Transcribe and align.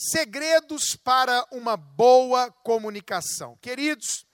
Segredos 0.00 0.94
para 0.94 1.44
uma 1.50 1.76
boa 1.76 2.52
comunicação. 2.62 3.58
Queridos, 3.60 4.24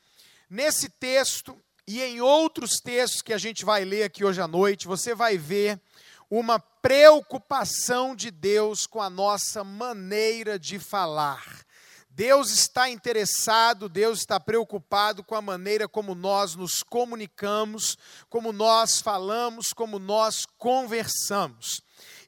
nesse 0.51 0.91
texto 0.91 1.59
e 1.89 2.03
em 2.03 2.21
outros 2.21 2.73
textos 2.73 3.23
que 3.23 3.33
a 3.33 3.39
gente 3.39 3.65
vai 3.65 3.83
ler 3.83 4.03
aqui 4.03 4.27
hoje 4.27 4.43
à 4.43 4.47
noite, 4.47 4.87
você 4.87 5.15
vai 5.15 5.39
ver 5.39 5.81
uma 6.29 6.59
preocupação 6.59 8.15
de 8.15 8.31
Deus 8.31 8.87
com 8.87 9.01
a 9.01 9.09
nossa 9.09 9.65
maneira 9.65 10.59
de 10.59 10.79
falar. 10.79 11.65
Deus 12.11 12.51
está 12.51 12.91
interessado, 12.91 13.89
Deus 13.89 14.19
está 14.19 14.39
preocupado 14.39 15.25
com 15.25 15.35
a 15.35 15.41
maneira 15.41 15.89
como 15.89 16.15
nós 16.15 16.55
nos 16.55 16.83
comunicamos, 16.83 17.97
como 18.29 18.53
nós 18.53 19.01
falamos, 19.01 19.73
como 19.75 19.99
nós 19.99 20.45
conversamos. 20.59 21.81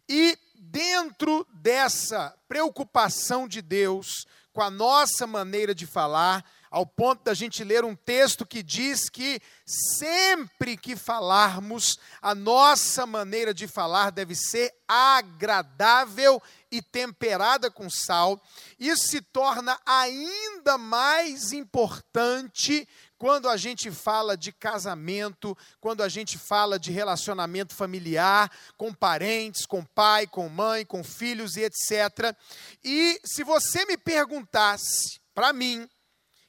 E 0.08 0.38
dentro 0.70 1.46
dessa 1.52 2.34
preocupação 2.48 3.46
de 3.48 3.62
Deus 3.62 4.26
com 4.52 4.62
a 4.62 4.70
nossa 4.70 5.26
maneira 5.26 5.74
de 5.74 5.86
falar, 5.86 6.44
ao 6.70 6.86
ponto 6.86 7.22
da 7.24 7.34
gente 7.34 7.62
ler 7.62 7.84
um 7.84 7.94
texto 7.94 8.46
que 8.46 8.62
diz 8.62 9.08
que 9.08 9.40
sempre 9.66 10.76
que 10.76 10.96
falarmos, 10.96 11.98
a 12.22 12.34
nossa 12.34 13.06
maneira 13.06 13.52
de 13.52 13.68
falar 13.68 14.10
deve 14.10 14.34
ser 14.34 14.74
agradável 14.88 16.42
e 16.70 16.80
temperada 16.82 17.70
com 17.70 17.88
sal. 17.88 18.42
Isso 18.78 19.08
se 19.08 19.20
torna 19.20 19.78
ainda 19.84 20.78
mais 20.78 21.52
importante 21.52 22.88
quando 23.18 23.48
a 23.48 23.56
gente 23.56 23.90
fala 23.90 24.36
de 24.36 24.52
casamento, 24.52 25.56
quando 25.80 26.02
a 26.02 26.08
gente 26.08 26.38
fala 26.38 26.78
de 26.78 26.92
relacionamento 26.92 27.74
familiar, 27.74 28.50
com 28.76 28.92
parentes, 28.92 29.64
com 29.64 29.84
pai, 29.84 30.26
com 30.26 30.48
mãe, 30.48 30.84
com 30.84 31.02
filhos 31.02 31.56
e 31.56 31.62
etc. 31.62 32.36
E 32.84 33.20
se 33.24 33.42
você 33.42 33.84
me 33.86 33.96
perguntasse, 33.96 35.20
para 35.34 35.52
mim, 35.52 35.88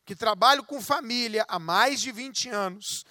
que 0.06 0.16
trabalho 0.16 0.64
com 0.64 0.82
família 0.82 1.46
há 1.48 1.60
mais 1.60 2.00
de 2.00 2.12
20 2.12 2.50
anos, 2.50 3.04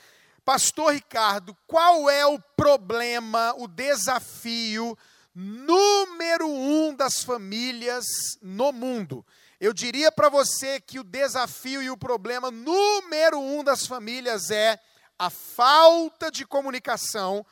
Pastor 0.45 0.95
Ricardo, 0.95 1.57
qual 1.67 2.09
é 2.09 2.25
o 2.25 2.39
problema, 2.57 3.53
o 3.59 3.67
desafio 3.67 4.97
número 5.35 6.49
um 6.49 6.95
das 6.95 7.23
famílias 7.23 8.05
no 8.41 8.73
mundo? 8.73 9.27
Eu 9.61 9.73
diria 9.73 10.13
para 10.13 10.29
você 10.29 10.81
que 10.81 10.99
o 10.99 11.05
desafio 11.05 11.83
e 11.83 11.91
o 11.91 11.97
problema 11.97 12.51
número 12.51 13.41
um 13.41 13.65
das 13.65 13.87
famílias 13.87 14.51
é 14.51 14.79
a 15.19 15.31
falta 15.31 16.31
de 16.31 16.47
comunicação 16.47 17.45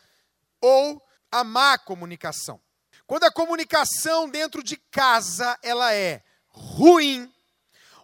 ou 0.61 1.03
a 1.33 1.43
má 1.43 1.79
comunicação. 1.79 2.61
Quando 3.07 3.25
a 3.25 3.33
comunicação 3.33 4.29
dentro 4.29 4.63
de 4.63 4.77
casa 4.77 5.59
ela 5.63 5.95
é 5.95 6.23
ruim, 6.47 7.33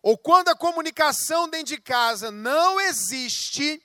ou 0.03 0.17
quando 0.17 0.49
a 0.49 0.57
comunicação 0.57 1.47
dentro 1.49 1.77
de 1.77 1.81
casa 1.81 2.31
não 2.31 2.81
existe, 2.81 3.83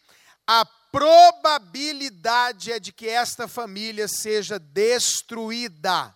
a 0.47 0.65
probabilidade 0.65 2.71
é 2.71 2.79
de 2.79 2.93
que 2.93 3.09
esta 3.09 3.49
família 3.49 4.07
seja 4.07 4.57
destruída. 4.57 6.14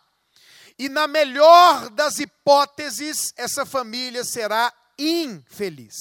E 0.79 0.87
na 0.87 1.07
melhor 1.07 1.89
das 1.89 2.19
hipóteses, 2.19 3.33
essa 3.35 3.65
família 3.65 4.23
será 4.23 4.73
infeliz. 4.97 5.93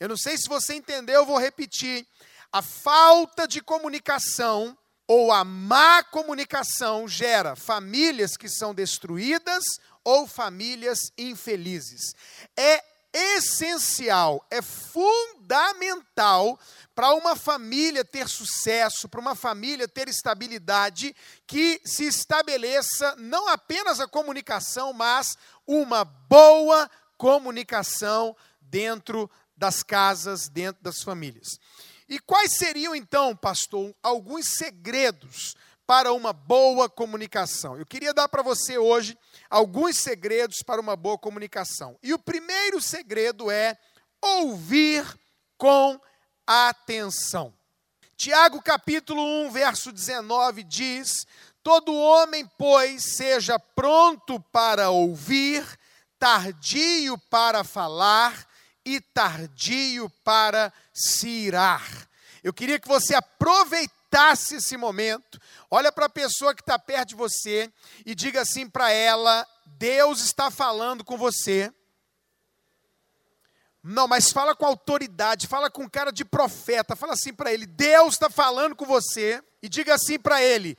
Eu 0.00 0.08
não 0.08 0.16
sei 0.16 0.38
se 0.38 0.48
você 0.48 0.74
entendeu, 0.74 1.16
eu 1.16 1.26
vou 1.26 1.38
repetir. 1.38 2.06
A 2.50 2.62
falta 2.62 3.46
de 3.46 3.60
comunicação 3.60 4.76
ou 5.06 5.30
a 5.30 5.44
má 5.44 6.02
comunicação 6.02 7.06
gera 7.06 7.54
famílias 7.54 8.34
que 8.34 8.48
são 8.48 8.74
destruídas 8.74 9.62
ou 10.02 10.26
famílias 10.26 11.12
infelizes. 11.18 12.14
É 12.56 12.82
essencial, 13.12 14.44
é 14.50 14.62
fundamental 14.62 16.58
para 16.94 17.14
uma 17.14 17.36
família 17.36 18.04
ter 18.04 18.28
sucesso, 18.28 19.08
para 19.08 19.20
uma 19.20 19.34
família 19.34 19.88
ter 19.88 20.08
estabilidade, 20.08 21.14
que 21.46 21.80
se 21.84 22.04
estabeleça 22.04 23.14
não 23.16 23.48
apenas 23.48 24.00
a 24.00 24.08
comunicação, 24.08 24.92
mas 24.92 25.36
uma 25.66 26.04
boa 26.04 26.90
comunicação 27.16 28.36
dentro 28.60 29.30
das 29.56 29.82
casas, 29.82 30.48
dentro 30.48 30.82
das 30.82 31.02
famílias. 31.02 31.58
E 32.08 32.18
quais 32.18 32.56
seriam 32.56 32.94
então, 32.94 33.34
pastor, 33.36 33.94
alguns 34.02 34.48
segredos 34.48 35.54
para 35.86 36.12
uma 36.12 36.32
boa 36.32 36.88
comunicação? 36.88 37.78
Eu 37.78 37.86
queria 37.86 38.12
dar 38.12 38.28
para 38.28 38.42
você 38.42 38.76
hoje 38.76 39.16
alguns 39.52 39.98
segredos 39.98 40.62
para 40.62 40.80
uma 40.80 40.96
boa 40.96 41.18
comunicação. 41.18 41.98
E 42.02 42.14
o 42.14 42.18
primeiro 42.18 42.80
segredo 42.80 43.50
é 43.50 43.76
ouvir 44.18 45.04
com 45.58 46.00
atenção. 46.46 47.52
Tiago 48.16 48.62
capítulo 48.62 49.22
1, 49.46 49.50
verso 49.50 49.92
19 49.92 50.62
diz: 50.62 51.26
Todo 51.62 51.94
homem, 51.94 52.50
pois, 52.56 53.14
seja 53.14 53.58
pronto 53.58 54.40
para 54.50 54.88
ouvir, 54.88 55.62
tardio 56.18 57.18
para 57.28 57.62
falar 57.62 58.48
e 58.86 59.02
tardio 59.02 60.08
para 60.24 60.72
se 60.94 61.28
irar. 61.28 62.08
Eu 62.42 62.54
queria 62.54 62.80
que 62.80 62.88
você 62.88 63.14
aproveitasse 63.14 64.01
esse 64.52 64.76
momento, 64.76 65.40
olha 65.70 65.90
para 65.90 66.06
a 66.06 66.10
pessoa 66.10 66.54
que 66.54 66.62
está 66.62 66.78
perto 66.78 67.10
de 67.10 67.14
você 67.14 67.72
e 68.04 68.14
diga 68.14 68.40
assim 68.42 68.68
para 68.68 68.90
ela: 68.90 69.46
Deus 69.66 70.20
está 70.20 70.50
falando 70.50 71.04
com 71.04 71.16
você. 71.16 71.72
Não, 73.82 74.06
mas 74.06 74.30
fala 74.30 74.54
com 74.54 74.64
autoridade, 74.64 75.48
fala 75.48 75.68
com 75.68 75.90
cara 75.90 76.12
de 76.12 76.24
profeta, 76.24 76.94
fala 76.94 77.14
assim 77.14 77.34
para 77.34 77.52
ele: 77.52 77.66
Deus 77.66 78.14
está 78.14 78.30
falando 78.30 78.76
com 78.76 78.84
você, 78.84 79.42
e 79.62 79.68
diga 79.68 79.94
assim 79.94 80.18
para 80.18 80.42
ele: 80.42 80.78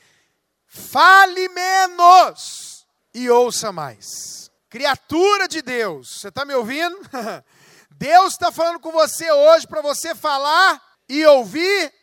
fale 0.66 1.50
menos 1.50 2.86
e 3.14 3.30
ouça 3.30 3.72
mais. 3.72 4.52
Criatura 4.70 5.48
de 5.48 5.62
Deus, 5.62 6.20
você 6.20 6.30
está 6.30 6.46
me 6.46 6.54
ouvindo? 6.54 6.98
Deus 7.92 8.34
está 8.34 8.52
falando 8.52 8.80
com 8.80 8.92
você 8.92 9.32
hoje 9.32 9.68
para 9.68 9.82
você 9.82 10.16
falar 10.16 10.82
e 11.08 11.26
ouvir 11.26 11.94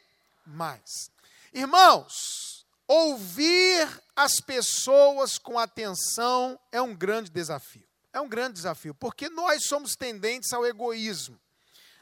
mais. 0.47 1.10
Irmãos, 1.53 2.67
ouvir 2.87 3.89
as 4.15 4.41
pessoas 4.41 5.39
com 5.39 5.59
atenção 5.59 6.59
é 6.71 6.81
um 6.81 6.95
grande 6.95 7.31
desafio. 7.31 7.87
É 8.13 8.21
um 8.21 8.29
grande 8.29 8.55
desafio, 8.55 8.95
porque 8.95 9.29
nós 9.29 9.65
somos 9.67 9.95
tendentes 9.95 10.53
ao 10.53 10.67
egoísmo. 10.67 11.39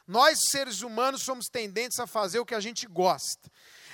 Nós, 0.06 0.38
seres 0.50 0.80
humanos, 0.80 1.22
somos 1.22 1.46
tendentes 1.46 1.98
a 1.98 2.06
fazer 2.06 2.38
o 2.38 2.46
que 2.46 2.54
a 2.54 2.60
gente 2.60 2.86
gosta. 2.86 3.50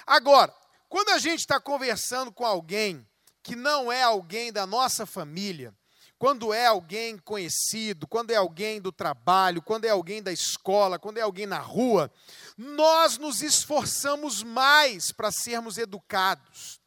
Agora, 0.06 0.54
quando 0.88 1.08
a 1.08 1.18
gente 1.18 1.40
está 1.40 1.58
conversando 1.58 2.30
com 2.30 2.46
alguém 2.46 3.04
que 3.42 3.56
não 3.56 3.90
é 3.90 4.02
alguém 4.02 4.52
da 4.52 4.64
nossa 4.64 5.04
família, 5.04 5.74
quando 6.18 6.52
é 6.52 6.66
alguém 6.66 7.18
conhecido, 7.18 8.06
quando 8.06 8.30
é 8.30 8.36
alguém 8.36 8.80
do 8.80 8.92
trabalho, 8.92 9.60
quando 9.60 9.84
é 9.84 9.90
alguém 9.90 10.22
da 10.22 10.32
escola, 10.32 10.98
quando 10.98 11.18
é 11.18 11.22
alguém 11.22 11.46
na 11.46 11.58
rua, 11.58 12.10
nós 12.56 13.18
nos 13.18 13.42
esforçamos 13.42 14.42
mais 14.42 15.12
para 15.12 15.30
sermos 15.30 15.76
educados 15.78 16.80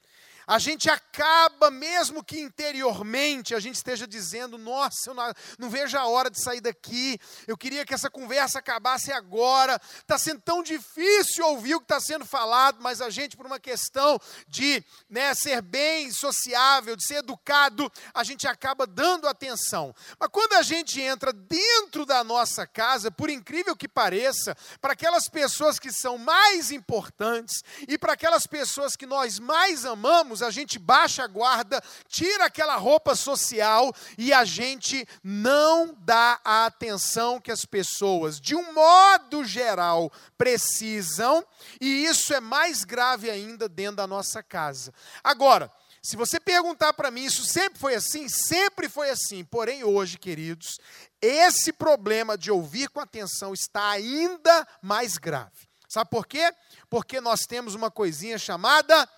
a 0.48 0.60
gente 0.60 0.90
acaba, 0.90 1.70
mesmo 1.70 2.24
que 2.24 2.40
interiormente 2.40 3.54
a 3.54 3.60
gente 3.60 3.76
esteja 3.76 4.08
dizendo: 4.08 4.58
Nossa, 4.58 5.10
eu 5.10 5.14
não, 5.14 5.34
não, 5.60 5.70
vejo 5.70 5.98
a 5.98 6.08
hora 6.08 6.30
de 6.30 6.42
sair 6.42 6.62
daqui, 6.62 7.20
eu 7.46 7.58
queria 7.58 7.86
que 7.86 7.94
essa 7.94 8.10
conversa 8.10 8.60
acabasse 8.60 9.12
agora. 9.12 9.80
Está 9.98 10.18
sendo 10.18 10.40
tão 10.40 10.64
difícil 10.64 11.46
ouvir 11.46 11.76
o 11.76 11.80
que 11.80 11.86
está 11.86 12.00
sendo 12.00 12.26
falado, 12.26 12.78
mas 12.80 13.02
a 13.02 13.10
gente, 13.10 13.36
por 13.36 13.46
uma 13.46 13.60
questão 13.60 14.18
de 14.48 14.82
né, 15.10 15.34
ser 15.34 15.62
bem 15.62 16.12
sociável, 16.14 16.96
de 16.96 17.06
ser 17.06 17.16
educado, 17.16 17.92
a 18.14 18.24
gente 18.24 18.48
acaba 18.48 18.88
dando 18.88 19.28
atenção. 19.28 19.94
Mas 20.18 20.30
quando 20.32 20.54
a 20.54 20.62
gente 20.62 21.02
entra 21.02 21.34
dentro 21.34 22.06
da 22.06 22.24
nossa 22.24 22.66
casa, 22.66 23.12
por 23.12 23.30
incrível 23.30 23.76
que 23.76 23.88
pareça, 23.88 24.56
para 24.80 24.94
aquelas 24.94 25.28
pessoas 25.28 25.78
que 25.78 25.92
são 25.92 26.18
mais 26.18 26.72
importantes 26.72 27.62
e 27.86 27.98
para 27.98 28.14
aquelas 28.14 28.48
pessoas 28.48 28.96
que 28.96 29.06
nós 29.06 29.40
mais 29.40 29.84
amamos, 29.84 30.37
a 30.42 30.52
gente 30.52 30.80
baixa 30.80 31.24
a 31.24 31.28
guarda, 31.28 31.82
tira 32.08 32.46
aquela 32.46 32.76
roupa 32.76 33.16
social 33.16 33.94
e 34.18 34.34
a 34.34 34.44
gente 34.46 35.08
não 35.24 35.96
dá 36.00 36.40
a 36.44 36.66
atenção 36.66 37.40
que 37.40 37.52
as 37.52 37.66
pessoas, 37.66 38.40
de 38.40 38.56
um 38.56 38.74
modo 38.74 39.44
geral, 39.44 40.12
precisam, 40.38 41.46
e 41.80 42.06
isso 42.06 42.34
é 42.34 42.40
mais 42.40 42.84
grave 42.84 43.30
ainda 43.30 43.68
dentro 43.68 43.98
da 43.98 44.08
nossa 44.08 44.42
casa. 44.42 44.94
Agora, 45.24 45.72
se 46.02 46.16
você 46.16 46.40
perguntar 46.40 46.94
para 46.94 47.12
mim, 47.12 47.26
isso 47.26 47.44
sempre 47.44 47.80
foi 47.80 47.96
assim? 47.96 48.30
Sempre 48.30 48.88
foi 48.88 49.10
assim. 49.10 49.44
Porém, 49.44 49.84
hoje, 49.84 50.18
queridos, 50.18 50.80
esse 51.22 51.74
problema 51.74 52.38
de 52.38 52.50
ouvir 52.50 52.90
com 52.90 53.00
atenção 53.00 53.54
está 53.54 53.90
ainda 53.90 54.66
mais 54.82 55.18
grave. 55.18 55.68
Sabe 55.88 56.10
por 56.10 56.28
quê? 56.28 56.54
Porque 56.90 57.20
nós 57.20 57.42
temos 57.42 57.74
uma 57.74 57.90
coisinha 57.90 58.38
chamada 58.38 59.10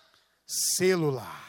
celular. 0.49 1.47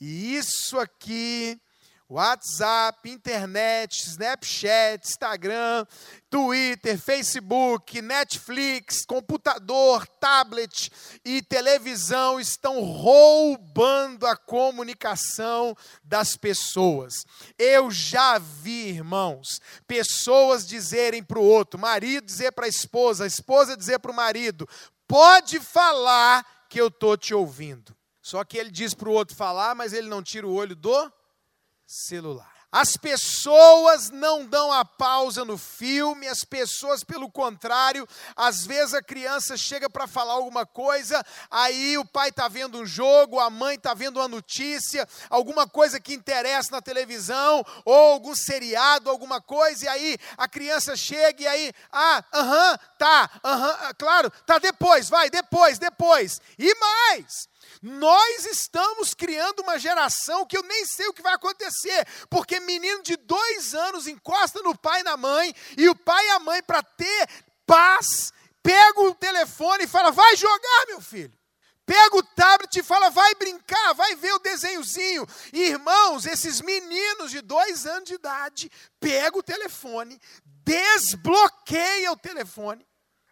E 0.00 0.36
isso 0.36 0.80
aqui, 0.80 1.60
WhatsApp, 2.08 3.08
internet, 3.08 4.02
Snapchat, 4.08 5.06
Instagram, 5.06 5.86
Twitter, 6.28 6.98
Facebook, 6.98 8.02
Netflix, 8.02 9.06
computador, 9.06 10.04
tablet 10.18 10.90
e 11.24 11.40
televisão 11.40 12.40
estão 12.40 12.82
roubando 12.82 14.26
a 14.26 14.36
comunicação 14.36 15.76
das 16.02 16.36
pessoas. 16.36 17.24
Eu 17.56 17.92
já 17.92 18.38
vi, 18.38 18.88
irmãos, 18.88 19.60
pessoas 19.86 20.66
dizerem 20.66 21.22
para 21.22 21.38
o 21.38 21.44
outro, 21.44 21.78
marido 21.78 22.26
dizer 22.26 22.50
para 22.50 22.66
a 22.66 22.68
esposa, 22.68 23.22
a 23.22 23.28
esposa 23.28 23.76
dizer 23.76 24.00
para 24.00 24.10
o 24.10 24.16
marido: 24.16 24.68
pode 25.06 25.60
falar 25.60 26.66
que 26.68 26.80
eu 26.80 26.88
estou 26.88 27.16
te 27.16 27.32
ouvindo. 27.32 27.96
Só 28.22 28.44
que 28.44 28.56
ele 28.56 28.70
diz 28.70 28.94
para 28.94 29.08
o 29.08 29.12
outro 29.12 29.36
falar, 29.36 29.74
mas 29.74 29.92
ele 29.92 30.08
não 30.08 30.22
tira 30.22 30.46
o 30.46 30.54
olho 30.54 30.76
do 30.76 31.12
celular. 31.84 32.52
As 32.74 32.96
pessoas 32.96 34.08
não 34.08 34.46
dão 34.46 34.72
a 34.72 34.82
pausa 34.82 35.44
no 35.44 35.58
filme, 35.58 36.26
as 36.26 36.42
pessoas, 36.42 37.04
pelo 37.04 37.30
contrário, 37.30 38.08
às 38.34 38.64
vezes 38.64 38.94
a 38.94 39.02
criança 39.02 39.58
chega 39.58 39.90
para 39.90 40.06
falar 40.06 40.32
alguma 40.32 40.64
coisa, 40.64 41.22
aí 41.50 41.98
o 41.98 42.04
pai 42.06 42.30
está 42.30 42.48
vendo 42.48 42.78
um 42.78 42.86
jogo, 42.86 43.38
a 43.38 43.50
mãe 43.50 43.74
está 43.74 43.92
vendo 43.92 44.16
uma 44.16 44.28
notícia, 44.28 45.06
alguma 45.28 45.68
coisa 45.68 46.00
que 46.00 46.14
interessa 46.14 46.70
na 46.72 46.80
televisão, 46.80 47.62
ou 47.84 48.12
algum 48.14 48.34
seriado, 48.34 49.10
alguma 49.10 49.38
coisa, 49.38 49.84
e 49.84 49.88
aí 49.88 50.18
a 50.38 50.48
criança 50.48 50.96
chega 50.96 51.42
e 51.42 51.46
aí, 51.46 51.72
ah, 51.92 52.24
aham, 52.32 52.78
tá, 52.96 53.30
aham, 53.44 53.94
claro, 53.98 54.30
tá 54.46 54.58
depois, 54.58 55.10
vai, 55.10 55.28
depois, 55.28 55.78
depois, 55.78 56.40
e 56.58 56.74
mais. 56.76 57.51
Nós 57.80 58.46
estamos 58.46 59.14
criando 59.14 59.60
uma 59.60 59.78
geração 59.78 60.46
que 60.46 60.56
eu 60.56 60.62
nem 60.62 60.84
sei 60.86 61.06
o 61.08 61.12
que 61.12 61.22
vai 61.22 61.34
acontecer, 61.34 62.06
porque 62.30 62.60
menino 62.60 63.02
de 63.02 63.16
dois 63.16 63.74
anos 63.74 64.06
encosta 64.06 64.62
no 64.62 64.76
pai 64.76 65.00
e 65.00 65.04
na 65.04 65.16
mãe, 65.16 65.54
e 65.76 65.88
o 65.88 65.94
pai 65.94 66.26
e 66.26 66.30
a 66.30 66.38
mãe, 66.38 66.62
para 66.62 66.82
ter 66.82 67.28
paz, 67.66 68.32
pega 68.62 69.00
o 69.00 69.14
telefone 69.14 69.84
e 69.84 69.88
fala: 69.88 70.10
vai 70.10 70.36
jogar, 70.36 70.86
meu 70.88 71.00
filho. 71.00 71.32
Pega 71.84 72.16
o 72.16 72.22
tablet 72.22 72.78
e 72.78 72.82
fala, 72.82 73.10
vai 73.10 73.34
brincar, 73.34 73.92
vai 73.94 74.14
ver 74.14 74.32
o 74.32 74.38
desenhozinho. 74.38 75.26
Irmãos, 75.52 76.26
esses 76.26 76.60
meninos 76.60 77.30
de 77.30 77.40
dois 77.40 77.86
anos 77.86 78.04
de 78.04 78.14
idade, 78.14 78.70
pega 79.00 79.36
o 79.36 79.42
telefone, 79.42 80.20
desbloqueia 80.64 82.12
o 82.12 82.16
telefone, 82.16 82.86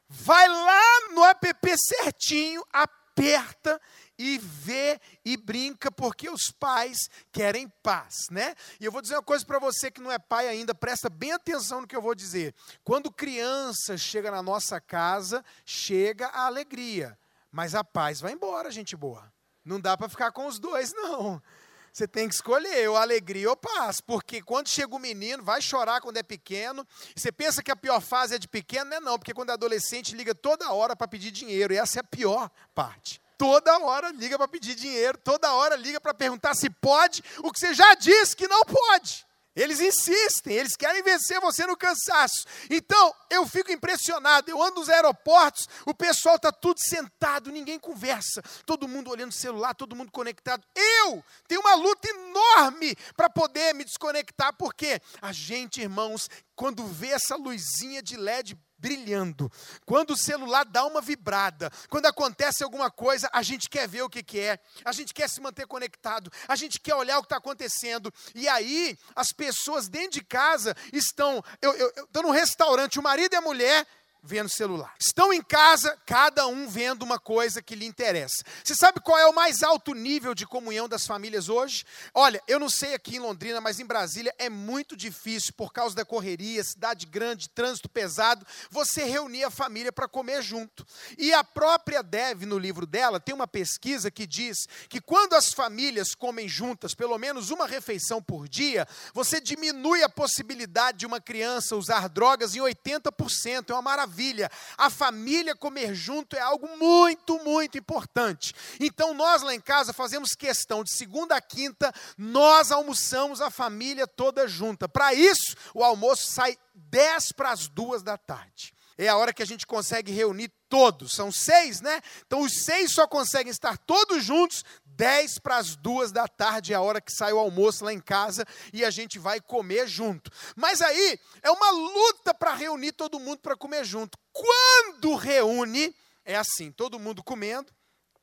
vai 0.09 0.49
lá 0.49 1.09
no 1.13 1.25
app 1.25 1.75
certinho, 1.77 2.65
aperta 2.73 3.81
e 4.23 4.37
vê 4.37 5.01
e 5.25 5.35
brinca 5.35 5.91
porque 5.91 6.29
os 6.29 6.51
pais 6.51 7.09
querem 7.33 7.67
paz, 7.83 8.29
né? 8.31 8.55
E 8.79 8.85
eu 8.85 8.93
vou 8.93 9.01
dizer 9.01 9.15
uma 9.15 9.23
coisa 9.23 9.47
para 9.47 9.59
você 9.59 9.91
que 9.91 9.99
não 9.99 10.13
é 10.13 10.19
pai 10.19 10.47
ainda, 10.47 10.75
presta 10.75 11.09
bem 11.09 11.33
atenção 11.33 11.81
no 11.81 11.87
que 11.87 11.97
eu 11.97 12.03
vou 12.03 12.15
dizer. 12.15 12.55
Quando 12.85 13.11
criança 13.11 13.97
chega 13.97 14.31
na 14.31 14.43
nossa 14.43 14.79
casa, 14.79 15.43
chega 15.65 16.27
a 16.27 16.45
alegria, 16.45 17.19
mas 17.51 17.75
a 17.75 17.83
paz 17.83 18.21
vai 18.21 18.33
embora, 18.33 18.71
gente 18.71 18.95
boa. 18.95 19.33
Não 19.65 19.81
dá 19.81 19.97
para 19.97 20.07
ficar 20.07 20.33
com 20.33 20.47
os 20.47 20.59
dois, 20.59 20.93
não. 20.93 21.43
Você 21.91 22.07
tem 22.07 22.29
que 22.29 22.35
escolher, 22.35 22.91
ou 22.91 22.99
alegria 22.99 23.49
ou 23.49 23.57
paz, 23.57 24.03
porque 24.03 24.43
quando 24.43 24.69
chega 24.69 24.95
o 24.95 24.99
menino, 24.99 25.43
vai 25.43 25.63
chorar 25.63 26.03
quando 26.03 26.19
é 26.19 26.23
pequeno. 26.23 26.87
Você 27.17 27.33
pensa 27.33 27.63
que 27.63 27.71
a 27.71 27.77
pior 27.77 28.03
fase 28.03 28.35
é 28.35 28.39
de 28.39 28.47
pequeno, 28.47 28.91
não 28.91 28.97
é 28.99 29.01
não, 29.01 29.19
porque 29.19 29.33
quando 29.33 29.49
é 29.49 29.55
adolescente 29.55 30.15
liga 30.15 30.35
toda 30.35 30.71
hora 30.71 30.95
para 30.95 31.09
pedir 31.09 31.31
dinheiro, 31.31 31.73
e 31.73 31.79
essa 31.79 31.99
é 31.99 32.01
a 32.01 32.05
pior 32.05 32.51
parte 32.75 33.20
toda 33.41 33.79
hora 33.79 34.11
liga 34.11 34.37
para 34.37 34.47
pedir 34.47 34.75
dinheiro, 34.75 35.17
toda 35.17 35.55
hora 35.55 35.75
liga 35.75 35.99
para 35.99 36.13
perguntar 36.13 36.55
se 36.55 36.69
pode, 36.69 37.25
o 37.39 37.51
que 37.51 37.59
você 37.59 37.73
já 37.73 37.95
disse 37.95 38.37
que 38.37 38.47
não 38.47 38.63
pode. 38.67 39.27
Eles 39.57 39.81
insistem, 39.81 40.55
eles 40.55 40.77
querem 40.77 41.03
vencer 41.03 41.41
você 41.41 41.67
no 41.67 41.75
cansaço. 41.75 42.45
Então, 42.69 43.15
eu 43.31 43.47
fico 43.47 43.73
impressionado. 43.73 44.51
Eu 44.51 44.63
ando 44.63 44.81
nos 44.81 44.91
aeroportos, 44.91 45.67
o 45.87 45.95
pessoal 45.95 46.37
está 46.37 46.53
tudo 46.53 46.79
sentado, 46.79 47.51
ninguém 47.51 47.79
conversa. 47.79 48.43
Todo 48.67 48.87
mundo 48.87 49.11
olhando 49.11 49.31
o 49.31 49.35
celular, 49.35 49.75
todo 49.75 49.97
mundo 49.97 50.13
conectado. 50.13 50.63
Eu 50.77 51.25
tenho 51.49 51.63
uma 51.63 51.75
luta 51.75 52.09
enorme 52.11 52.95
para 53.17 53.31
poder 53.31 53.75
me 53.75 53.85
desconectar, 53.85 54.55
porque 54.57 55.01
a 55.21 55.33
gente, 55.33 55.81
irmãos, 55.81 56.29
quando 56.55 56.87
vê 56.87 57.09
essa 57.09 57.37
luzinha 57.37 58.03
de 58.03 58.19
LED 58.19 58.57
brilhando. 58.81 59.51
Quando 59.85 60.13
o 60.13 60.17
celular 60.17 60.65
dá 60.65 60.85
uma 60.85 61.01
vibrada, 61.01 61.71
quando 61.89 62.07
acontece 62.07 62.65
alguma 62.65 62.91
coisa, 62.91 63.29
a 63.33 63.43
gente 63.43 63.69
quer 63.69 63.87
ver 63.87 64.03
o 64.03 64.09
que, 64.09 64.23
que 64.23 64.41
é, 64.41 64.59
a 64.85 64.93
gente 64.93 65.13
quer 65.13 65.29
se 65.29 65.41
manter 65.41 65.67
conectado, 65.67 66.33
a 66.49 66.57
gente 66.57 66.81
quer 66.81 66.95
olhar 66.95 67.19
o 67.19 67.23
que 67.23 67.27
está 67.27 67.37
acontecendo. 67.37 68.13
E 68.35 68.49
aí, 68.49 68.99
as 69.15 69.29
pessoas 69.33 69.89
dentro 69.89 70.13
de 70.13 70.25
casa 70.25 70.75
estão. 70.93 71.43
Eu 71.61 71.73
estou 72.05 72.23
num 72.23 72.31
restaurante, 72.31 72.99
o 72.99 73.03
marido 73.03 73.35
e 73.35 73.37
a 73.37 73.41
mulher 73.41 73.87
vendo 74.23 74.51
celular. 74.51 74.95
Estão 75.01 75.33
em 75.33 75.43
casa, 75.43 75.97
cada 76.05 76.47
um 76.47 76.69
vendo 76.69 77.03
uma 77.03 77.19
coisa 77.19 77.63
que 77.63 77.75
lhe 77.75 77.87
interessa. 77.87 78.45
Você 78.63 78.75
sabe 78.75 79.01
qual 79.01 79.19
é 79.19 79.27
o 79.27 79.35
mais 79.35 79.63
alto 79.63 79.95
nível 79.95 80.35
de 80.35 80.47
comunhão 80.47 80.89
das 80.89 81.07
famílias 81.07 81.49
hoje? 81.49 81.85
Olha, 82.13 82.43
eu 82.47 82.59
não 82.59 82.69
sei 82.69 82.95
aqui 82.95 83.17
em 83.17 83.21
Londrina, 83.21 83.61
mas 83.61 83.81
em 83.81 83.87
Brasília 83.87 84.35
é 84.39 84.51
muito 84.51 84.97
difícil, 84.97 85.55
por 85.55 85.73
causa 85.73 85.97
da 85.97 86.05
correria, 86.05 86.63
cidade 86.63 87.07
grande, 87.07 87.49
trânsito 87.49 87.89
pesado, 87.89 88.47
você 88.71 89.05
reunir 89.05 89.45
a 89.45 89.51
família 89.51 89.93
para 89.93 90.09
comer 90.09 90.43
junto. 90.43 90.87
E 91.17 91.33
a 91.33 91.43
própria 91.43 92.03
Dev, 92.03 92.43
no 92.43 92.59
livro 92.59 92.87
dela, 92.87 93.19
tem 93.19 93.35
uma 93.35 93.49
pesquisa 93.49 94.11
que 94.11 94.27
diz 94.27 94.67
que 94.89 95.01
quando 95.01 95.35
as 95.35 95.53
famílias 95.53 96.15
comem 96.15 96.49
juntas, 96.49 96.95
pelo 96.95 97.17
menos 97.19 97.51
uma 97.51 97.67
refeição 97.67 98.23
por 98.23 98.49
dia, 98.49 98.87
você 99.15 99.41
diminui 99.41 100.03
a 100.03 100.09
possibilidade 100.09 100.99
de 100.99 101.07
uma 101.07 101.21
criança 101.21 101.77
usar 101.77 102.09
drogas 102.09 102.55
em 102.55 102.61
80%. 102.61 103.71
É 103.71 103.73
uma 103.73 103.83
maravilha 103.83 104.10
maravilha. 104.11 104.51
A 104.77 104.91
família 104.91 105.55
comer 105.55 105.95
junto 105.95 106.37
é 106.37 106.41
algo 106.41 106.69
muito, 106.77 107.39
muito 107.45 107.79
importante. 107.79 108.53
Então, 108.81 109.15
nós 109.15 109.43
lá 109.43 109.55
em 109.55 109.61
casa 109.61 109.93
fazemos 109.93 110.35
questão 110.35 110.83
de 110.83 110.93
segunda 110.93 111.37
a 111.37 111.41
quinta, 111.41 111.93
nós 112.19 112.73
almoçamos 112.73 113.41
a 113.41 113.51
família 113.51 114.07
toda 114.07 114.49
junta. 114.49 114.89
Para 114.89 115.15
isso, 115.15 115.57
o 115.73 115.85
almoço 115.85 116.31
sai 116.31 116.59
10 116.75 117.33
para 117.33 117.53
as 117.53 117.69
duas 117.69 118.03
da 118.03 118.19
tarde 118.19 118.75
é 118.99 119.09
a 119.09 119.17
hora 119.17 119.33
que 119.33 119.43
a 119.43 119.47
gente 119.47 119.67
consegue 119.67 120.13
reunir 120.13 120.53
todos. 120.69 121.15
São 121.15 121.33
seis, 121.33 121.81
né? 121.81 122.03
Então 122.27 122.43
os 122.43 122.53
seis 122.53 122.93
só 122.93 123.07
conseguem 123.07 123.51
estar 123.51 123.79
todos 123.79 124.23
juntos 124.23 124.63
10 125.01 125.39
para 125.39 125.57
as 125.57 125.77
duas 125.77 126.13
da 126.13 126.29
tarde 126.29 126.75
é 126.75 126.77
a 126.77 126.83
hora 126.83 127.01
que 127.01 127.11
sai 127.11 127.33
o 127.33 127.39
almoço 127.39 127.83
lá 127.87 127.91
em 127.91 127.99
casa 127.99 128.45
e 128.71 128.85
a 128.85 128.91
gente 128.91 129.19
vai 129.19 129.41
comer 129.41 129.89
junto. 129.89 130.31
Mas 130.55 130.83
aí 130.83 131.19
é 131.41 131.51
uma 131.51 131.71
luta 131.71 132.35
para 132.35 132.53
reunir 132.53 132.93
todo 132.93 133.19
mundo 133.19 133.39
para 133.39 133.57
comer 133.57 133.83
junto. 133.83 134.19
Quando 134.31 135.15
reúne, 135.15 135.97
é 136.23 136.37
assim: 136.37 136.71
todo 136.71 136.99
mundo 136.99 137.25
comendo 137.25 137.73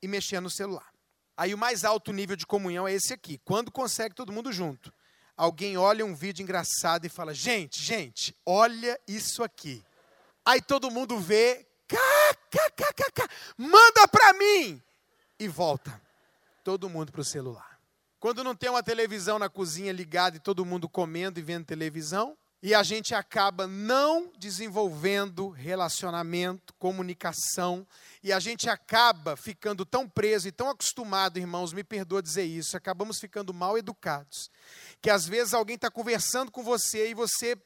e 0.00 0.06
mexendo 0.06 0.44
no 0.44 0.50
celular. 0.50 0.88
Aí 1.36 1.52
o 1.52 1.58
mais 1.58 1.84
alto 1.84 2.12
nível 2.12 2.36
de 2.36 2.46
comunhão 2.46 2.86
é 2.86 2.92
esse 2.94 3.12
aqui. 3.12 3.40
Quando 3.44 3.72
consegue 3.72 4.14
todo 4.14 4.32
mundo 4.32 4.52
junto. 4.52 4.94
Alguém 5.36 5.76
olha 5.76 6.06
um 6.06 6.14
vídeo 6.14 6.44
engraçado 6.44 7.04
e 7.04 7.08
fala: 7.08 7.34
gente, 7.34 7.82
gente, 7.82 8.36
olha 8.46 8.96
isso 9.08 9.42
aqui. 9.42 9.84
Aí 10.44 10.62
todo 10.62 10.92
mundo 10.92 11.18
vê, 11.18 11.66
manda 13.58 14.06
para 14.06 14.32
mim 14.34 14.80
e 15.40 15.48
volta 15.48 16.07
todo 16.62 16.88
mundo 16.88 17.12
para 17.12 17.20
o 17.20 17.24
celular. 17.24 17.78
Quando 18.20 18.42
não 18.42 18.54
tem 18.54 18.68
uma 18.68 18.82
televisão 18.82 19.38
na 19.38 19.48
cozinha 19.48 19.92
ligada 19.92 20.36
e 20.36 20.40
todo 20.40 20.64
mundo 20.64 20.88
comendo 20.88 21.38
e 21.38 21.42
vendo 21.42 21.64
televisão, 21.64 22.36
e 22.60 22.74
a 22.74 22.82
gente 22.82 23.14
acaba 23.14 23.68
não 23.68 24.32
desenvolvendo 24.36 25.48
relacionamento, 25.48 26.74
comunicação, 26.74 27.86
e 28.22 28.32
a 28.32 28.40
gente 28.40 28.68
acaba 28.68 29.36
ficando 29.36 29.86
tão 29.86 30.08
preso 30.08 30.48
e 30.48 30.52
tão 30.52 30.68
acostumado, 30.68 31.38
irmãos, 31.38 31.72
me 31.72 31.84
perdoa 31.84 32.20
dizer 32.20 32.44
isso, 32.44 32.76
acabamos 32.76 33.20
ficando 33.20 33.54
mal 33.54 33.78
educados. 33.78 34.50
Que 35.00 35.08
às 35.08 35.26
vezes 35.26 35.54
alguém 35.54 35.76
está 35.76 35.88
conversando 35.88 36.50
com 36.50 36.64
você 36.64 37.10
e 37.10 37.14
você 37.14 37.56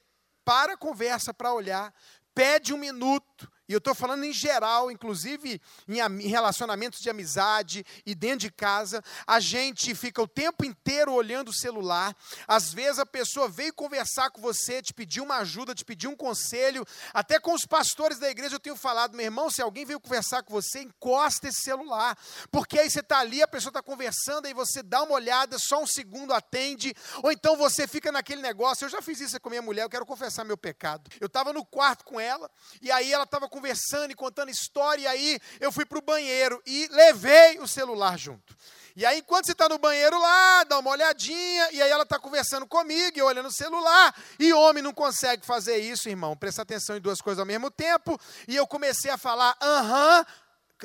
para 0.44 0.75
a 0.75 0.76
conversa 0.76 1.32
para 1.32 1.54
olhar, 1.54 1.94
pede 2.34 2.75
um 2.75 2.78
minuto, 2.78 3.50
e 3.72 3.74
eu 3.74 3.78
estou 3.78 3.94
falando 3.94 4.24
em 4.24 4.34
geral, 4.34 4.90
inclusive 4.90 5.58
em 5.88 6.28
relacionamentos 6.28 7.00
de 7.00 7.08
amizade 7.08 7.86
e 8.04 8.14
dentro 8.14 8.40
de 8.40 8.50
casa, 8.50 9.02
a 9.26 9.40
gente 9.40 9.94
fica 9.94 10.20
o 10.20 10.28
tempo 10.28 10.62
inteiro 10.62 11.10
olhando 11.10 11.48
o 11.48 11.54
celular. 11.54 12.14
Às 12.46 12.70
vezes 12.70 12.98
a 12.98 13.06
pessoa 13.06 13.48
veio 13.48 13.72
conversar 13.72 14.28
com 14.28 14.42
você, 14.42 14.82
te 14.82 14.92
pedir 14.92 15.22
uma 15.22 15.38
ajuda, 15.38 15.74
te 15.74 15.86
pedir 15.86 16.06
um 16.06 16.14
conselho. 16.14 16.86
Até 17.14 17.40
com 17.40 17.54
os 17.54 17.64
pastores 17.64 18.18
da 18.18 18.28
igreja 18.28 18.56
eu 18.56 18.60
tenho 18.60 18.76
falado, 18.76 19.16
meu 19.16 19.24
irmão, 19.24 19.48
se 19.48 19.62
alguém 19.62 19.86
veio 19.86 19.98
conversar 19.98 20.42
com 20.42 20.52
você, 20.52 20.82
encosta 20.82 21.48
esse 21.48 21.62
celular. 21.62 22.14
Porque 22.50 22.78
aí 22.78 22.90
você 22.90 23.00
está 23.00 23.20
ali, 23.20 23.42
a 23.42 23.48
pessoa 23.48 23.70
está 23.70 23.82
conversando, 23.82 24.44
aí 24.44 24.52
você 24.52 24.82
dá 24.82 25.02
uma 25.02 25.14
olhada, 25.14 25.56
só 25.58 25.82
um 25.82 25.86
segundo 25.86 26.34
atende. 26.34 26.94
Ou 27.22 27.32
então 27.32 27.56
você 27.56 27.88
fica 27.88 28.12
naquele 28.12 28.42
negócio. 28.42 28.84
Eu 28.84 28.90
já 28.90 29.00
fiz 29.00 29.18
isso 29.18 29.40
com 29.40 29.48
minha 29.48 29.62
mulher, 29.62 29.84
eu 29.84 29.90
quero 29.90 30.04
confessar 30.04 30.44
meu 30.44 30.58
pecado. 30.58 31.10
Eu 31.18 31.26
estava 31.26 31.54
no 31.54 31.64
quarto 31.64 32.04
com 32.04 32.20
ela, 32.20 32.50
e 32.82 32.92
aí 32.92 33.10
ela 33.10 33.24
estava 33.24 33.48
conversando 33.48 33.62
conversando 33.62 34.11
e 34.11 34.14
contando 34.16 34.50
história, 34.50 35.02
e 35.02 35.07
aí 35.07 35.40
eu 35.61 35.71
fui 35.71 35.87
para 35.87 35.99
o 35.99 36.02
banheiro 36.02 36.61
e 36.66 36.88
levei 36.90 37.61
o 37.61 37.69
celular 37.69 38.19
junto. 38.19 38.57
E 38.97 39.07
aí, 39.07 39.21
enquanto 39.21 39.47
você 39.47 39.52
está 39.52 39.69
no 39.69 39.78
banheiro 39.78 40.21
lá, 40.21 40.64
dá 40.64 40.78
uma 40.78 40.90
olhadinha, 40.90 41.71
e 41.71 41.81
aí 41.81 41.90
ela 41.90 42.02
está 42.02 42.19
conversando 42.19 42.66
comigo, 42.66 43.16
e 43.16 43.23
olhando 43.23 43.47
o 43.47 43.52
celular, 43.52 44.14
e 44.38 44.52
homem 44.52 44.83
não 44.83 44.92
consegue 44.92 45.47
fazer 45.47 45.78
isso, 45.78 46.09
irmão. 46.09 46.37
Presta 46.37 46.61
atenção 46.62 46.97
em 46.97 47.00
duas 47.00 47.21
coisas 47.23 47.38
ao 47.38 47.47
mesmo 47.47 47.71
tempo. 47.71 48.21
E 48.47 48.54
eu 48.54 48.66
comecei 48.66 49.11
a 49.11 49.16
falar, 49.16 49.57
aham, 49.62 50.26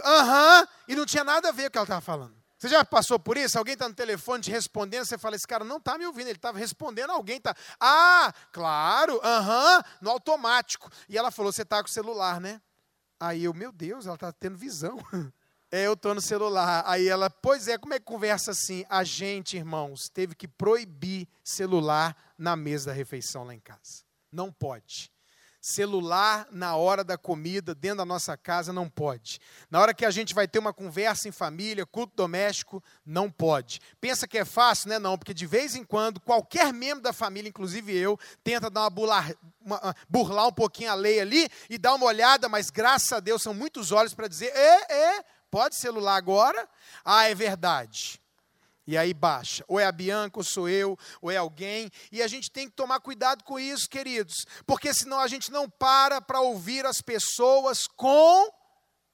aham, 0.05 0.67
e 0.87 0.95
não 0.95 1.05
tinha 1.05 1.23
nada 1.23 1.49
a 1.49 1.51
ver 1.51 1.63
com 1.63 1.67
o 1.67 1.71
que 1.71 1.77
ela 1.79 1.85
estava 1.85 2.01
falando. 2.01 2.35
Você 2.57 2.69
já 2.69 2.83
passou 2.83 3.19
por 3.19 3.37
isso? 3.37 3.57
Alguém 3.57 3.73
está 3.73 3.87
no 3.87 3.93
telefone 3.93 4.41
te 4.41 4.49
respondendo, 4.49 5.05
você 5.05 5.17
fala, 5.17 5.35
esse 5.35 5.47
cara 5.47 5.63
não 5.63 5.77
está 5.77 5.97
me 5.97 6.05
ouvindo, 6.05 6.27
ele 6.27 6.37
estava 6.37 6.57
respondendo 6.57 7.11
alguém. 7.11 7.39
Tá... 7.39 7.55
Ah, 7.79 8.33
claro, 8.51 9.19
aham, 9.23 9.83
no 10.01 10.09
automático. 10.09 10.89
E 11.07 11.17
ela 11.17 11.29
falou, 11.29 11.51
você 11.51 11.61
está 11.61 11.81
com 11.83 11.87
o 11.87 11.91
celular, 11.91 12.41
né? 12.41 12.59
Aí 13.19 13.43
eu, 13.43 13.53
meu 13.53 13.71
Deus, 13.71 14.05
ela 14.05 14.15
está 14.15 14.31
tendo 14.31 14.57
visão. 14.57 14.97
É, 15.69 15.85
eu 15.85 15.93
estou 15.93 16.15
no 16.15 16.21
celular. 16.21 16.81
Aí 16.87 17.09
ela, 17.09 17.29
pois 17.29 17.67
é, 17.67 17.77
como 17.77 17.93
é 17.93 17.99
que 17.99 18.05
conversa 18.05 18.51
assim? 18.51 18.85
A 18.87 19.03
gente, 19.03 19.57
irmãos, 19.57 20.07
teve 20.07 20.33
que 20.33 20.47
proibir 20.47 21.27
celular 21.43 22.15
na 22.37 22.55
mesa 22.55 22.85
da 22.85 22.93
refeição 22.93 23.43
lá 23.43 23.53
em 23.53 23.59
casa. 23.59 24.05
Não 24.31 24.49
pode. 24.49 25.11
Celular 25.67 26.47
na 26.49 26.77
hora 26.77 27.03
da 27.03 27.17
comida, 27.17 27.75
dentro 27.75 27.97
da 27.97 28.05
nossa 28.05 28.37
casa, 28.37 28.71
não 28.71 28.87
pode. 28.87 29.37
Na 29.69 29.81
hora 29.81 29.93
que 29.93 30.05
a 30.05 30.09
gente 30.11 30.33
vai 30.33 30.47
ter 30.47 30.59
uma 30.59 30.71
conversa 30.71 31.27
em 31.27 31.31
família, 31.33 31.85
culto 31.85 32.15
doméstico, 32.15 32.81
não 33.05 33.29
pode. 33.29 33.81
Pensa 33.99 34.25
que 34.25 34.37
é 34.37 34.45
fácil, 34.45 34.87
né? 34.87 34.97
Não, 34.97 35.17
porque 35.17 35.33
de 35.33 35.45
vez 35.45 35.75
em 35.75 35.83
quando, 35.83 36.21
qualquer 36.21 36.71
membro 36.71 37.03
da 37.03 37.11
família, 37.11 37.49
inclusive 37.49 37.93
eu, 37.93 38.17
tenta 38.45 38.69
dar 38.69 38.83
uma 38.83 38.89
burlar, 38.89 39.35
uma, 39.59 39.93
burlar 40.07 40.47
um 40.47 40.53
pouquinho 40.53 40.89
a 40.89 40.95
lei 40.95 41.19
ali 41.19 41.49
e 41.69 41.77
dar 41.77 41.95
uma 41.95 42.05
olhada, 42.05 42.47
mas 42.47 42.69
graças 42.69 43.11
a 43.11 43.19
Deus 43.19 43.41
são 43.41 43.53
muitos 43.53 43.91
olhos 43.91 44.13
para 44.13 44.29
dizer: 44.29 44.53
é, 44.55 45.17
é, 45.17 45.25
Pode 45.51 45.75
celular 45.75 46.15
agora? 46.15 46.67
Ah, 47.03 47.29
é 47.29 47.35
verdade. 47.35 48.21
E 48.87 48.97
aí 48.97 49.13
baixa. 49.13 49.65
Ou 49.67 49.77
é 49.77 49.85
a 49.85 49.91
Bianca, 49.91 50.39
ou 50.39 50.43
sou 50.43 50.69
eu, 50.69 50.97
ou 51.21 51.29
é 51.29 51.35
alguém. 51.35 51.91
E 52.09 52.23
a 52.23 52.27
gente 52.27 52.49
tem 52.49 52.69
que 52.69 52.75
tomar 52.75 53.01
cuidado 53.01 53.43
com 53.43 53.59
isso, 53.59 53.89
queridos. 53.89 54.45
Porque 54.65 54.93
senão 54.93 55.19
a 55.19 55.27
gente 55.27 55.51
não 55.51 55.69
para 55.69 56.21
para 56.21 56.39
ouvir 56.39 56.85
as 56.85 57.01
pessoas 57.01 57.85
com 57.85 58.49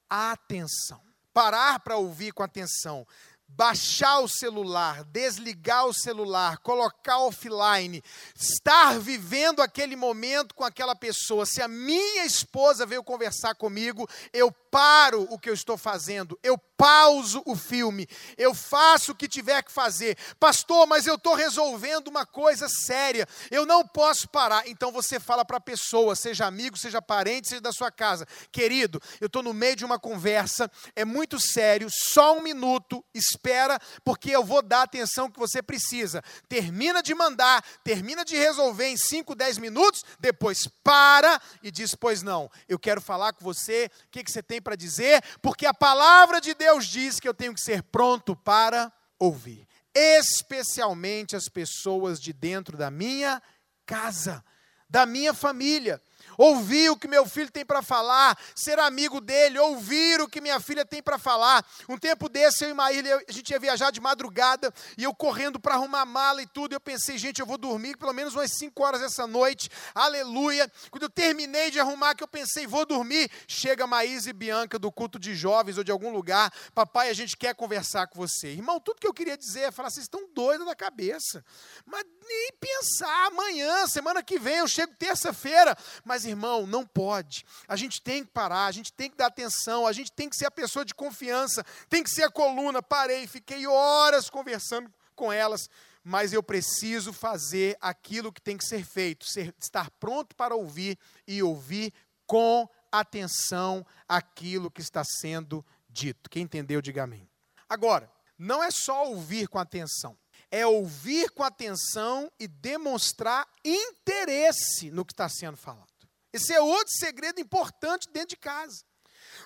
atenção. 0.08 1.02
Parar 1.34 1.80
para 1.80 1.98
ouvir 1.98 2.32
com 2.32 2.44
atenção 2.44 3.08
baixar 3.56 4.20
o 4.20 4.28
celular, 4.28 5.04
desligar 5.06 5.86
o 5.86 5.94
celular, 5.94 6.58
colocar 6.60 7.20
offline, 7.20 8.04
estar 8.36 9.00
vivendo 9.00 9.62
aquele 9.62 9.96
momento 9.96 10.56
com 10.56 10.64
aquela 10.64 10.96
pessoa. 10.96 11.46
Se 11.46 11.62
a 11.62 11.68
minha 11.68 12.26
esposa 12.26 12.86
veio 12.86 13.04
conversar 13.04 13.56
comigo, 13.56 14.10
eu 14.32 14.52
paro 14.52 15.28
o 15.30 15.38
que 15.38 15.50
eu 15.50 15.54
estou 15.54 15.78
fazendo, 15.78 16.38
eu 16.42 16.58
pauso 16.84 17.42
o 17.46 17.56
filme, 17.56 18.06
eu 18.38 18.54
faço 18.54 19.14
o 19.14 19.16
que 19.16 19.26
tiver 19.26 19.64
que 19.64 19.72
fazer. 19.72 20.18
Pastor, 20.38 20.86
mas 20.86 21.08
eu 21.08 21.16
estou 21.16 21.34
resolvendo 21.34 22.10
uma 22.10 22.26
coisa 22.26 22.68
séria, 22.68 23.26
eu 23.50 23.66
não 23.66 23.88
posso 23.88 24.28
parar. 24.28 24.68
Então 24.68 24.92
você 24.92 25.18
fala 25.18 25.46
para 25.46 25.56
a 25.56 25.62
pessoa, 25.62 26.14
seja 26.14 26.46
amigo, 26.46 26.78
seja 26.78 27.02
parente, 27.02 27.48
seja 27.48 27.62
da 27.62 27.72
sua 27.72 27.90
casa, 27.90 28.28
querido, 28.52 29.02
eu 29.22 29.28
estou 29.28 29.42
no 29.42 29.54
meio 29.54 29.78
de 29.78 29.86
uma 29.86 29.98
conversa, 29.98 30.70
é 30.94 31.06
muito 31.06 31.40
sério, 31.40 31.88
só 31.90 32.38
um 32.38 32.42
minuto, 32.42 33.02
espera, 33.14 33.80
porque 34.04 34.32
eu 34.32 34.44
vou 34.44 34.62
dar 34.62 34.80
a 34.80 34.84
atenção 34.84 35.32
que 35.32 35.40
você 35.40 35.64
precisa. 35.64 36.22
Termina 36.50 37.02
de 37.02 37.16
mandar, 37.16 37.64
termina 37.82 38.26
de 38.26 38.36
resolver 38.36 38.88
em 38.88 38.98
5, 38.98 39.34
10 39.36 39.58
minutos, 39.58 40.04
depois 40.20 40.68
para 40.84 41.42
e 41.62 41.72
diz: 41.72 41.96
Pois 41.96 42.22
não, 42.22 42.52
eu 42.68 42.78
quero 42.78 43.00
falar 43.00 43.32
com 43.32 43.46
você, 43.46 43.90
o 44.06 44.12
que, 44.12 44.22
que 44.22 44.32
você 44.32 44.44
tem 44.44 44.62
para 44.62 44.76
dizer, 44.76 45.24
porque 45.42 45.66
a 45.66 45.74
palavra 45.74 46.42
de 46.42 46.54
Deus 46.54 46.73
diz 46.80 47.20
que 47.20 47.28
eu 47.28 47.34
tenho 47.34 47.54
que 47.54 47.62
ser 47.62 47.84
pronto 47.84 48.36
para 48.36 48.92
ouvir, 49.20 49.68
especialmente 49.94 51.36
as 51.36 51.48
pessoas 51.48 52.20
de 52.20 52.34
dentro 52.34 52.78
da 52.78 52.90
minha 52.90 53.42
casa, 53.86 54.44
da 54.90 55.06
minha 55.06 55.34
família 55.34 56.02
ouvir 56.38 56.90
o 56.90 56.98
que 56.98 57.08
meu 57.08 57.26
filho 57.26 57.52
tem 57.52 57.66
para 57.66 57.82
falar, 57.82 58.38
ser 58.56 58.80
amigo 58.80 59.20
dele, 59.20 59.60
ouvir 59.60 60.22
o 60.22 60.28
que 60.28 60.42
minha 60.42 60.60
filha 60.60 60.86
tem 60.86 61.02
para 61.02 61.18
falar. 61.18 61.66
Um 61.88 61.98
tempo 61.98 62.30
desse, 62.30 62.64
eu 62.64 62.70
e 62.70 62.74
Maíra, 62.74 63.24
a 63.28 63.32
gente 63.32 63.50
ia 63.50 63.60
viajar 63.60 63.92
de 63.92 64.02
madrugada, 64.02 64.74
e 64.98 65.04
eu 65.04 65.14
correndo 65.14 65.60
para 65.60 65.76
arrumar 65.76 66.06
mala 66.06 66.42
e 66.42 66.48
tudo, 66.48 66.74
eu 66.74 66.80
pensei, 66.80 67.18
gente, 67.18 67.40
eu 67.40 67.46
vou 67.46 67.58
dormir 67.58 67.98
pelo 67.98 68.14
menos 68.14 68.34
umas 68.34 68.52
5 68.58 68.84
horas 68.84 69.02
essa 69.02 69.28
noite, 69.28 69.70
aleluia. 69.94 70.72
Quando 70.90 71.04
eu 71.04 71.10
terminei 71.10 71.72
de 71.72 71.80
arrumar, 71.80 72.16
que 72.16 72.24
eu 72.24 72.28
pensei, 72.28 72.68
vou 72.68 72.86
dormir, 72.86 73.30
chega 73.48 73.88
Maísa 73.88 74.30
e 74.30 74.34
Bianca 74.34 74.80
do 74.80 74.92
culto 74.92 75.20
de 75.20 75.36
jovens 75.36 75.78
ou 75.78 75.84
de 75.84 75.92
algum 75.92 76.12
lugar, 76.12 76.52
papai, 76.74 77.10
a 77.10 77.14
gente 77.14 77.38
quer 77.38 77.56
conversar 77.56 78.08
com 78.08 78.20
você. 78.20 78.50
Irmão, 78.50 78.80
tudo 78.80 79.00
que 79.00 79.08
eu 79.08 79.14
queria 79.14 79.38
dizer 79.38 79.62
é 79.62 79.72
falar, 79.72 79.90
vocês 79.90 80.06
estão 80.06 80.28
doidos 80.34 80.66
da 80.66 80.76
cabeça, 80.76 81.44
mas 81.86 82.04
nem 82.28 82.52
pensar, 82.60 83.28
amanhã, 83.28 83.88
semana 83.88 84.24
que 84.24 84.40
vem, 84.40 84.58
eu 84.58 84.68
chego 84.68 84.94
terça-feira, 84.98 85.78
mas 86.04 86.23
mas, 86.24 86.26
irmão, 86.26 86.66
não 86.66 86.86
pode. 86.86 87.46
A 87.68 87.76
gente 87.76 88.02
tem 88.02 88.24
que 88.24 88.32
parar, 88.32 88.66
a 88.66 88.72
gente 88.72 88.92
tem 88.94 89.10
que 89.10 89.18
dar 89.18 89.28
atenção, 89.28 89.86
a 89.86 89.92
gente 89.92 90.12
tem 90.12 90.30
que 90.30 90.36
ser 90.36 90.46
a 90.46 90.52
pessoa 90.52 90.86
de 90.86 90.94
confiança, 90.94 91.66
tem 91.90 92.04
que 92.04 92.10
ser 92.10 92.24
a 92.24 92.32
coluna. 92.32 92.82
Parei, 92.82 93.28
fiquei 93.28 93.68
horas 93.68 94.30
conversando 94.30 94.92
com 95.16 95.32
elas, 95.32 95.70
mas 96.04 96.34
eu 96.34 96.42
preciso 96.42 97.12
fazer 97.12 97.78
aquilo 97.82 98.32
que 98.32 98.42
tem 98.42 98.58
que 98.58 98.66
ser 98.66 98.86
feito, 98.86 99.26
ser, 99.26 99.54
estar 99.60 99.90
pronto 99.92 100.36
para 100.36 100.56
ouvir 100.56 100.98
e 101.28 101.44
ouvir 101.44 101.94
com 102.26 102.68
atenção 102.92 103.86
aquilo 104.08 104.72
que 104.72 104.82
está 104.82 105.04
sendo 105.04 105.66
dito. 105.90 106.30
Quem 106.30 106.44
entendeu, 106.44 106.82
diga 106.82 107.04
amém. 107.04 107.28
Agora, 107.68 108.10
não 108.38 108.64
é 108.64 108.72
só 108.72 109.08
ouvir 109.08 109.48
com 109.48 109.60
atenção 109.60 110.18
é 110.54 110.68
ouvir 110.68 111.32
com 111.32 111.42
atenção 111.42 112.32
e 112.40 112.48
demonstrar 112.48 113.48
interesse 113.66 114.92
no 114.92 115.04
que 115.04 115.12
está 115.12 115.28
sendo 115.28 115.58
falado. 115.58 115.93
Esse 116.34 116.52
é 116.52 116.60
outro 116.60 116.92
segredo 116.92 117.40
importante 117.40 118.10
dentro 118.10 118.30
de 118.30 118.38
casa. 118.38 118.84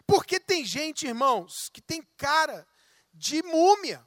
Porque 0.08 0.40
tem 0.40 0.66
gente, 0.66 1.06
irmãos, 1.06 1.70
que 1.74 1.82
tem 1.82 2.02
cara 2.18 2.66
de 3.14 3.44
múmia. 3.44 4.06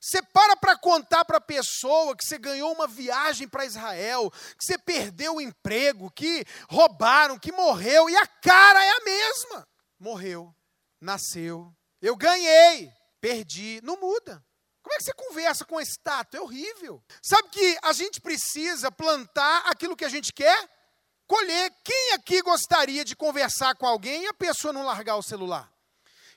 Você 0.00 0.20
para 0.20 0.56
para 0.56 0.76
contar 0.76 1.24
para 1.24 1.38
a 1.38 1.40
pessoa 1.40 2.16
que 2.16 2.24
você 2.24 2.36
ganhou 2.36 2.72
uma 2.72 2.88
viagem 2.88 3.46
para 3.46 3.64
Israel, 3.64 4.32
que 4.58 4.64
você 4.64 4.76
perdeu 4.76 5.36
o 5.36 5.40
emprego, 5.40 6.10
que 6.10 6.44
roubaram, 6.68 7.38
que 7.38 7.52
morreu, 7.52 8.10
e 8.10 8.16
a 8.16 8.26
cara 8.26 8.84
é 8.84 8.90
a 8.90 9.04
mesma. 9.04 9.68
Morreu, 10.00 10.52
nasceu, 11.00 11.72
eu 12.00 12.16
ganhei, 12.16 12.92
perdi, 13.20 13.80
não 13.84 13.96
muda. 14.00 14.44
Como 14.82 14.92
é 14.92 14.98
que 14.98 15.04
você 15.04 15.12
conversa 15.14 15.64
com 15.64 15.78
a 15.78 15.82
estátua? 15.82 16.38
É 16.38 16.42
horrível. 16.42 17.00
Sabe 17.22 17.50
que 17.50 17.78
a 17.80 17.92
gente 17.92 18.20
precisa 18.20 18.90
plantar 18.90 19.62
aquilo 19.66 19.96
que 19.96 20.04
a 20.04 20.08
gente 20.08 20.32
quer? 20.32 20.68
Colher. 21.32 21.72
Quem 21.82 22.12
aqui 22.12 22.42
gostaria 22.42 23.06
de 23.06 23.16
conversar 23.16 23.74
com 23.76 23.86
alguém 23.86 24.24
e 24.24 24.26
a 24.26 24.34
pessoa 24.34 24.70
não 24.70 24.84
largar 24.84 25.16
o 25.16 25.22
celular? 25.22 25.72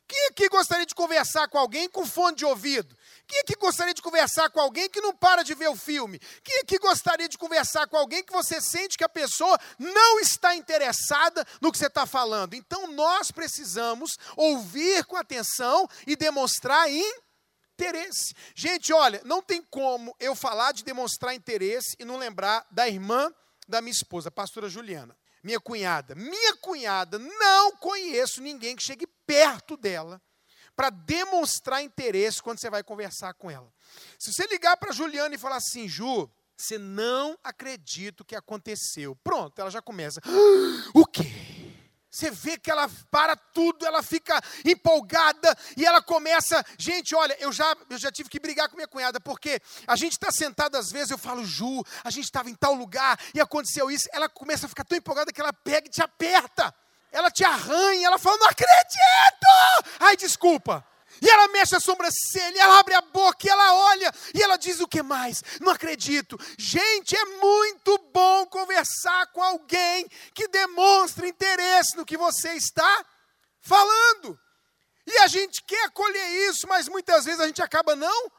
Quem 0.08 0.28
aqui 0.28 0.48
gostaria 0.48 0.86
de 0.86 0.96
conversar 0.96 1.50
com 1.50 1.58
alguém 1.58 1.90
com 1.90 2.06
fone 2.06 2.38
de 2.38 2.46
ouvido? 2.46 2.96
Quem 3.28 3.42
aqui 3.42 3.56
gostaria 3.56 3.94
de 3.94 4.02
conversar 4.02 4.50
com 4.52 4.60
alguém 4.62 4.88
que 4.88 5.02
não 5.02 5.14
para 5.14 5.44
de 5.44 5.54
ver 5.54 5.68
o 5.68 5.76
filme? 5.76 6.18
Quem 6.42 6.60
aqui 6.60 6.78
gostaria 6.78 7.28
de 7.28 7.38
conversar 7.38 7.88
com 7.88 7.98
alguém 7.98 8.24
que 8.24 8.32
você 8.32 8.62
sente 8.62 8.98
que 8.98 9.04
a 9.04 9.10
pessoa 9.10 9.60
não 9.78 10.20
está 10.22 10.56
interessada 10.56 11.46
no 11.60 11.74
que 11.74 11.78
você 11.78 11.88
está 11.88 12.06
falando? 12.06 12.54
Então 12.54 12.88
nós 12.94 13.32
precisamos 13.32 14.18
ouvir 14.38 15.04
com 15.06 15.18
atenção 15.18 15.90
e 16.08 16.16
demonstrar 16.16 16.88
interesse. 16.90 18.34
Gente, 18.56 18.94
olha, 18.94 19.22
não 19.26 19.42
tem 19.42 19.62
como 19.62 20.16
eu 20.22 20.36
falar 20.36 20.72
de 20.72 20.86
demonstrar 20.86 21.36
interesse 21.36 21.98
e 22.00 22.06
não 22.06 22.16
lembrar 22.16 22.66
da 22.72 22.88
irmã 22.88 23.34
da 23.68 23.82
minha 23.82 23.92
esposa, 23.92 24.30
a 24.30 24.32
pastora 24.32 24.70
Juliana, 24.70 25.18
minha 25.44 25.60
cunhada. 25.60 26.16
Minha 26.16 26.56
cunhada, 26.58 27.20
não 27.20 27.76
conheço 27.78 28.42
ninguém 28.42 28.76
que 28.76 28.84
chegue 28.84 29.08
perto 29.26 29.78
dela 29.78 30.22
para 30.76 30.90
demonstrar 30.90 31.84
interesse 31.84 32.42
quando 32.42 32.60
você 32.60 32.70
vai 32.70 32.84
conversar 32.84 33.34
com 33.34 33.50
ela. 33.50 33.72
Se 34.20 34.34
você 34.34 34.46
ligar 34.48 34.76
para 34.78 34.92
Juliana 34.92 35.36
e 35.36 35.38
falar 35.38 35.58
assim, 35.58 35.88
Ju, 35.88 36.30
você 36.58 36.78
não 36.78 37.38
acredita 37.44 38.24
o 38.24 38.26
que 38.26 38.36
aconteceu. 38.36 39.16
Pronto, 39.24 39.60
ela 39.60 39.70
já 39.70 39.82
começa. 39.82 40.22
Ah, 40.26 40.92
o 40.94 41.06
quê? 41.06 41.55
Você 42.16 42.32
vê 42.32 42.58
que 42.58 42.72
ela 42.72 42.90
para 43.12 43.36
tudo, 43.36 43.86
ela 43.86 44.02
fica 44.02 44.42
empolgada 44.64 45.54
e 45.76 45.86
ela 45.86 46.02
começa. 46.02 46.66
Gente, 46.80 47.14
olha, 47.14 47.36
eu 47.42 47.52
já, 47.52 47.76
eu 47.90 47.98
já 47.98 48.10
tive 48.10 48.30
que 48.30 48.40
brigar 48.40 48.70
com 48.70 48.78
minha 48.78 48.88
cunhada, 48.88 49.20
porque 49.20 49.62
a 49.86 49.98
gente 49.98 50.14
está 50.14 50.32
sentado 50.32 50.78
às 50.78 50.90
vezes, 50.90 51.12
eu 51.12 51.18
falo, 51.18 51.44
Ju, 51.44 51.84
a 52.06 52.10
gente 52.10 52.24
estava 52.24 52.50
em 52.50 52.56
tal 52.56 52.74
lugar 52.74 53.20
e 53.34 53.42
aconteceu 53.42 53.92
isso. 53.92 54.08
Ela 54.14 54.30
começa 54.30 54.66
a 54.66 54.70
ficar 54.70 54.86
tão 54.86 54.98
empolgada 54.98 55.34
que 55.34 55.42
ela 55.42 55.52
pega 55.52 55.88
e 55.88 55.92
te 55.92 56.02
aperta. 56.02 56.74
Ela 57.12 57.30
te 57.30 57.44
arranha, 57.44 58.08
ela 58.08 58.18
fala, 58.18 58.38
não 58.38 58.48
acredito! 58.48 59.90
Ai, 60.00 60.16
desculpa. 60.16 60.86
E 61.22 61.30
ela 61.30 61.48
mexe 61.50 61.76
a 61.76 61.80
sobrancelha, 61.80 62.62
ela 62.62 62.80
abre 62.80 62.94
a 62.94 63.02
boca, 63.02 63.46
e 63.46 63.50
ela 63.50 63.74
olha, 63.74 64.14
e 64.34 64.42
ela 64.42 64.58
diz 64.58 64.80
o 64.80 64.88
que 64.88 65.02
mais? 65.02 65.44
Não 65.62 65.72
acredito. 65.72 66.38
Gente, 66.58 67.16
é 67.16 67.26
muito 67.26 67.98
bom 68.14 68.46
conversar 68.48 69.28
com 69.28 69.42
alguém 69.42 70.08
que 70.34 70.48
demonstra 70.48 71.28
interesse 71.28 71.96
no 71.96 72.06
que 72.06 72.18
você 72.18 72.54
está 72.54 73.06
falando. 73.62 74.40
E 75.08 75.18
a 75.20 75.28
gente 75.28 75.64
quer 75.64 75.90
colher 75.92 76.50
isso, 76.50 76.68
mas 76.68 76.88
muitas 76.88 77.26
vezes 77.26 77.40
a 77.40 77.48
gente 77.48 77.62
acaba 77.62 77.96
não 77.96 78.32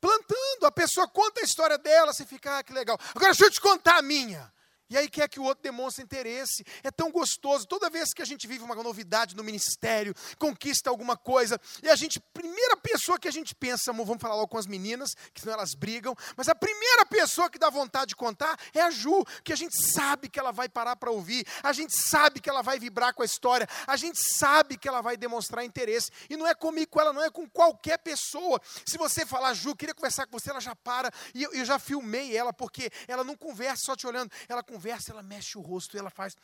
plantando. 0.00 0.66
A 0.66 0.72
pessoa 0.72 1.08
conta 1.08 1.40
a 1.40 1.44
história 1.44 1.78
dela, 1.78 2.12
você 2.12 2.26
fica, 2.26 2.58
ah, 2.58 2.62
que 2.62 2.72
legal. 2.72 2.98
Agora 3.14 3.32
deixa 3.32 3.46
eu 3.46 3.50
te 3.50 3.60
contar 3.60 3.98
a 3.98 4.02
minha. 4.02 4.52
E 4.92 4.96
aí 4.98 5.08
quer 5.08 5.26
que 5.26 5.40
o 5.40 5.44
outro 5.44 5.62
demonstre 5.62 6.04
interesse. 6.04 6.62
É 6.82 6.90
tão 6.90 7.10
gostoso. 7.10 7.66
Toda 7.66 7.88
vez 7.88 8.12
que 8.12 8.20
a 8.20 8.26
gente 8.26 8.46
vive 8.46 8.62
uma 8.62 8.74
novidade 8.74 9.34
no 9.34 9.42
ministério, 9.42 10.14
conquista 10.38 10.90
alguma 10.90 11.16
coisa, 11.16 11.58
e 11.82 11.88
a 11.88 11.96
gente, 11.96 12.20
primeira 12.20 12.76
pessoa 12.76 13.18
que 13.18 13.26
a 13.26 13.30
gente 13.30 13.54
pensa, 13.54 13.90
vamos 13.90 14.20
falar 14.20 14.34
logo 14.34 14.48
com 14.48 14.58
as 14.58 14.66
meninas, 14.66 15.14
que 15.32 15.40
senão 15.40 15.54
elas 15.54 15.74
brigam, 15.74 16.14
mas 16.36 16.46
a 16.46 16.54
primeira 16.54 17.06
pessoa 17.06 17.48
que 17.48 17.58
dá 17.58 17.70
vontade 17.70 18.10
de 18.10 18.16
contar 18.16 18.58
é 18.74 18.82
a 18.82 18.90
Ju, 18.90 19.24
que 19.42 19.52
a 19.52 19.56
gente 19.56 19.74
sabe 19.92 20.28
que 20.28 20.38
ela 20.38 20.52
vai 20.52 20.68
parar 20.68 20.96
para 20.96 21.10
ouvir, 21.10 21.46
a 21.62 21.72
gente 21.72 21.96
sabe 21.96 22.38
que 22.38 22.50
ela 22.50 22.60
vai 22.60 22.78
vibrar 22.78 23.14
com 23.14 23.22
a 23.22 23.24
história, 23.24 23.66
a 23.86 23.96
gente 23.96 24.18
sabe 24.36 24.76
que 24.76 24.86
ela 24.86 25.00
vai 25.00 25.16
demonstrar 25.16 25.64
interesse. 25.64 26.10
E 26.28 26.36
não 26.36 26.46
é 26.46 26.54
comigo, 26.54 26.90
com 26.90 27.00
ela, 27.00 27.14
não 27.14 27.22
é 27.22 27.30
com 27.30 27.48
qualquer 27.48 27.96
pessoa. 27.98 28.60
Se 28.84 28.98
você 28.98 29.24
falar, 29.24 29.54
Ju, 29.54 29.74
queria 29.74 29.94
conversar 29.94 30.26
com 30.26 30.38
você, 30.38 30.50
ela 30.50 30.60
já 30.60 30.76
para. 30.76 31.10
E 31.34 31.42
eu, 31.42 31.52
eu 31.54 31.64
já 31.64 31.78
filmei 31.78 32.36
ela, 32.36 32.52
porque 32.52 32.90
ela 33.08 33.24
não 33.24 33.34
conversa 33.34 33.84
só 33.86 33.96
te 33.96 34.06
olhando, 34.06 34.30
ela 34.48 34.62
conversa 34.62 34.81
conversa, 34.82 35.12
ela 35.12 35.22
mexe 35.22 35.56
o 35.56 35.60
rosto, 35.60 35.96
ela 35.96 36.10
faz, 36.10 36.36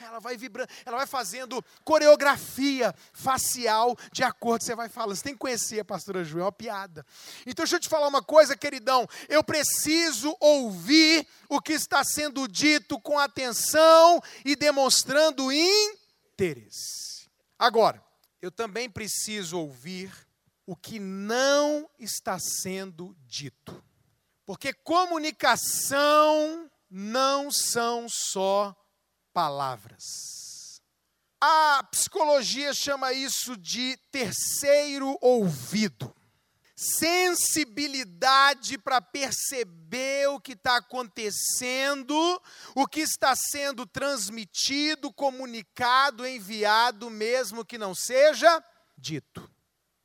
ela 0.00 0.18
vai 0.18 0.36
vibrando, 0.36 0.68
ela 0.84 0.96
vai 0.96 1.06
fazendo 1.06 1.64
coreografia 1.84 2.92
facial 3.12 3.96
de 4.12 4.24
acordo 4.24 4.64
você 4.64 4.74
vai 4.74 4.88
falando. 4.88 5.14
Você 5.14 5.22
tem 5.22 5.32
que 5.32 5.38
conhecer 5.38 5.78
a 5.78 5.84
pastora 5.84 6.24
Ju, 6.24 6.40
é 6.40 6.42
uma 6.42 6.50
piada. 6.50 7.06
Então 7.46 7.64
deixa 7.64 7.76
eu 7.76 7.80
te 7.80 7.88
falar 7.88 8.08
uma 8.08 8.22
coisa, 8.22 8.56
queridão, 8.56 9.06
eu 9.28 9.44
preciso 9.44 10.36
ouvir 10.40 11.24
o 11.48 11.60
que 11.60 11.72
está 11.72 12.02
sendo 12.02 12.48
dito 12.48 13.00
com 13.00 13.16
atenção 13.16 14.20
e 14.44 14.56
demonstrando 14.56 15.52
interesse. 15.52 17.30
Agora, 17.56 18.04
eu 18.42 18.50
também 18.50 18.90
preciso 18.90 19.56
ouvir 19.56 20.12
o 20.66 20.74
que 20.74 20.98
não 20.98 21.88
está 21.96 22.40
sendo 22.40 23.16
dito. 23.24 23.80
Porque 24.44 24.72
comunicação 24.72 26.68
não 26.96 27.50
são 27.50 28.06
só 28.08 28.72
palavras. 29.32 30.80
A 31.40 31.82
psicologia 31.90 32.72
chama 32.72 33.12
isso 33.12 33.56
de 33.56 33.96
terceiro 34.12 35.18
ouvido. 35.20 36.14
Sensibilidade 36.76 38.78
para 38.78 39.00
perceber 39.00 40.28
o 40.28 40.38
que 40.38 40.52
está 40.52 40.76
acontecendo, 40.76 42.40
o 42.76 42.86
que 42.86 43.00
está 43.00 43.34
sendo 43.34 43.84
transmitido, 43.86 45.12
comunicado, 45.12 46.24
enviado, 46.24 47.10
mesmo 47.10 47.64
que 47.64 47.76
não 47.76 47.92
seja 47.92 48.62
dito. 48.96 49.50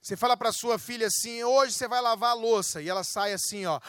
Você 0.02 0.18
fala 0.18 0.36
para 0.36 0.52
sua 0.52 0.80
filha 0.80 1.06
assim: 1.06 1.44
hoje 1.44 1.74
você 1.74 1.88
vai 1.88 2.02
lavar 2.02 2.32
a 2.32 2.34
louça, 2.34 2.82
e 2.82 2.90
ela 2.90 3.04
sai 3.04 3.34
assim, 3.34 3.68
ó. 3.68 3.80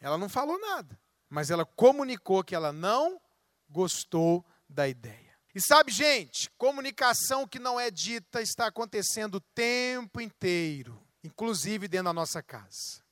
Ela 0.00 0.16
não 0.16 0.28
falou 0.28 0.58
nada, 0.60 0.98
mas 1.28 1.50
ela 1.50 1.64
comunicou 1.64 2.44
que 2.44 2.54
ela 2.54 2.72
não 2.72 3.20
gostou 3.68 4.44
da 4.68 4.88
ideia. 4.88 5.28
E 5.54 5.60
sabe, 5.60 5.90
gente, 5.90 6.50
comunicação 6.50 7.46
que 7.46 7.58
não 7.58 7.80
é 7.80 7.90
dita 7.90 8.40
está 8.40 8.66
acontecendo 8.66 9.36
o 9.36 9.40
tempo 9.40 10.20
inteiro, 10.20 11.02
inclusive 11.24 11.88
dentro 11.88 12.06
da 12.06 12.12
nossa 12.12 12.42
casa. 12.42 13.02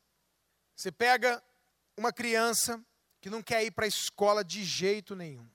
Você 0.77 0.93
pega 0.93 1.43
uma 1.97 2.13
criança 2.13 2.81
que 3.21 3.31
não 3.31 3.43
quer 3.43 3.65
ir 3.65 3.71
para 3.71 3.87
a 3.87 3.89
escola 3.89 4.45
de 4.45 4.63
jeito 4.63 5.17
nenhum. 5.17 5.49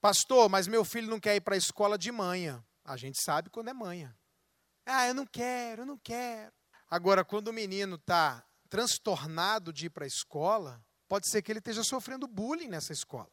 Pastor, 0.00 0.50
mas 0.50 0.66
meu 0.66 0.84
filho 0.84 1.08
não 1.08 1.18
quer 1.18 1.36
ir 1.36 1.40
para 1.40 1.54
a 1.54 1.58
escola 1.58 1.96
de 1.96 2.12
manhã. 2.12 2.62
A 2.84 2.96
gente 2.96 3.22
sabe 3.22 3.48
quando 3.48 3.68
é 3.68 3.72
manhã. 3.72 4.14
Ah, 4.84 5.08
eu 5.08 5.14
não 5.14 5.24
quero, 5.24 5.82
eu 5.82 5.86
não 5.86 5.96
quero. 5.96 6.52
Agora, 6.90 7.24
quando 7.24 7.48
o 7.48 7.52
menino 7.52 7.96
está 7.96 8.44
transtornado 8.74 9.72
de 9.72 9.86
ir 9.86 9.90
para 9.90 10.02
a 10.02 10.08
escola, 10.08 10.84
pode 11.08 11.30
ser 11.30 11.42
que 11.42 11.52
ele 11.52 11.60
esteja 11.60 11.84
sofrendo 11.84 12.26
bullying 12.26 12.66
nessa 12.66 12.92
escola, 12.92 13.30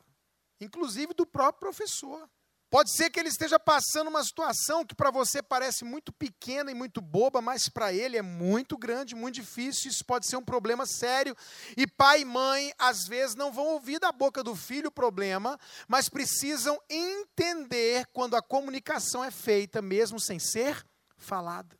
inclusive 0.59 1.15
do 1.15 1.25
próprio 1.25 1.61
professor. 1.61 2.29
Pode 2.69 2.95
ser 2.95 3.09
que 3.09 3.19
ele 3.19 3.29
esteja 3.29 3.59
passando 3.59 4.09
uma 4.09 4.23
situação 4.23 4.85
que 4.85 4.93
para 4.93 5.09
você 5.09 5.41
parece 5.41 5.83
muito 5.83 6.13
pequena 6.13 6.69
e 6.69 6.75
muito 6.75 7.01
boba, 7.01 7.41
mas 7.41 7.67
para 7.67 7.91
ele 7.91 8.17
é 8.17 8.21
muito 8.21 8.77
grande, 8.77 9.15
muito 9.15 9.33
difícil. 9.33 9.89
Isso 9.89 10.05
pode 10.05 10.27
ser 10.27 10.37
um 10.37 10.45
problema 10.45 10.85
sério. 10.85 11.35
E 11.75 11.87
pai 11.87 12.21
e 12.21 12.25
mãe, 12.25 12.71
às 12.77 13.07
vezes, 13.07 13.35
não 13.35 13.51
vão 13.51 13.65
ouvir 13.65 13.99
da 13.99 14.11
boca 14.11 14.43
do 14.43 14.55
filho 14.55 14.89
o 14.89 14.91
problema, 14.91 15.59
mas 15.87 16.07
precisam 16.07 16.79
entender 16.87 18.05
quando 18.13 18.35
a 18.35 18.43
comunicação 18.43 19.23
é 19.23 19.31
feita, 19.31 19.81
mesmo 19.81 20.19
sem 20.19 20.37
ser 20.37 20.85
falada. 21.17 21.75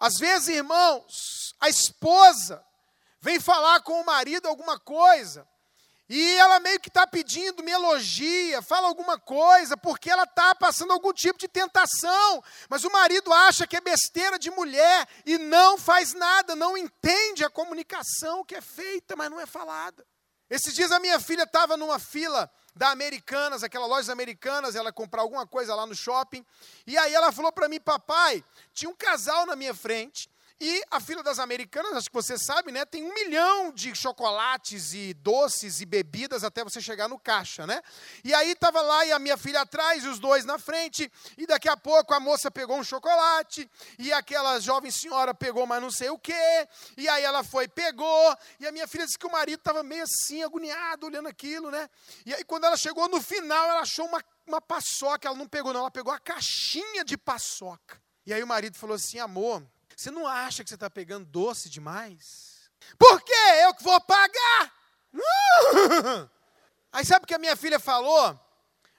Às 0.00 0.18
vezes, 0.18 0.48
irmãos, 0.48 1.54
a 1.60 1.68
esposa 1.68 2.67
vem 3.20 3.40
falar 3.40 3.80
com 3.82 4.00
o 4.00 4.06
marido 4.06 4.46
alguma 4.46 4.78
coisa, 4.78 5.46
e 6.08 6.36
ela 6.36 6.58
meio 6.58 6.80
que 6.80 6.88
está 6.88 7.06
pedindo, 7.06 7.62
me 7.62 7.70
elogia, 7.70 8.62
fala 8.62 8.88
alguma 8.88 9.18
coisa, 9.18 9.76
porque 9.76 10.08
ela 10.08 10.22
está 10.22 10.54
passando 10.54 10.90
algum 10.90 11.12
tipo 11.12 11.38
de 11.38 11.46
tentação, 11.46 12.42
mas 12.66 12.82
o 12.82 12.90
marido 12.90 13.30
acha 13.30 13.66
que 13.66 13.76
é 13.76 13.80
besteira 13.80 14.38
de 14.38 14.50
mulher 14.50 15.06
e 15.26 15.36
não 15.36 15.76
faz 15.76 16.14
nada, 16.14 16.56
não 16.56 16.78
entende 16.78 17.44
a 17.44 17.50
comunicação 17.50 18.42
que 18.42 18.54
é 18.54 18.62
feita, 18.62 19.14
mas 19.16 19.30
não 19.30 19.38
é 19.38 19.44
falada. 19.44 20.06
Esses 20.48 20.72
dias 20.72 20.90
a 20.90 20.98
minha 20.98 21.20
filha 21.20 21.42
estava 21.42 21.76
numa 21.76 21.98
fila 21.98 22.50
da 22.74 22.88
Americanas, 22.88 23.62
aquela 23.62 23.84
loja 23.84 24.10
Americanas, 24.10 24.74
ela 24.74 24.90
comprar 24.90 25.20
alguma 25.20 25.46
coisa 25.46 25.74
lá 25.74 25.84
no 25.84 25.94
shopping, 25.94 26.42
e 26.86 26.96
aí 26.96 27.12
ela 27.12 27.30
falou 27.30 27.52
para 27.52 27.68
mim, 27.68 27.78
papai, 27.78 28.42
tinha 28.72 28.88
um 28.88 28.94
casal 28.94 29.44
na 29.44 29.54
minha 29.54 29.74
frente, 29.74 30.30
e 30.60 30.82
a 30.90 30.98
fila 30.98 31.22
das 31.22 31.38
americanas, 31.38 31.92
acho 31.92 32.08
que 32.08 32.14
você 32.14 32.36
sabe, 32.36 32.72
né? 32.72 32.84
Tem 32.84 33.04
um 33.04 33.14
milhão 33.14 33.70
de 33.70 33.94
chocolates 33.94 34.92
e 34.92 35.14
doces 35.14 35.80
e 35.80 35.86
bebidas 35.86 36.42
até 36.42 36.64
você 36.64 36.80
chegar 36.80 37.08
no 37.08 37.16
caixa, 37.16 37.64
né? 37.64 37.80
E 38.24 38.34
aí 38.34 38.50
estava 38.50 38.80
lá 38.82 39.06
e 39.06 39.12
a 39.12 39.20
minha 39.20 39.36
filha 39.36 39.60
atrás 39.60 40.02
e 40.02 40.08
os 40.08 40.18
dois 40.18 40.44
na 40.44 40.58
frente. 40.58 41.10
E 41.36 41.46
daqui 41.46 41.68
a 41.68 41.76
pouco 41.76 42.12
a 42.12 42.18
moça 42.18 42.50
pegou 42.50 42.76
um 42.76 42.82
chocolate 42.82 43.70
e 44.00 44.12
aquela 44.12 44.58
jovem 44.58 44.90
senhora 44.90 45.32
pegou 45.32 45.64
mais 45.64 45.80
não 45.80 45.92
sei 45.92 46.10
o 46.10 46.18
quê. 46.18 46.66
E 46.96 47.08
aí 47.08 47.22
ela 47.22 47.44
foi, 47.44 47.68
pegou. 47.68 48.36
E 48.58 48.66
a 48.66 48.72
minha 48.72 48.88
filha 48.88 49.06
disse 49.06 49.18
que 49.18 49.28
o 49.28 49.32
marido 49.32 49.60
estava 49.60 49.84
meio 49.84 50.02
assim, 50.02 50.42
agoniado, 50.42 51.06
olhando 51.06 51.28
aquilo, 51.28 51.70
né? 51.70 51.88
E 52.26 52.34
aí 52.34 52.42
quando 52.42 52.64
ela 52.64 52.76
chegou 52.76 53.08
no 53.08 53.22
final, 53.22 53.68
ela 53.68 53.82
achou 53.82 54.06
uma, 54.06 54.24
uma 54.44 54.60
paçoca. 54.60 55.28
Ela 55.28 55.36
não 55.36 55.46
pegou, 55.46 55.72
não, 55.72 55.80
ela 55.80 55.90
pegou 55.90 56.12
a 56.12 56.18
caixinha 56.18 57.04
de 57.04 57.16
paçoca. 57.16 58.02
E 58.26 58.34
aí 58.34 58.42
o 58.42 58.46
marido 58.46 58.76
falou 58.76 58.96
assim: 58.96 59.20
amor 59.20 59.62
você 59.98 60.12
não 60.12 60.28
acha 60.28 60.62
que 60.62 60.70
você 60.70 60.76
está 60.76 60.88
pegando 60.88 61.26
doce 61.26 61.68
demais? 61.68 62.70
Por 62.96 63.20
quê? 63.20 63.32
Eu 63.64 63.74
que 63.74 63.82
vou 63.82 64.00
pagar. 64.00 64.72
Aí 66.92 67.04
sabe 67.04 67.24
o 67.24 67.26
que 67.26 67.34
a 67.34 67.38
minha 67.38 67.56
filha 67.56 67.80
falou? 67.80 68.38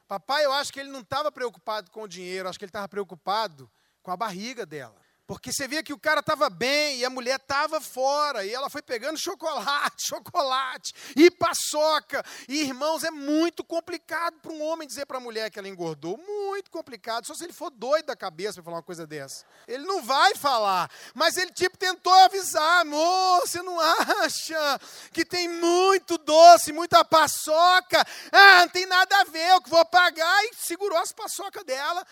Papai, 0.09 0.43
eu 0.43 0.51
acho 0.51 0.73
que 0.73 0.79
ele 0.79 0.91
não 0.91 0.99
estava 0.99 1.31
preocupado 1.31 1.89
com 1.89 2.01
o 2.01 2.07
dinheiro, 2.07 2.49
acho 2.49 2.59
que 2.59 2.65
ele 2.65 2.69
estava 2.69 2.89
preocupado 2.89 3.71
com 4.03 4.11
a 4.11 4.17
barriga 4.17 4.65
dela. 4.65 4.98
Porque 5.29 5.53
você 5.53 5.67
via 5.67 5.83
que 5.83 5.93
o 5.93 5.99
cara 5.99 6.21
estava 6.21 6.49
bem 6.49 6.97
e 6.97 7.05
a 7.05 7.09
mulher 7.09 7.35
estava 7.35 7.79
fora. 7.79 8.43
E 8.43 8.51
ela 8.51 8.67
foi 8.67 8.81
pegando 8.81 9.15
chocolate, 9.21 10.07
chocolate 10.07 10.91
e 11.15 11.29
paçoca. 11.29 12.25
E, 12.47 12.61
irmãos, 12.61 13.03
é 13.03 13.11
muito 13.11 13.63
complicado 13.63 14.39
para 14.41 14.51
um 14.51 14.59
homem 14.63 14.87
dizer 14.87 15.05
para 15.05 15.17
a 15.17 15.21
mulher 15.21 15.51
que 15.51 15.59
ela 15.59 15.67
engordou. 15.67 16.17
Muito 16.17 16.71
complicado. 16.71 17.27
Só 17.27 17.35
se 17.35 17.43
ele 17.43 17.53
for 17.53 17.69
doido 17.69 18.07
da 18.07 18.15
cabeça 18.15 18.55
para 18.55 18.63
falar 18.63 18.77
uma 18.77 18.81
coisa 18.81 19.05
dessa. 19.05 19.45
Ele 19.67 19.85
não 19.85 20.01
vai 20.01 20.33
falar. 20.33 20.89
Mas 21.13 21.37
ele, 21.37 21.51
tipo, 21.51 21.77
tentou 21.77 22.11
avisar. 22.11 22.79
Amor, 22.79 23.41
você 23.41 23.61
não 23.61 23.79
acha 23.79 24.81
que 25.13 25.23
tem 25.23 25.47
muito 25.47 26.17
doce, 26.17 26.73
muita 26.73 27.05
paçoca? 27.05 28.03
Ah, 28.31 28.61
não 28.61 28.69
tem 28.69 28.87
nada 28.87 29.15
a 29.21 29.25
ver, 29.25 29.47
eu 29.51 29.61
que 29.61 29.69
vou 29.69 29.85
pagar. 29.85 30.43
E 30.45 30.55
segurou 30.55 30.97
as 30.97 31.11
paçocas 31.11 31.63
dela 31.63 32.03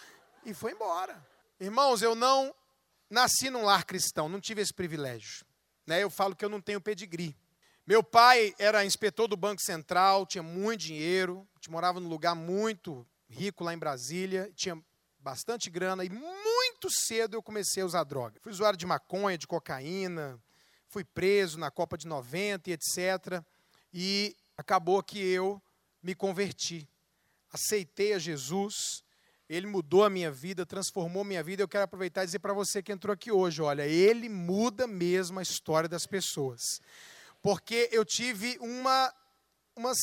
e 0.45 0.53
foi 0.53 0.73
embora. 0.73 1.19
Irmãos, 1.59 2.03
eu 2.03 2.13
não 2.13 2.53
nasci 3.09 3.49
num 3.49 3.63
lar 3.63 3.85
cristão, 3.85 4.27
não 4.29 4.39
tive 4.39 4.61
esse 4.61 4.73
privilégio. 4.73 5.45
Né? 5.85 6.03
Eu 6.03 6.09
falo 6.09 6.35
que 6.35 6.43
eu 6.43 6.49
não 6.49 6.61
tenho 6.61 6.81
pedigree. 6.81 7.35
Meu 7.85 8.03
pai 8.03 8.53
era 8.59 8.83
inspetor 8.83 9.27
do 9.27 9.37
Banco 9.37 9.61
Central, 9.61 10.25
tinha 10.25 10.43
muito 10.43 10.81
dinheiro, 10.81 11.47
a 11.53 11.57
gente 11.57 11.71
morava 11.71 11.99
num 11.99 12.09
lugar 12.09 12.35
muito 12.35 13.07
rico 13.29 13.63
lá 13.63 13.73
em 13.73 13.77
Brasília, 13.77 14.51
tinha 14.55 14.77
bastante 15.19 15.69
grana 15.69 16.03
e 16.03 16.09
muito 16.09 16.89
cedo 16.89 17.35
eu 17.35 17.41
comecei 17.41 17.83
a 17.83 17.85
usar 17.85 18.03
droga. 18.03 18.39
Fui 18.41 18.51
usuário 18.51 18.77
de 18.77 18.85
maconha, 18.85 19.37
de 19.37 19.47
cocaína, 19.47 20.37
fui 20.89 21.03
preso 21.03 21.57
na 21.57 21.71
Copa 21.71 21.97
de 21.97 22.07
90 22.07 22.69
e 22.69 22.73
etc. 22.73 23.43
E 23.93 24.35
acabou 24.57 25.01
que 25.01 25.19
eu 25.19 25.61
me 26.03 26.13
converti. 26.13 26.89
Aceitei 27.51 28.13
a 28.13 28.19
Jesus 28.19 29.03
ele 29.49 29.65
mudou 29.65 30.03
a 30.03 30.09
minha 30.09 30.29
vida, 30.29 30.65
transformou 30.65 31.23
minha 31.23 31.41
vida. 31.41 31.63
Eu 31.63 31.67
quero 31.67 31.85
aproveitar 31.85 32.23
e 32.23 32.25
dizer 32.25 32.39
para 32.39 32.53
você 32.53 32.83
que 32.83 32.91
entrou 32.91 33.13
aqui 33.13 33.31
hoje: 33.31 33.61
olha, 33.61 33.85
ele 33.85 34.27
muda 34.27 34.85
mesmo 34.85 35.39
a 35.39 35.43
história 35.43 35.87
das 35.87 36.05
pessoas. 36.05 36.61
Porque 37.41 37.87
eu 37.91 38.03
tive 38.03 38.57
uma, 38.59 39.13
umas 39.75 39.97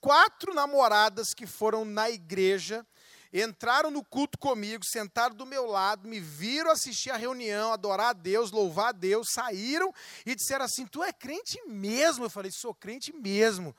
quatro 0.00 0.54
namoradas 0.54 1.34
que 1.36 1.46
foram 1.46 1.84
na 1.84 2.08
igreja, 2.08 2.86
entraram 3.30 3.90
no 3.90 4.02
culto 4.02 4.38
comigo, 4.38 4.82
sentaram 4.86 5.34
do 5.34 5.44
meu 5.44 5.66
lado, 5.66 6.08
me 6.08 6.18
viram 6.18 6.70
assistir 6.70 7.10
a 7.10 7.16
reunião, 7.16 7.72
adorar 7.72 8.10
a 8.10 8.12
Deus, 8.14 8.50
louvar 8.50 8.88
a 8.88 8.92
Deus, 8.92 9.26
saíram 9.32 9.92
e 10.24 10.34
disseram 10.34 10.64
assim: 10.64 10.86
Tu 10.86 11.04
é 11.04 11.12
crente 11.12 11.60
mesmo? 11.66 12.24
Eu 12.24 12.30
falei: 12.30 12.50
Sou 12.50 12.74
crente 12.74 13.12
mesmo 13.12 13.76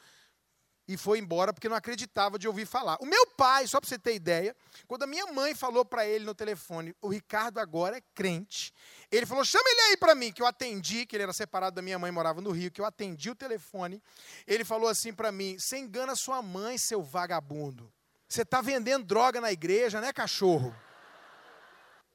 e 0.90 0.98
foi 0.98 1.20
embora 1.20 1.54
porque 1.54 1.70
não 1.70 1.76
acreditava 1.76 2.40
de 2.40 2.48
ouvir 2.48 2.66
falar. 2.66 2.98
O 3.00 3.06
meu 3.06 3.28
pai, 3.28 3.68
só 3.68 3.80
para 3.80 3.88
você 3.88 4.00
ter 4.00 4.16
ideia, 4.16 4.56
quando 4.88 5.04
a 5.04 5.08
minha 5.08 5.28
mãe 5.28 5.54
falou 5.54 5.86
para 5.86 6.04
ele 6.04 6.26
no 6.26 6.34
telefone, 6.34 6.96
o 7.00 7.10
Ricardo 7.10 7.60
agora 7.60 7.98
é 7.98 8.02
crente, 8.16 8.74
ele 9.12 9.24
falou: 9.24 9.46
chama 9.46 9.70
ele 9.70 9.82
aí 9.82 9.98
para 9.98 10.16
mim, 10.16 10.32
que 10.32 10.42
eu 10.42 10.48
atendi, 10.48 11.06
que 11.06 11.16
ele 11.16 11.22
era 11.22 11.32
separado 11.32 11.76
da 11.76 11.82
minha 11.84 12.00
mãe, 12.00 12.10
morava 12.10 12.42
no 12.42 12.50
Rio, 12.50 12.72
que 12.72 12.82
eu 12.82 12.86
atendi 12.86 13.30
o 13.30 13.36
telefone. 13.36 14.02
Ele 14.48 14.66
falou 14.66 14.90
assim 14.90 15.14
para 15.14 15.32
mim: 15.32 15.60
você 15.60 15.78
engana 15.78 16.16
sua 16.16 16.42
mãe, 16.42 16.76
seu 16.76 17.04
vagabundo. 17.04 17.94
Você 18.28 18.42
está 18.42 18.60
vendendo 18.60 19.06
droga 19.06 19.40
na 19.40 19.52
igreja, 19.52 20.02
né, 20.02 20.12
cachorro? 20.12 20.76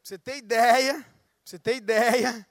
Você 0.03 0.19
ter 0.19 0.39
ideia, 0.39 1.07
você 1.45 1.61
ter 1.61 1.77
ideia 1.77 2.45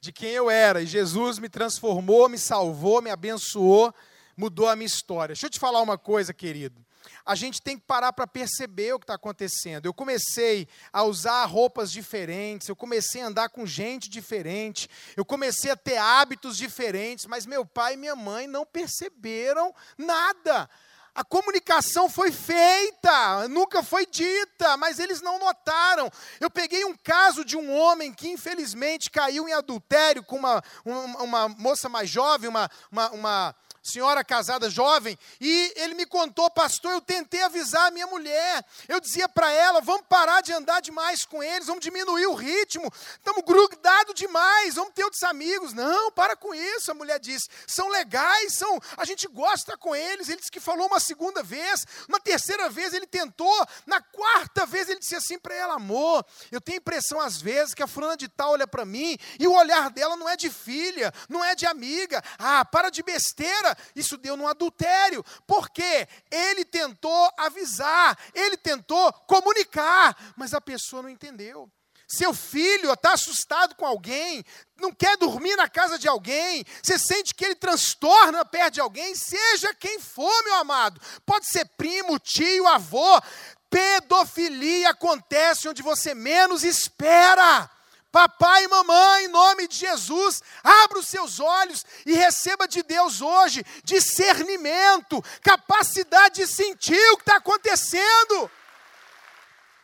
de 0.00 0.10
quem 0.10 0.30
eu 0.30 0.48
era. 0.48 0.80
E 0.80 0.86
Jesus 0.86 1.38
me 1.38 1.50
transformou, 1.50 2.30
me 2.30 2.38
salvou, 2.38 3.02
me 3.02 3.10
abençoou 3.10 3.94
mudou 4.36 4.68
a 4.68 4.76
minha 4.76 4.86
história. 4.86 5.34
Deixa 5.34 5.46
eu 5.46 5.50
te 5.50 5.58
falar 5.58 5.80
uma 5.80 5.96
coisa, 5.96 6.34
querido. 6.34 6.84
A 7.24 7.34
gente 7.34 7.62
tem 7.62 7.78
que 7.78 7.84
parar 7.84 8.12
para 8.12 8.26
perceber 8.26 8.92
o 8.92 8.98
que 8.98 9.04
está 9.04 9.14
acontecendo. 9.14 9.86
Eu 9.86 9.94
comecei 9.94 10.68
a 10.92 11.02
usar 11.02 11.44
roupas 11.44 11.90
diferentes, 11.90 12.68
eu 12.68 12.76
comecei 12.76 13.22
a 13.22 13.26
andar 13.26 13.48
com 13.48 13.64
gente 13.66 14.08
diferente, 14.08 14.88
eu 15.16 15.24
comecei 15.24 15.70
a 15.70 15.76
ter 15.76 15.96
hábitos 15.96 16.56
diferentes, 16.56 17.26
mas 17.26 17.46
meu 17.46 17.64
pai 17.64 17.94
e 17.94 17.96
minha 17.96 18.16
mãe 18.16 18.46
não 18.46 18.66
perceberam 18.66 19.74
nada. 19.96 20.68
A 21.16 21.24
comunicação 21.24 22.10
foi 22.10 22.30
feita, 22.30 23.48
nunca 23.48 23.82
foi 23.82 24.04
dita, 24.04 24.76
mas 24.76 24.98
eles 24.98 25.22
não 25.22 25.38
notaram. 25.38 26.10
Eu 26.38 26.50
peguei 26.50 26.84
um 26.84 26.94
caso 26.94 27.42
de 27.42 27.56
um 27.56 27.74
homem 27.74 28.12
que 28.12 28.28
infelizmente 28.28 29.10
caiu 29.10 29.48
em 29.48 29.52
adultério 29.54 30.22
com 30.22 30.36
uma, 30.36 30.62
uma, 30.84 31.22
uma 31.22 31.48
moça 31.48 31.88
mais 31.88 32.10
jovem, 32.10 32.50
uma, 32.50 32.70
uma, 32.92 33.10
uma 33.12 33.56
senhora 33.86 34.24
casada 34.24 34.68
jovem, 34.68 35.18
e 35.40 35.72
ele 35.76 35.94
me 35.94 36.06
contou, 36.06 36.50
pastor, 36.50 36.92
eu 36.92 37.00
tentei 37.00 37.42
avisar 37.42 37.88
a 37.88 37.90
minha 37.90 38.06
mulher. 38.06 38.64
Eu 38.88 39.00
dizia 39.00 39.28
para 39.28 39.50
ela, 39.50 39.80
vamos 39.80 40.06
parar 40.08 40.40
de 40.40 40.52
andar 40.52 40.80
demais 40.80 41.24
com 41.24 41.42
eles, 41.42 41.66
vamos 41.66 41.82
diminuir 41.82 42.26
o 42.26 42.34
ritmo. 42.34 42.92
Estamos 43.14 43.42
grudados 43.44 44.14
demais, 44.14 44.74
vamos 44.74 44.92
ter 44.94 45.04
outros 45.04 45.22
amigos. 45.22 45.72
Não, 45.72 46.10
para 46.12 46.36
com 46.36 46.54
isso, 46.54 46.90
a 46.90 46.94
mulher 46.94 47.18
disse. 47.18 47.48
São 47.66 47.88
legais, 47.88 48.54
são, 48.54 48.78
a 48.96 49.04
gente 49.04 49.26
gosta 49.28 49.76
com 49.76 49.94
eles. 49.94 50.28
Ele 50.28 50.38
disse 50.38 50.50
que 50.50 50.60
falou 50.60 50.86
uma 50.86 51.00
segunda 51.00 51.42
vez, 51.42 51.86
uma 52.08 52.20
terceira 52.20 52.68
vez 52.68 52.92
ele 52.92 53.06
tentou, 53.06 53.66
na 53.86 54.00
quarta 54.00 54.66
vez 54.66 54.88
ele 54.88 55.00
disse 55.00 55.16
assim 55.16 55.38
para 55.38 55.54
ela, 55.54 55.74
amor, 55.74 56.24
eu 56.50 56.60
tenho 56.60 56.78
impressão 56.78 57.20
às 57.20 57.40
vezes 57.40 57.74
que 57.74 57.82
a 57.82 57.86
fulana 57.86 58.16
de 58.16 58.28
tal 58.28 58.52
olha 58.52 58.66
para 58.66 58.84
mim 58.84 59.18
e 59.38 59.46
o 59.46 59.52
olhar 59.52 59.90
dela 59.90 60.16
não 60.16 60.28
é 60.28 60.36
de 60.36 60.50
filha, 60.50 61.12
não 61.28 61.44
é 61.44 61.54
de 61.54 61.66
amiga. 61.66 62.22
Ah, 62.38 62.64
para 62.64 62.90
de 62.90 63.02
besteira, 63.02 63.75
isso 63.94 64.16
deu 64.16 64.36
num 64.36 64.48
adultério. 64.48 65.24
Porque 65.46 66.08
ele 66.30 66.64
tentou 66.64 67.30
avisar, 67.36 68.18
ele 68.34 68.56
tentou 68.56 69.12
comunicar, 69.26 70.34
mas 70.36 70.54
a 70.54 70.60
pessoa 70.60 71.02
não 71.02 71.08
entendeu. 71.08 71.70
Seu 72.08 72.32
filho 72.32 72.92
está 72.92 73.14
assustado 73.14 73.74
com 73.74 73.84
alguém, 73.84 74.44
não 74.80 74.92
quer 74.92 75.16
dormir 75.16 75.56
na 75.56 75.68
casa 75.68 75.98
de 75.98 76.06
alguém, 76.06 76.64
você 76.80 76.96
sente 76.96 77.34
que 77.34 77.44
ele 77.44 77.56
transtorna 77.56 78.44
perto 78.44 78.74
de 78.74 78.80
alguém, 78.80 79.12
seja 79.16 79.74
quem 79.74 79.98
for, 79.98 80.44
meu 80.44 80.54
amado, 80.54 81.00
pode 81.24 81.48
ser 81.48 81.64
primo, 81.76 82.18
tio, 82.18 82.68
avô. 82.68 83.20
Pedofilia 83.68 84.90
acontece 84.90 85.68
onde 85.68 85.82
você 85.82 86.14
menos 86.14 86.62
espera. 86.62 87.68
Papai 88.16 88.64
e 88.64 88.68
mamãe, 88.68 89.26
em 89.26 89.28
nome 89.28 89.68
de 89.68 89.76
Jesus, 89.76 90.42
abra 90.64 91.00
os 91.00 91.06
seus 91.06 91.38
olhos 91.38 91.84
e 92.06 92.14
receba 92.14 92.66
de 92.66 92.82
Deus 92.82 93.20
hoje 93.20 93.62
discernimento, 93.84 95.22
capacidade 95.42 96.36
de 96.36 96.46
sentir 96.46 97.12
o 97.12 97.18
que 97.18 97.24
está 97.24 97.36
acontecendo. 97.36 98.50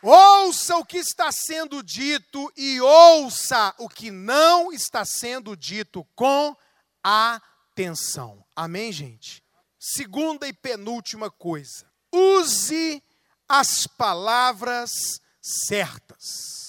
Ouça 0.01 0.75
o 0.77 0.83
que 0.83 0.97
está 0.97 1.31
sendo 1.31 1.83
dito 1.83 2.51
e 2.57 2.81
ouça 2.81 3.71
o 3.77 3.87
que 3.87 4.09
não 4.09 4.73
está 4.73 5.05
sendo 5.05 5.55
dito 5.55 6.03
com 6.15 6.57
atenção. 7.03 8.43
Amém, 8.55 8.91
gente? 8.91 9.43
Segunda 9.77 10.47
e 10.47 10.53
penúltima 10.53 11.29
coisa: 11.29 11.85
use 12.11 13.03
as 13.47 13.85
palavras 13.85 15.21
certas. 15.39 16.62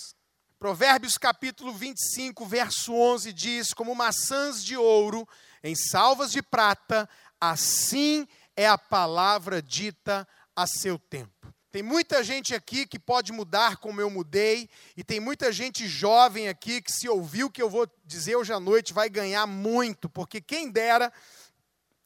Provérbios 0.64 1.18
capítulo 1.18 1.74
25, 1.74 2.46
verso 2.46 2.94
11 2.94 3.35
diz: 3.35 3.74
Como 3.74 3.94
maçãs 3.94 4.64
de 4.64 4.74
ouro 4.79 5.29
em 5.62 5.74
salvas 5.74 6.33
de 6.33 6.40
prata, 6.40 7.07
assim 7.38 8.27
é 8.57 8.66
a 8.66 8.79
palavra 8.79 9.61
dita 9.61 10.27
a 10.57 10.66
seu 10.66 10.98
tempo. 10.98 11.53
Tem 11.70 11.83
muita 11.83 12.24
gente 12.24 12.55
aqui 12.55 12.87
que 12.87 12.98
pode 12.98 13.31
mudar 13.31 13.77
como 13.77 14.00
eu 14.00 14.09
mudei, 14.09 14.70
e 14.96 15.05
tem 15.05 15.20
muita 15.20 15.53
gente 15.53 15.87
jovem 15.87 16.48
aqui 16.48 16.81
que, 16.81 16.90
se 16.90 17.11
ouvir 17.11 17.44
o 17.44 17.50
que 17.50 17.61
eu 17.61 17.68
vou 17.68 17.87
dizer 18.03 18.37
hoje 18.37 18.55
à 18.55 18.59
noite, 18.59 18.94
vai 18.94 19.11
ganhar 19.11 19.46
muito, 19.46 20.09
porque 20.09 20.40
quem 20.40 20.70
dera 20.70 21.12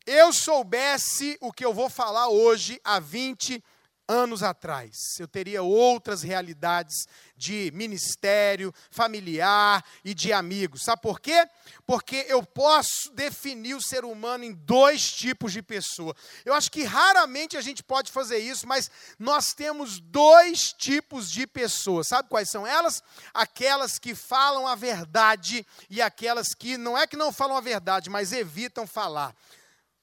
eu 0.05 0.33
soubesse 0.33 1.39
o 1.41 1.53
que 1.53 1.65
eu 1.65 1.73
vou 1.73 1.89
falar 1.89 2.27
hoje 2.27 2.81
há 2.83 2.99
20 2.99 3.53
anos 3.53 3.78
anos 4.09 4.43
atrás. 4.43 4.97
Eu 5.19 5.29
teria 5.29 5.63
outras 5.63 6.23
realidades 6.23 7.07
de 7.37 7.71
ministério, 7.75 8.75
familiar 8.91 9.85
e 10.03 10.15
de 10.15 10.33
amigos. 10.33 10.83
Sabe 10.83 11.03
por 11.03 11.21
quê? 11.21 11.47
Porque 11.87 12.25
eu 12.29 12.43
posso 12.43 13.13
definir 13.13 13.75
o 13.75 13.83
ser 13.83 14.05
humano 14.05 14.43
em 14.43 14.53
dois 14.53 15.13
tipos 15.13 15.53
de 15.53 15.63
pessoa. 15.63 16.17
Eu 16.45 16.55
acho 16.55 16.73
que 16.73 16.83
raramente 16.83 17.57
a 17.57 17.61
gente 17.61 17.83
pode 17.83 18.11
fazer 18.11 18.39
isso, 18.39 18.67
mas 18.67 18.91
nós 19.19 19.53
temos 19.53 20.01
dois 20.01 20.73
tipos 20.73 21.31
de 21.31 21.47
pessoas. 21.47 22.09
Sabe 22.09 22.29
quais 22.29 22.51
são 22.51 22.67
elas? 22.67 23.03
Aquelas 23.35 23.99
que 23.99 24.15
falam 24.15 24.67
a 24.67 24.75
verdade 24.75 25.67
e 25.91 26.01
aquelas 26.01 26.55
que 26.55 26.79
não 26.79 26.97
é 26.97 27.07
que 27.07 27.17
não 27.17 27.31
falam 27.31 27.57
a 27.57 27.61
verdade, 27.61 28.09
mas 28.09 28.33
evitam 28.33 28.87
falar. 28.87 29.37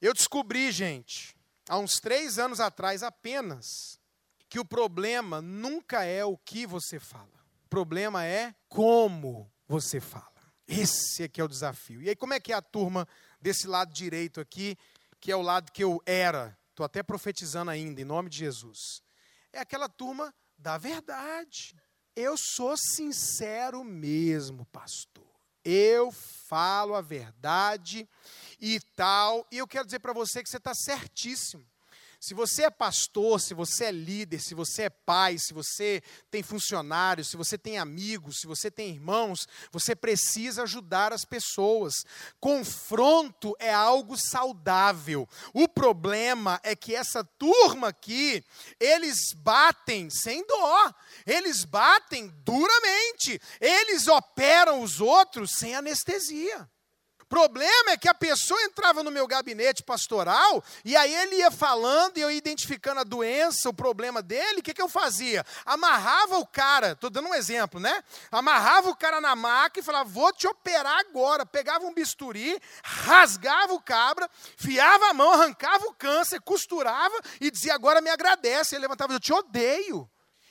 Eu 0.02 0.14
descobri, 0.14 0.72
gente, 0.72 1.36
há 1.68 1.78
uns 1.78 1.94
três 2.00 2.38
anos 2.38 2.60
atrás 2.60 3.02
apenas, 3.02 3.95
que 4.56 4.60
o 4.60 4.64
problema 4.64 5.42
nunca 5.42 6.06
é 6.06 6.24
o 6.24 6.38
que 6.38 6.66
você 6.66 6.98
fala. 6.98 7.28
O 7.66 7.68
problema 7.68 8.24
é 8.24 8.56
como 8.70 9.52
você 9.68 10.00
fala. 10.00 10.32
Esse 10.66 11.24
é 11.24 11.28
que 11.28 11.42
é 11.42 11.44
o 11.44 11.48
desafio. 11.50 12.02
E 12.02 12.08
aí, 12.08 12.16
como 12.16 12.34
é 12.34 12.40
que 12.40 12.54
é 12.54 12.56
a 12.56 12.62
turma 12.62 13.06
desse 13.42 13.68
lado 13.68 13.92
direito 13.92 14.40
aqui, 14.40 14.78
que 15.20 15.30
é 15.30 15.36
o 15.36 15.42
lado 15.42 15.74
que 15.74 15.84
eu 15.84 16.02
era? 16.06 16.58
Estou 16.70 16.86
até 16.86 17.04
profetizando 17.04 17.70
ainda, 17.70 18.00
em 18.00 18.06
nome 18.06 18.30
de 18.30 18.38
Jesus. 18.38 19.02
É 19.52 19.60
aquela 19.60 19.90
turma 19.90 20.34
da 20.58 20.78
verdade. 20.78 21.76
Eu 22.16 22.38
sou 22.38 22.78
sincero 22.78 23.84
mesmo, 23.84 24.66
pastor. 24.68 25.36
Eu 25.66 26.14
falo 26.48 26.96
a 26.96 27.02
verdade 27.02 28.08
e 28.58 28.80
tal. 28.96 29.46
E 29.52 29.58
eu 29.58 29.68
quero 29.68 29.84
dizer 29.84 30.00
para 30.00 30.14
você 30.14 30.42
que 30.42 30.50
você 30.50 30.56
está 30.56 30.74
certíssimo. 30.74 31.70
Se 32.20 32.34
você 32.34 32.64
é 32.64 32.70
pastor, 32.70 33.40
se 33.40 33.54
você 33.54 33.86
é 33.86 33.92
líder, 33.92 34.40
se 34.40 34.56
você 34.56 34.84
é 34.84 34.90
pai, 34.90 35.38
se 35.38 35.54
você 35.54 36.02
tem 36.32 36.42
funcionários, 36.42 37.30
se 37.30 37.38
você 37.38 37.58
tem 37.58 37.78
amigos, 37.78 38.40
se 38.40 38.48
você 38.48 38.72
tem 38.72 38.90
irmãos, 38.90 39.48
você 39.72 39.96
precisa 39.96 40.64
ajudar 40.64 41.14
as 41.14 41.26
pessoas. 41.26 42.06
Confronto 42.40 43.56
é 43.60 43.74
algo 43.74 44.18
saudável. 44.18 45.28
O 45.54 45.68
problema 45.68 46.60
é 46.64 46.76
que 46.76 46.96
essa 46.96 47.24
turma 47.24 47.90
aqui, 47.90 48.44
eles 48.80 49.34
batem 49.34 50.10
sem 50.10 50.46
dó, 50.46 50.94
eles 51.26 51.66
batem 51.66 52.28
duramente, 52.44 53.40
eles 53.60 54.08
operam 54.08 54.82
os 54.82 55.00
outros 55.02 55.52
sem 55.52 55.76
anestesia. 55.76 56.70
Problema 57.28 57.92
é 57.92 57.98
que 57.98 58.08
a 58.08 58.14
pessoa 58.14 58.62
entrava 58.64 59.02
no 59.04 59.10
meu 59.10 59.26
gabinete 59.26 59.82
pastoral 59.82 60.64
e 60.84 60.96
aí 60.96 61.14
ele 61.14 61.38
ia 61.38 61.50
falando 61.50 62.18
e 62.18 62.22
eu 62.22 62.30
ia 62.30 62.38
identificando 62.38 63.00
a 63.00 63.04
doença, 63.04 63.68
o 63.68 63.74
problema 63.74 64.22
dele, 64.22 64.60
o 64.60 64.64
que, 64.64 64.74
que 64.74 64.82
eu 64.82 64.88
fazia? 64.88 65.44
Amarrava 65.66 66.38
o 66.38 66.46
cara, 66.46 66.92
estou 66.92 67.10
dando 67.10 67.30
um 67.30 67.34
exemplo, 67.34 67.80
né? 67.80 68.04
Amarrava 68.32 68.90
o 68.90 68.96
cara 68.96 69.20
na 69.20 69.36
maca 69.36 69.80
e 69.80 69.84
falava, 69.84 70.08
vou 70.08 70.32
te 70.32 70.48
operar 70.48 71.00
agora. 71.00 71.46
Pegava 71.46 71.86
um 71.86 71.94
bisturi, 71.94 72.60
rasgava 72.84 73.74
o 73.74 73.82
cabra, 73.82 74.30
fiava 74.56 75.10
a 75.10 75.14
mão, 75.14 75.32
arrancava 75.32 75.86
o 75.88 75.94
câncer, 75.94 76.40
costurava 76.42 77.16
e 77.42 77.50
dizia, 77.50 77.74
agora 77.74 78.02
me 78.02 78.10
agradece. 78.10 78.76
Ele 78.76 78.84
levantava, 78.84 79.14
eu 79.14 79.20
te 79.20 79.34
odeio. 79.34 80.08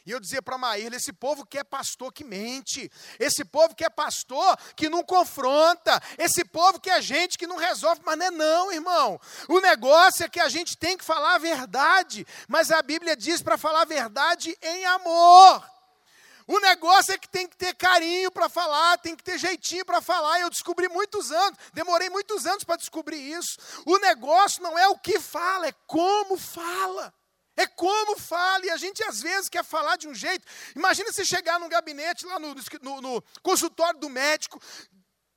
E 0.06 0.10
eu 0.10 0.20
dizia 0.20 0.42
para 0.42 0.58
Maíra, 0.58 0.96
esse 0.96 1.14
povo 1.14 1.46
quer 1.46 1.64
pastor 1.64 2.12
que 2.12 2.22
mente, 2.22 2.92
esse 3.18 3.42
povo 3.42 3.74
quer 3.74 3.88
pastor 3.88 4.58
que 4.76 4.90
não 4.90 5.02
confronta, 5.02 5.98
esse 6.18 6.44
povo 6.44 6.78
quer 6.78 7.00
gente 7.00 7.38
que 7.38 7.46
não 7.46 7.56
resolve, 7.56 8.02
mas 8.04 8.18
não 8.18 8.26
é 8.26 8.30
não, 8.30 8.72
irmão. 8.72 9.18
O 9.48 9.60
negócio 9.60 10.22
é 10.22 10.28
que 10.28 10.40
a 10.40 10.48
gente 10.50 10.76
tem 10.76 10.98
que 10.98 11.04
falar 11.04 11.36
a 11.36 11.38
verdade, 11.38 12.26
mas 12.46 12.70
a 12.70 12.82
Bíblia 12.82 13.16
diz 13.16 13.40
para 13.40 13.56
falar 13.56 13.82
a 13.82 13.86
verdade 13.86 14.54
em 14.60 14.84
amor. 14.84 15.74
O 16.46 16.60
negócio 16.60 17.14
é 17.14 17.16
que 17.16 17.26
tem 17.26 17.46
que 17.46 17.56
ter 17.56 17.74
carinho 17.74 18.30
para 18.30 18.50
falar, 18.50 18.98
tem 18.98 19.16
que 19.16 19.24
ter 19.24 19.38
jeitinho 19.38 19.86
para 19.86 20.02
falar. 20.02 20.38
Eu 20.40 20.50
descobri 20.50 20.86
muitos 20.88 21.32
anos, 21.32 21.58
demorei 21.72 22.10
muitos 22.10 22.44
anos 22.44 22.62
para 22.62 22.76
descobrir 22.76 23.16
isso. 23.16 23.56
O 23.86 23.96
negócio 23.98 24.62
não 24.62 24.78
é 24.78 24.86
o 24.86 24.98
que 24.98 25.18
fala, 25.18 25.68
é 25.68 25.74
como 25.86 26.36
fala. 26.36 27.14
É 27.56 27.66
como 27.66 28.18
fala, 28.18 28.66
e 28.66 28.70
a 28.70 28.76
gente 28.76 29.02
às 29.04 29.20
vezes 29.20 29.48
quer 29.48 29.64
falar 29.64 29.96
de 29.96 30.08
um 30.08 30.14
jeito. 30.14 30.46
Imagina 30.74 31.12
você 31.12 31.24
chegar 31.24 31.60
num 31.60 31.68
gabinete, 31.68 32.26
lá 32.26 32.38
no, 32.38 32.54
no, 32.82 33.00
no 33.00 33.22
consultório 33.42 34.00
do 34.00 34.08
médico, 34.08 34.60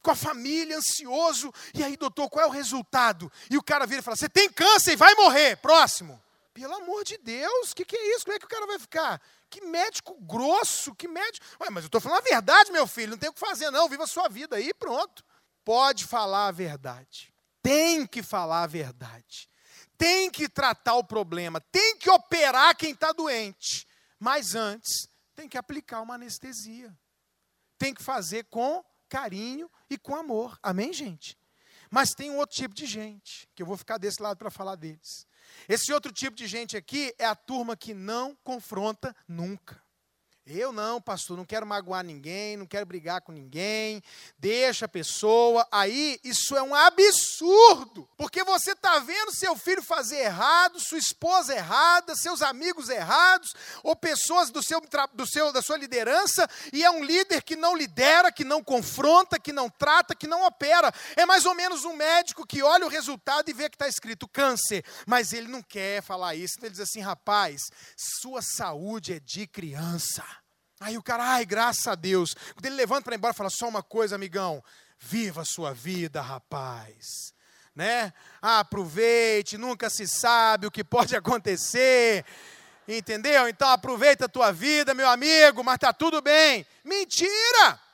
com 0.01 0.12
a 0.12 0.15
família, 0.15 0.77
ansioso, 0.77 1.53
e 1.73 1.84
aí, 1.84 1.95
doutor, 1.95 2.30
qual 2.30 2.45
é 2.45 2.47
o 2.47 2.51
resultado? 2.51 3.32
E 3.51 3.58
o 3.58 3.63
cara 3.63 3.86
vira 3.86 3.99
e 3.99 4.03
fala: 4.03 4.17
Você 4.17 4.30
tem 4.30 4.49
câncer 4.49 4.93
e 4.93 4.95
vai 4.95 5.13
morrer. 5.15 5.58
Próximo. 5.58 6.21
Pelo 6.53 6.73
amor 6.73 7.03
de 7.03 7.19
Deus, 7.19 7.71
o 7.71 7.75
que, 7.75 7.86
que 7.86 7.95
é 7.95 8.15
isso? 8.15 8.25
Como 8.25 8.36
é 8.36 8.39
que 8.39 8.45
o 8.45 8.49
cara 8.49 8.65
vai 8.65 8.80
ficar? 8.80 9.21
Que 9.47 9.62
médico 9.62 10.15
grosso, 10.21 10.95
que 10.95 11.08
médico. 11.08 11.45
Ué, 11.62 11.69
mas 11.69 11.84
eu 11.84 11.88
estou 11.88 12.01
falando 12.01 12.17
a 12.17 12.21
verdade, 12.21 12.71
meu 12.71 12.88
filho, 12.88 13.12
não 13.12 13.17
tem 13.17 13.30
o 13.30 13.34
que 13.34 13.39
fazer, 13.39 13.69
não. 13.69 13.88
Viva 13.88 14.06
a 14.06 14.08
sua 14.08 14.27
vida 14.27 14.56
aí, 14.56 14.73
pronto. 14.73 15.23
Pode 15.63 16.06
falar 16.06 16.47
a 16.47 16.51
verdade. 16.51 17.32
Tem 17.62 18.08
que 18.08 18.23
falar 18.23 18.63
a 18.63 18.67
verdade 18.67 19.47
tem 19.98 20.30
que 20.30 20.48
tratar 20.48 20.96
o 20.96 21.04
problema, 21.04 21.60
tem 21.60 21.98
que 21.98 22.10
operar 22.10 22.76
quem 22.76 22.92
está 22.92 23.12
doente. 23.12 23.88
Mas 24.20 24.56
antes, 24.56 25.08
tem 25.36 25.48
que 25.48 25.58
aplicar 25.58 26.02
uma 26.02 26.16
anestesia. 26.16 26.96
Tem 27.78 27.94
que 27.94 28.04
fazer 28.04 28.46
com 28.46 28.84
carinho 29.08 29.70
e 29.90 29.98
com 29.98 30.16
amor. 30.16 30.58
Amém, 30.62 30.92
gente? 30.92 31.38
Mas 31.90 32.12
tem 32.12 32.32
um 32.32 32.38
outro 32.38 32.56
tipo 32.56 32.74
de 32.74 32.86
gente, 32.86 33.48
que 33.56 33.62
eu 33.62 33.68
vou 33.68 33.78
ficar 33.78 33.98
desse 33.98 34.22
lado 34.22 34.38
para 34.38 34.50
falar 34.50 34.76
deles. 34.76 35.26
Esse 35.70 35.94
outro 35.94 36.12
tipo 36.12 36.36
de 36.36 36.48
gente 36.48 36.76
aqui 36.76 37.14
é 37.18 37.26
a 37.26 37.36
turma 37.36 37.78
que 37.78 37.94
não 37.94 38.36
confronta 38.44 39.16
nunca. 39.28 39.82
Eu 40.50 40.72
não, 40.72 41.02
pastor, 41.02 41.36
não 41.36 41.44
quero 41.44 41.68
magoar 41.68 42.06
ninguém, 42.06 42.56
não 42.56 42.66
quero 42.66 42.86
brigar 42.86 43.20
com 43.20 43.34
ninguém, 43.34 44.02
deixa 44.40 44.86
a 44.86 44.88
pessoa. 44.88 45.68
Aí, 45.70 46.18
isso 46.24 46.56
é 46.56 46.64
um 46.64 46.74
absurdo, 46.74 48.08
porque 48.16 48.46
você 48.46 48.72
está 48.72 48.98
vendo 49.00 49.36
seu 49.36 49.58
filho 49.58 49.84
fazer 49.84 50.20
errado, 50.20 50.80
sua 50.80 51.00
esposa 51.00 51.54
errada, 51.54 52.16
seus 52.16 52.42
amigos 52.42 52.88
errados, 52.88 53.54
ou 53.84 53.94
pessoas 53.94 54.50
do 54.50 54.64
seu, 54.64 54.82
do 55.14 55.28
seu, 55.28 55.52
da 55.52 55.62
sua 55.62 55.76
liderança, 55.76 56.50
e 56.72 56.82
é 56.82 56.90
um 56.90 57.04
líder 57.04 57.44
que 57.44 57.58
não 57.58 57.76
lidera, 57.76 58.32
que 58.32 58.46
não 58.46 58.64
confronta, 58.64 59.38
que 59.38 59.52
não 59.52 59.70
trata, 59.70 60.16
que 60.16 60.28
não 60.28 60.46
opera. 60.46 60.94
É 61.18 61.26
mais 61.26 61.46
ou 61.46 61.54
menos 61.54 61.84
um 61.84 61.94
médico 61.94 62.48
que 62.48 62.64
olha 62.64 62.86
o 62.86 62.90
resultado 62.90 63.50
e 63.50 63.54
vê 63.54 63.70
que 63.70 63.76
está 63.76 63.90
escrito 63.90 64.26
câncer, 64.30 64.86
mas 65.06 65.34
ele 65.34 65.50
não 65.50 65.62
quer 65.62 66.02
falar 66.02 66.36
isso, 66.36 66.54
então 66.56 66.68
ele 66.68 66.76
diz 66.76 66.90
assim: 66.90 67.02
rapaz, 67.02 67.70
sua 67.98 68.42
saúde 68.42 69.12
é 69.12 69.20
de 69.20 69.46
criança. 69.46 70.37
Aí 70.80 70.98
o 70.98 71.04
cara, 71.04 71.24
ai, 71.24 71.46
graças 71.46 71.88
a 71.88 71.96
Deus. 71.96 72.36
Quando 72.54 72.66
ele 72.66 72.76
levanta 72.76 73.04
para 73.04 73.16
ir 73.16 73.18
embora, 73.18 73.34
fala 73.34 73.50
só 73.50 73.68
uma 73.68 73.82
coisa, 73.82 74.16
amigão. 74.16 74.63
Viva 75.00 75.42
a 75.42 75.46
sua 75.46 75.74
vida, 75.74 76.22
rapaz. 76.22 77.34
Né? 77.76 78.13
Ah, 78.42 78.60
aproveite, 78.60 79.58
nunca 79.58 79.90
se 79.90 80.08
sabe 80.08 80.68
o 80.68 80.72
que 80.72 80.84
pode 80.84 81.16
acontecer. 81.18 82.26
Entendeu? 82.88 83.48
Então 83.48 83.70
aproveita 83.70 84.26
a 84.26 84.30
tua 84.30 84.52
vida, 84.52 84.94
meu 84.94 85.10
amigo, 85.10 85.63
mas 85.63 85.78
tá 85.78 85.92
tudo 85.92 86.22
bem. 86.22 86.66
Mentira! 86.84 87.87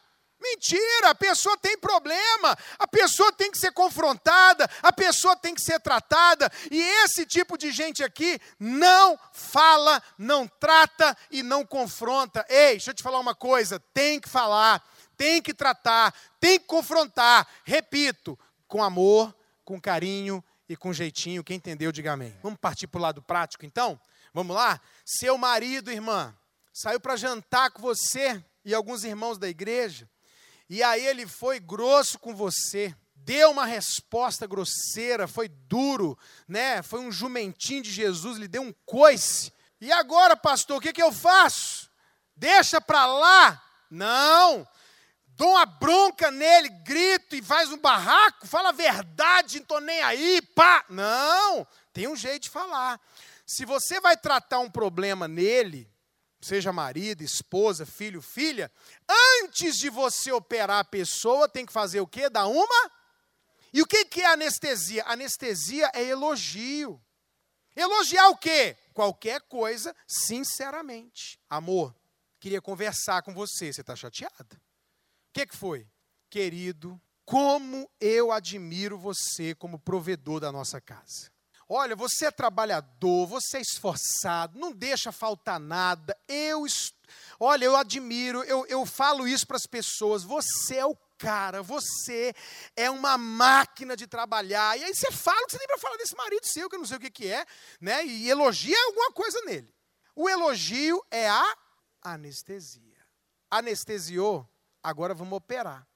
Mentira, 0.43 1.12
a 1.12 1.15
pessoa 1.15 1.58
tem 1.58 1.77
problema, 1.77 2.58
a 2.77 2.86
pessoa 2.86 3.32
tem 3.32 3.49
que 3.49 3.58
ser 3.58 3.71
confrontada, 3.71 4.69
a 4.82 4.91
pessoa 4.91 5.38
tem 5.38 5.56
que 5.56 5.62
ser 5.62 5.79
tratada, 5.79 6.51
e 6.69 6.82
esse 7.06 7.25
tipo 7.25 7.58
de 7.58 7.71
gente 7.71 8.03
aqui 8.03 8.38
não 8.60 9.17
fala, 9.32 10.03
não 10.17 10.45
trata 10.45 11.17
e 11.32 11.41
não 11.41 11.65
confronta. 11.65 12.45
Ei, 12.49 12.71
deixa 12.71 12.91
eu 12.91 12.93
te 12.93 13.01
falar 13.01 13.21
uma 13.21 13.34
coisa: 13.34 13.79
tem 13.93 14.19
que 14.19 14.27
falar, 14.27 14.86
tem 15.15 15.41
que 15.41 15.53
tratar, 15.53 16.13
tem 16.41 16.60
que 16.60 16.65
confrontar. 16.65 17.47
Repito, 17.63 18.38
com 18.67 18.84
amor, 18.84 19.34
com 19.63 19.79
carinho 19.79 20.43
e 20.67 20.75
com 20.75 20.91
jeitinho. 20.91 21.43
Quem 21.43 21.56
entendeu, 21.56 21.89
diga 21.89 22.12
amém. 22.12 22.38
Vamos 22.43 22.60
partir 22.60 22.88
para 22.88 22.99
o 22.99 23.01
lado 23.01 23.21
prático 23.21 23.65
então? 23.65 23.97
Vamos 24.34 24.53
lá? 24.53 24.82
Seu 25.06 25.38
marido, 25.38 25.89
irmã, 25.89 26.36
saiu 26.73 26.99
para 26.99 27.15
jantar 27.15 27.71
com 27.71 27.82
você 27.82 28.43
e 28.65 28.73
alguns 28.73 29.06
irmãos 29.06 29.38
da 29.38 29.47
igreja 29.47 30.10
e 30.69 30.82
aí 30.82 31.06
ele 31.06 31.28
foi 31.28 31.60
grosso 31.60 32.17
com 32.17 32.36
você, 32.36 32.95
deu 33.15 33.52
uma 33.52 33.65
resposta 33.65 34.45
grosseira, 34.47 35.28
foi 35.28 35.47
duro, 35.47 36.17
né? 36.47 36.82
Foi 36.82 36.99
um 36.99 37.12
jumentinho 37.12 37.82
de 37.82 37.91
Jesus, 37.91 38.38
lhe 38.38 38.47
deu 38.47 38.62
um 38.62 38.73
coice. 38.86 39.52
E 39.80 39.91
agora, 39.91 40.36
pastor, 40.36 40.78
o 40.78 40.82
que, 40.82 40.93
que 40.93 41.04
eu 41.04 41.12
faço? 41.12 41.89
Deixa 42.36 42.80
para 42.82 43.06
lá? 43.06 43.63
Não. 43.89 44.67
Dou 45.36 45.49
uma 45.49 45.65
bronca 45.65 46.30
nele, 46.30 46.69
grito 46.69 47.36
e 47.36 47.41
faz 47.41 47.71
um 47.71 47.78
barraco, 47.78 48.47
fala 48.47 48.69
a 48.69 48.73
verdade, 48.73 49.65
não 49.67 49.80
nem 49.80 50.02
aí, 50.02 50.41
pá. 50.56 50.86
Não, 50.89 51.67
tem 51.91 52.08
um 52.08 52.15
jeito 52.15 52.43
de 52.43 52.49
falar. 52.49 52.99
Se 53.45 53.65
você 53.65 53.99
vai 53.99 54.15
tratar 54.15 54.60
um 54.60 54.69
problema 54.69 55.28
nele, 55.28 55.89
seja 56.43 56.73
marido, 56.73 57.23
esposa, 57.23 57.86
filho, 57.86 58.21
filha, 58.21 58.71
antes 59.41 59.77
de 59.77 59.89
você 59.89 60.32
operar 60.32 60.79
a 60.79 60.84
pessoa, 60.84 61.49
tem 61.49 61.65
que 61.65 61.73
fazer 61.73 62.01
o 62.01 62.08
quê? 62.08 62.29
Dar 62.29 62.47
uma? 62.47 62.91
E 63.73 63.82
o 63.82 63.88
que 63.88 64.21
é 64.21 64.25
anestesia? 64.27 65.03
Anestesia 65.08 65.89
é 65.95 66.03
elogio. 66.03 67.01
Elogiar 67.75 68.29
o 68.29 68.38
quê? 68.38 68.77
Qualquer 68.93 69.41
coisa, 69.41 69.95
sinceramente. 70.08 71.39
Amor, 71.49 71.95
queria 72.39 72.62
conversar 72.62 73.23
com 73.23 73.34
você. 73.34 73.73
Você 73.73 73.82
está 73.82 73.95
chateada? 73.95 74.62
O 75.29 75.34
que, 75.34 75.47
que 75.47 75.58
foi? 75.58 75.88
Querido, 76.29 77.01
como 77.25 77.89
eu 77.99 78.32
admiro 78.32 78.97
você 78.97 79.56
como 79.56 79.79
provedor 79.79 80.39
da 80.39 80.51
nossa 80.51 80.79
casa. 80.79 81.33
Olha, 81.75 81.95
você 81.95 82.27
é 82.27 82.31
trabalhador, 82.31 83.25
você 83.25 83.57
é 83.57 83.62
esforçado, 83.62 84.59
não 84.59 84.71
deixa 84.71 85.12
faltar 85.12 85.59
nada. 85.59 86.15
Eu, 86.27 86.63
olha, 87.39 87.65
eu 87.65 87.75
admiro, 87.75 88.43
eu, 88.43 88.63
eu 88.67 88.86
falo 88.86 89.27
isso 89.27 89.47
para 89.47 89.57
as 89.57 89.65
pessoas. 89.65 90.23
Você 90.23 90.75
é 90.75 90.86
o 90.86 90.95
cara, 91.17 91.63
você 91.63 92.31
é 92.75 92.91
uma 92.91 93.17
máquina 93.17 93.95
de 93.95 94.05
trabalhar. 94.05 94.77
E 94.77 94.83
aí 94.83 94.93
você 94.93 95.12
fala 95.12 95.43
que 95.47 95.53
você 95.53 95.57
tem 95.57 95.65
para 95.65 95.79
falar 95.79 95.97
desse 95.97 96.15
marido 96.15 96.45
seu, 96.45 96.69
que 96.69 96.75
eu 96.75 96.79
não 96.79 96.86
sei 96.86 96.97
o 96.97 96.99
que, 96.99 97.09
que 97.09 97.27
é, 97.27 97.43
né? 97.81 98.05
E 98.05 98.29
elogia 98.29 98.77
alguma 98.86 99.12
coisa 99.12 99.41
nele. 99.41 99.73
O 100.15 100.29
elogio 100.29 101.03
é 101.09 101.27
a 101.27 101.57
anestesia. 102.03 103.03
Anestesiou, 103.49 104.47
agora 104.83 105.15
vamos 105.15 105.36
operar. 105.36 105.88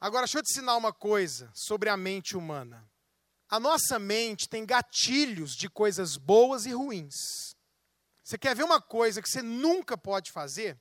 Agora, 0.00 0.24
deixa 0.24 0.38
eu 0.38 0.42
te 0.42 0.50
ensinar 0.50 0.76
uma 0.76 0.94
coisa 0.94 1.50
sobre 1.52 1.90
a 1.90 1.96
mente 1.98 2.38
humana. 2.38 2.88
A 3.48 3.60
nossa 3.60 3.98
mente 3.98 4.48
tem 4.48 4.66
gatilhos 4.66 5.54
de 5.54 5.68
coisas 5.68 6.16
boas 6.16 6.66
e 6.66 6.72
ruins. 6.72 7.54
Você 8.22 8.36
quer 8.36 8.56
ver 8.56 8.64
uma 8.64 8.80
coisa 8.80 9.22
que 9.22 9.28
você 9.28 9.40
nunca 9.40 9.96
pode 9.96 10.32
fazer? 10.32 10.76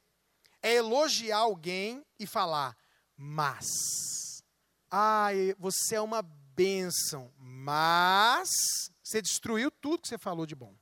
É 0.63 0.73
elogiar 0.73 1.37
alguém 1.37 2.03
e 2.19 2.25
falar, 2.25 2.75
mas. 3.15 4.41
Ai, 4.89 5.53
você 5.59 5.95
é 5.95 6.01
uma 6.01 6.23
bênção, 6.23 7.31
mas. 7.37 8.49
Você 9.03 9.21
destruiu 9.21 9.69
tudo 9.69 10.01
que 10.01 10.07
você 10.07 10.17
falou 10.17 10.47
de 10.47 10.55
bom. 10.55 10.75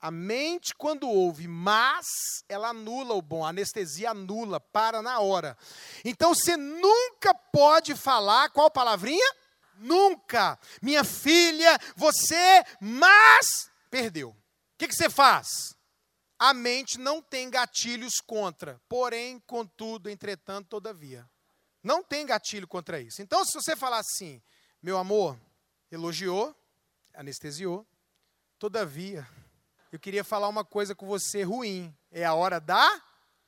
A 0.00 0.10
mente, 0.10 0.74
quando 0.74 1.08
ouve 1.08 1.48
mas, 1.48 2.06
ela 2.48 2.68
anula 2.68 3.14
o 3.14 3.22
bom, 3.22 3.44
a 3.44 3.48
anestesia 3.48 4.10
anula, 4.10 4.60
para 4.60 5.02
na 5.02 5.18
hora. 5.18 5.56
Então 6.04 6.34
você 6.34 6.56
nunca 6.56 7.34
pode 7.34 7.96
falar 7.96 8.50
qual 8.50 8.70
palavrinha? 8.70 9.34
Nunca. 9.78 10.58
Minha 10.80 11.04
filha, 11.04 11.78
você, 11.96 12.64
mas 12.80 13.70
perdeu. 13.90 14.30
O 14.30 14.36
que, 14.78 14.88
que 14.88 14.94
você 14.94 15.08
faz? 15.08 15.46
A 16.38 16.52
mente 16.52 16.98
não 16.98 17.22
tem 17.22 17.48
gatilhos 17.48 18.14
contra, 18.26 18.80
porém, 18.88 19.38
contudo, 19.40 20.10
entretanto, 20.10 20.68
todavia. 20.68 21.28
Não 21.82 22.02
tem 22.02 22.26
gatilho 22.26 22.66
contra 22.66 23.00
isso. 23.00 23.22
Então, 23.22 23.44
se 23.44 23.52
você 23.54 23.76
falar 23.76 23.98
assim, 23.98 24.42
meu 24.82 24.98
amor, 24.98 25.38
elogiou, 25.90 26.54
anestesiou, 27.14 27.86
todavia, 28.58 29.26
eu 29.92 29.98
queria 30.00 30.24
falar 30.24 30.48
uma 30.48 30.64
coisa 30.64 30.94
com 30.94 31.06
você 31.06 31.42
ruim. 31.42 31.94
É 32.10 32.24
a 32.24 32.34
hora 32.34 32.58
da 32.58 33.00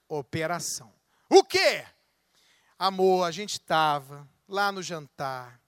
operação. 0.08 0.92
O 1.28 1.42
quê? 1.42 1.84
Amor, 2.78 3.24
a 3.24 3.30
gente 3.30 3.54
estava 3.54 4.28
lá 4.48 4.70
no 4.70 4.82
jantar, 4.82 5.60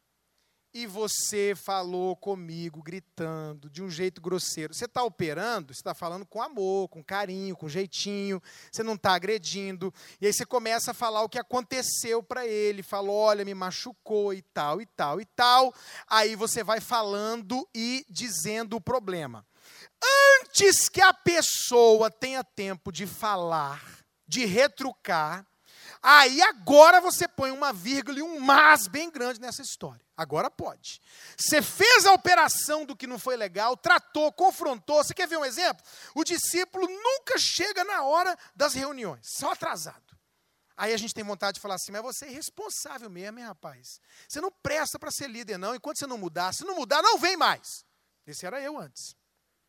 e 0.72 0.86
você 0.86 1.54
falou 1.54 2.14
comigo 2.14 2.82
gritando 2.82 3.70
de 3.70 3.82
um 3.82 3.90
jeito 3.90 4.20
grosseiro. 4.20 4.74
Você 4.74 4.84
está 4.84 5.02
operando, 5.02 5.72
você 5.72 5.80
está 5.80 5.94
falando 5.94 6.26
com 6.26 6.42
amor, 6.42 6.88
com 6.88 7.02
carinho, 7.02 7.56
com 7.56 7.68
jeitinho, 7.68 8.42
você 8.70 8.82
não 8.82 8.94
está 8.94 9.14
agredindo. 9.14 9.92
E 10.20 10.26
aí 10.26 10.32
você 10.32 10.44
começa 10.44 10.90
a 10.90 10.94
falar 10.94 11.22
o 11.22 11.28
que 11.28 11.38
aconteceu 11.38 12.22
para 12.22 12.46
ele, 12.46 12.82
falou, 12.82 13.16
olha, 13.16 13.44
me 13.44 13.54
machucou 13.54 14.34
e 14.34 14.42
tal, 14.42 14.80
e 14.80 14.86
tal, 14.86 15.20
e 15.20 15.24
tal. 15.24 15.74
Aí 16.06 16.36
você 16.36 16.62
vai 16.62 16.80
falando 16.80 17.68
e 17.74 18.04
dizendo 18.08 18.76
o 18.76 18.80
problema. 18.80 19.46
Antes 20.42 20.88
que 20.88 21.00
a 21.00 21.12
pessoa 21.12 22.10
tenha 22.10 22.44
tempo 22.44 22.92
de 22.92 23.06
falar, 23.06 23.82
de 24.26 24.44
retrucar, 24.44 25.46
Aí 26.00 26.40
agora 26.42 27.00
você 27.00 27.26
põe 27.26 27.50
uma 27.50 27.72
vírgula 27.72 28.20
e 28.20 28.22
um 28.22 28.38
mas 28.38 28.86
bem 28.86 29.10
grande 29.10 29.40
nessa 29.40 29.62
história. 29.62 30.07
Agora 30.18 30.50
pode. 30.50 31.00
Você 31.36 31.62
fez 31.62 32.04
a 32.04 32.12
operação 32.12 32.84
do 32.84 32.96
que 32.96 33.06
não 33.06 33.20
foi 33.20 33.36
legal, 33.36 33.76
tratou, 33.76 34.32
confrontou. 34.32 34.96
Você 34.96 35.14
quer 35.14 35.28
ver 35.28 35.36
um 35.36 35.44
exemplo? 35.44 35.80
O 36.12 36.24
discípulo 36.24 36.88
nunca 36.88 37.38
chega 37.38 37.84
na 37.84 38.02
hora 38.02 38.36
das 38.52 38.74
reuniões, 38.74 39.24
só 39.38 39.52
atrasado. 39.52 40.18
Aí 40.76 40.92
a 40.92 40.96
gente 40.96 41.14
tem 41.14 41.22
vontade 41.22 41.54
de 41.54 41.60
falar 41.60 41.76
assim, 41.76 41.92
mas 41.92 42.02
você 42.02 42.24
é 42.24 42.30
irresponsável 42.32 43.08
mesmo, 43.08 43.38
hein, 43.38 43.44
rapaz? 43.44 44.00
Você 44.28 44.40
não 44.40 44.50
presta 44.50 44.98
para 44.98 45.12
ser 45.12 45.28
líder, 45.28 45.56
não. 45.56 45.72
Enquanto 45.72 46.00
você 46.00 46.06
não 46.06 46.18
mudar, 46.18 46.52
se 46.52 46.64
não 46.64 46.74
mudar, 46.74 47.00
não 47.00 47.16
vem 47.16 47.36
mais. 47.36 47.84
Esse 48.26 48.44
era 48.44 48.60
eu 48.60 48.76
antes. 48.76 49.14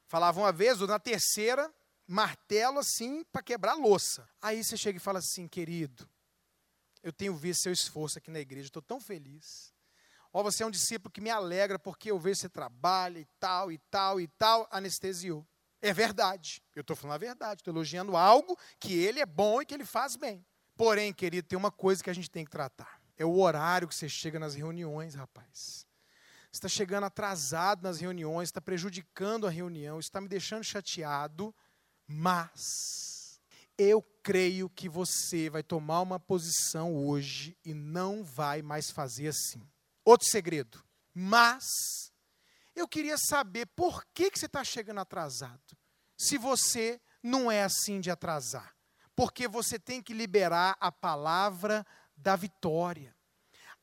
Falava 0.08 0.40
uma 0.40 0.52
vez, 0.52 0.80
na 0.80 0.98
terceira, 0.98 1.72
martelo 2.08 2.80
assim 2.80 3.24
para 3.26 3.44
quebrar 3.44 3.76
louça. 3.76 4.28
Aí 4.42 4.64
você 4.64 4.76
chega 4.76 4.98
e 4.98 5.00
fala 5.00 5.20
assim, 5.20 5.48
querido, 5.48 6.10
eu 7.04 7.14
tenho 7.14 7.36
visto 7.36 7.62
seu 7.62 7.72
esforço 7.72 8.18
aqui 8.18 8.32
na 8.32 8.40
igreja, 8.40 8.68
estou 8.68 8.82
tão 8.82 9.00
feliz. 9.00 9.72
Ó, 10.32 10.44
você 10.44 10.64
é 10.64 10.66
um 10.66 10.72
discípulo 10.72 11.12
que 11.12 11.22
me 11.22 11.30
alegra 11.30 11.80
porque 11.80 12.12
eu 12.12 12.20
vejo 12.20 12.42
você 12.42 12.50
trabalha 12.50 13.20
e 13.20 13.28
tal, 13.40 13.72
e 13.72 13.78
tal, 13.90 14.22
e 14.22 14.28
tal, 14.28 14.68
anestesiou. 14.72 15.46
É 15.82 15.94
verdade, 15.94 16.62
eu 16.76 16.82
estou 16.82 16.96
falando 16.96 17.16
a 17.16 17.20
verdade, 17.20 17.62
estou 17.62 17.74
elogiando 17.74 18.16
algo 18.18 18.58
que 18.80 18.94
ele 18.94 19.20
é 19.20 19.26
bom 19.26 19.62
e 19.62 19.66
que 19.66 19.74
ele 19.74 19.86
faz 19.86 20.16
bem. 20.16 20.46
Porém, 20.76 21.14
querido, 21.14 21.48
tem 21.48 21.58
uma 21.58 21.72
coisa 21.72 22.04
que 22.04 22.10
a 22.10 22.14
gente 22.14 22.30
tem 22.30 22.46
que 22.46 22.52
tratar. 22.52 23.02
É 23.18 23.26
o 23.26 23.38
horário 23.40 23.88
que 23.88 23.96
você 23.96 24.08
chega 24.10 24.40
nas 24.40 24.56
reuniões, 24.56 25.16
rapaz. 25.16 25.86
Você 26.52 26.58
está 26.58 26.68
chegando 26.68 27.06
atrasado 27.06 27.84
nas 27.84 28.00
reuniões, 28.00 28.50
está 28.50 28.60
prejudicando 28.60 29.46
a 29.46 29.50
reunião, 29.50 30.00
está 30.00 30.20
me 30.20 30.28
deixando 30.28 30.64
chateado, 30.64 31.54
mas 32.08 33.40
eu 33.78 34.02
creio 34.24 34.70
que 34.70 34.90
você 34.90 35.50
vai 35.50 35.64
tomar 35.64 36.02
uma 36.02 36.20
posição 36.20 36.96
hoje 36.96 37.58
e 37.64 37.74
não 37.74 38.24
vai 38.24 38.62
mais 38.62 38.90
fazer 38.90 39.28
assim. 39.28 39.62
Outro 40.10 40.28
segredo. 40.28 40.84
Mas 41.14 42.12
eu 42.76 42.88
queria 42.88 43.16
saber 43.16 43.68
por 43.76 44.04
que, 44.12 44.32
que 44.32 44.40
você 44.40 44.48
está 44.48 44.64
chegando 44.64 45.00
atrasado. 45.00 45.78
Se 46.18 46.36
você 46.36 47.00
não 47.22 47.52
é 47.52 47.62
assim 47.62 48.02
de 48.02 48.10
atrasar. 48.10 48.76
Porque 49.16 49.48
você 49.48 49.78
tem 49.78 50.02
que 50.02 50.12
liberar 50.12 50.76
a 50.80 50.92
palavra 50.92 51.86
da 52.18 52.36
vitória. 52.36 53.16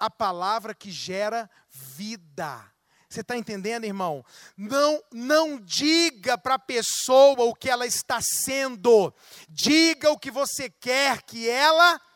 A 0.01 0.11
palavra 0.11 0.75
que 0.75 0.91
gera 0.91 1.49
vida. 1.71 2.73
Você 3.09 3.21
está 3.21 3.37
entendendo, 3.37 3.85
irmão? 3.85 4.25
Não, 4.57 5.01
não 5.13 5.61
diga 5.61 6.37
para 6.37 6.55
a 6.55 6.59
pessoa 6.59 7.45
o 7.45 7.55
que 7.55 7.71
ela 7.71 7.87
está 7.87 8.19
sendo. 8.21 9.15
Diga 9.49 10.11
o 10.11 10.19
que 10.19 10.33
você 10.33 10.69
quer 10.69 11.23
que 11.23 11.49
ela 11.49 11.93
seja. 11.93 12.16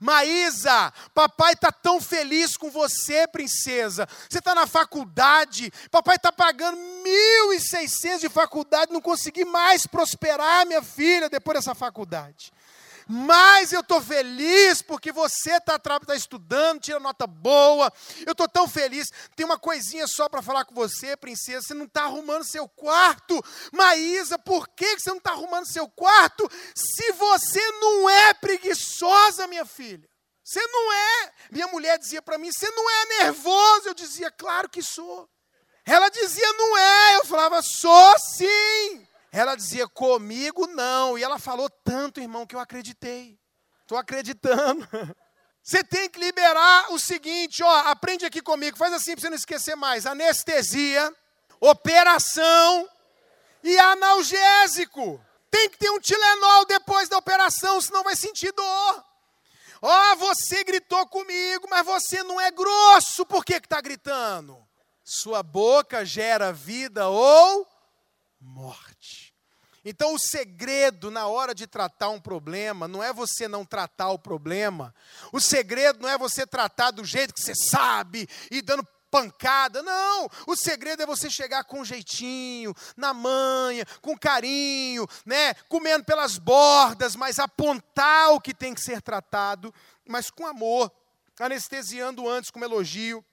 Maísa, 0.00 0.92
papai 1.14 1.52
está 1.52 1.70
tão 1.70 2.00
feliz 2.00 2.56
com 2.56 2.70
você, 2.70 3.26
princesa. 3.28 4.08
Você 4.28 4.38
está 4.38 4.54
na 4.54 4.66
faculdade, 4.66 5.72
papai 5.90 6.16
está 6.16 6.32
pagando 6.32 6.76
1.600 6.76 8.18
de 8.18 8.28
faculdade, 8.28 8.92
não 8.92 9.00
consegui 9.00 9.44
mais 9.44 9.86
prosperar, 9.86 10.66
minha 10.66 10.82
filha, 10.82 11.28
depois 11.28 11.58
dessa 11.58 11.74
faculdade 11.74 12.52
mas 13.08 13.72
eu 13.72 13.80
estou 13.80 14.02
feliz 14.02 14.82
porque 14.82 15.10
você 15.10 15.52
está 15.52 15.78
tá 15.78 16.14
estudando, 16.14 16.80
tira 16.80 17.00
nota 17.00 17.26
boa. 17.26 17.90
Eu 18.26 18.32
estou 18.32 18.46
tão 18.46 18.68
feliz. 18.68 19.08
Tem 19.34 19.46
uma 19.46 19.58
coisinha 19.58 20.06
só 20.06 20.28
para 20.28 20.42
falar 20.42 20.66
com 20.66 20.74
você, 20.74 21.16
princesa. 21.16 21.68
Você 21.68 21.74
não 21.74 21.86
está 21.86 22.02
arrumando 22.02 22.44
seu 22.44 22.68
quarto. 22.68 23.42
Maísa, 23.72 24.38
por 24.38 24.68
que 24.68 24.98
você 24.98 25.08
não 25.08 25.16
está 25.16 25.30
arrumando 25.30 25.66
seu 25.66 25.88
quarto 25.88 26.46
se 26.74 27.12
você 27.12 27.66
não 27.80 28.10
é 28.10 28.34
preguiçosa, 28.34 29.46
minha 29.46 29.64
filha? 29.64 30.06
Você 30.44 30.60
não 30.66 30.92
é. 30.92 31.32
Minha 31.50 31.66
mulher 31.68 31.98
dizia 31.98 32.20
para 32.20 32.36
mim: 32.36 32.50
você 32.52 32.70
não 32.70 32.90
é 32.90 33.06
nervoso. 33.24 33.88
Eu 33.88 33.94
dizia: 33.94 34.30
claro 34.30 34.68
que 34.68 34.82
sou. 34.82 35.26
Ela 35.86 36.10
dizia: 36.10 36.52
não 36.52 36.76
é. 36.76 37.16
Eu 37.16 37.24
falava: 37.24 37.62
sou 37.62 38.18
sim. 38.18 39.07
Ela 39.30 39.54
dizia 39.54 39.86
comigo 39.88 40.66
não. 40.66 41.18
E 41.18 41.22
ela 41.22 41.38
falou 41.38 41.68
tanto, 41.84 42.20
irmão, 42.20 42.46
que 42.46 42.54
eu 42.54 42.60
acreditei. 42.60 43.38
Estou 43.82 43.98
acreditando. 43.98 44.86
Você 45.62 45.84
tem 45.84 46.08
que 46.08 46.18
liberar 46.18 46.92
o 46.92 46.98
seguinte, 46.98 47.62
ó, 47.62 47.76
aprende 47.90 48.24
aqui 48.24 48.40
comigo, 48.40 48.78
faz 48.78 48.90
assim 48.90 49.12
para 49.12 49.20
você 49.20 49.28
não 49.28 49.36
esquecer 49.36 49.76
mais. 49.76 50.06
Anestesia, 50.06 51.14
operação 51.60 52.88
e 53.62 53.78
analgésico. 53.78 55.22
Tem 55.50 55.68
que 55.68 55.76
ter 55.76 55.90
um 55.90 56.00
Tilenol 56.00 56.64
depois 56.64 57.10
da 57.10 57.18
operação, 57.18 57.82
senão 57.82 58.02
vai 58.02 58.16
sentir 58.16 58.50
dor. 58.52 59.04
Ó, 59.82 60.16
você 60.16 60.64
gritou 60.64 61.06
comigo, 61.06 61.66
mas 61.68 61.84
você 61.84 62.22
não 62.22 62.40
é 62.40 62.50
grosso, 62.50 63.26
por 63.26 63.44
que 63.44 63.54
está 63.54 63.80
gritando? 63.80 64.56
Sua 65.04 65.42
boca 65.42 66.04
gera 66.04 66.52
vida 66.52 67.08
ou 67.08 67.66
morte. 68.40 68.87
Então, 69.84 70.14
o 70.14 70.18
segredo 70.18 71.10
na 71.10 71.26
hora 71.26 71.54
de 71.54 71.66
tratar 71.66 72.10
um 72.10 72.20
problema 72.20 72.88
não 72.88 73.02
é 73.02 73.12
você 73.12 73.46
não 73.46 73.64
tratar 73.64 74.10
o 74.10 74.18
problema. 74.18 74.94
O 75.32 75.40
segredo 75.40 76.00
não 76.00 76.08
é 76.08 76.18
você 76.18 76.46
tratar 76.46 76.90
do 76.90 77.04
jeito 77.04 77.32
que 77.32 77.40
você 77.40 77.54
sabe 77.54 78.28
e 78.50 78.60
dando 78.60 78.86
pancada. 79.10 79.82
Não! 79.82 80.28
O 80.46 80.56
segredo 80.56 81.02
é 81.02 81.06
você 81.06 81.30
chegar 81.30 81.64
com 81.64 81.84
jeitinho, 81.84 82.74
na 82.96 83.14
manha, 83.14 83.84
com 84.00 84.16
carinho, 84.16 85.06
né? 85.24 85.54
Comendo 85.68 86.04
pelas 86.04 86.38
bordas, 86.38 87.16
mas 87.16 87.38
apontar 87.38 88.32
o 88.32 88.40
que 88.40 88.54
tem 88.54 88.74
que 88.74 88.80
ser 88.80 89.00
tratado, 89.00 89.72
mas 90.06 90.30
com 90.30 90.46
amor, 90.46 90.92
anestesiando 91.38 92.28
antes 92.28 92.50
com 92.50 92.64
elogio 92.64 93.24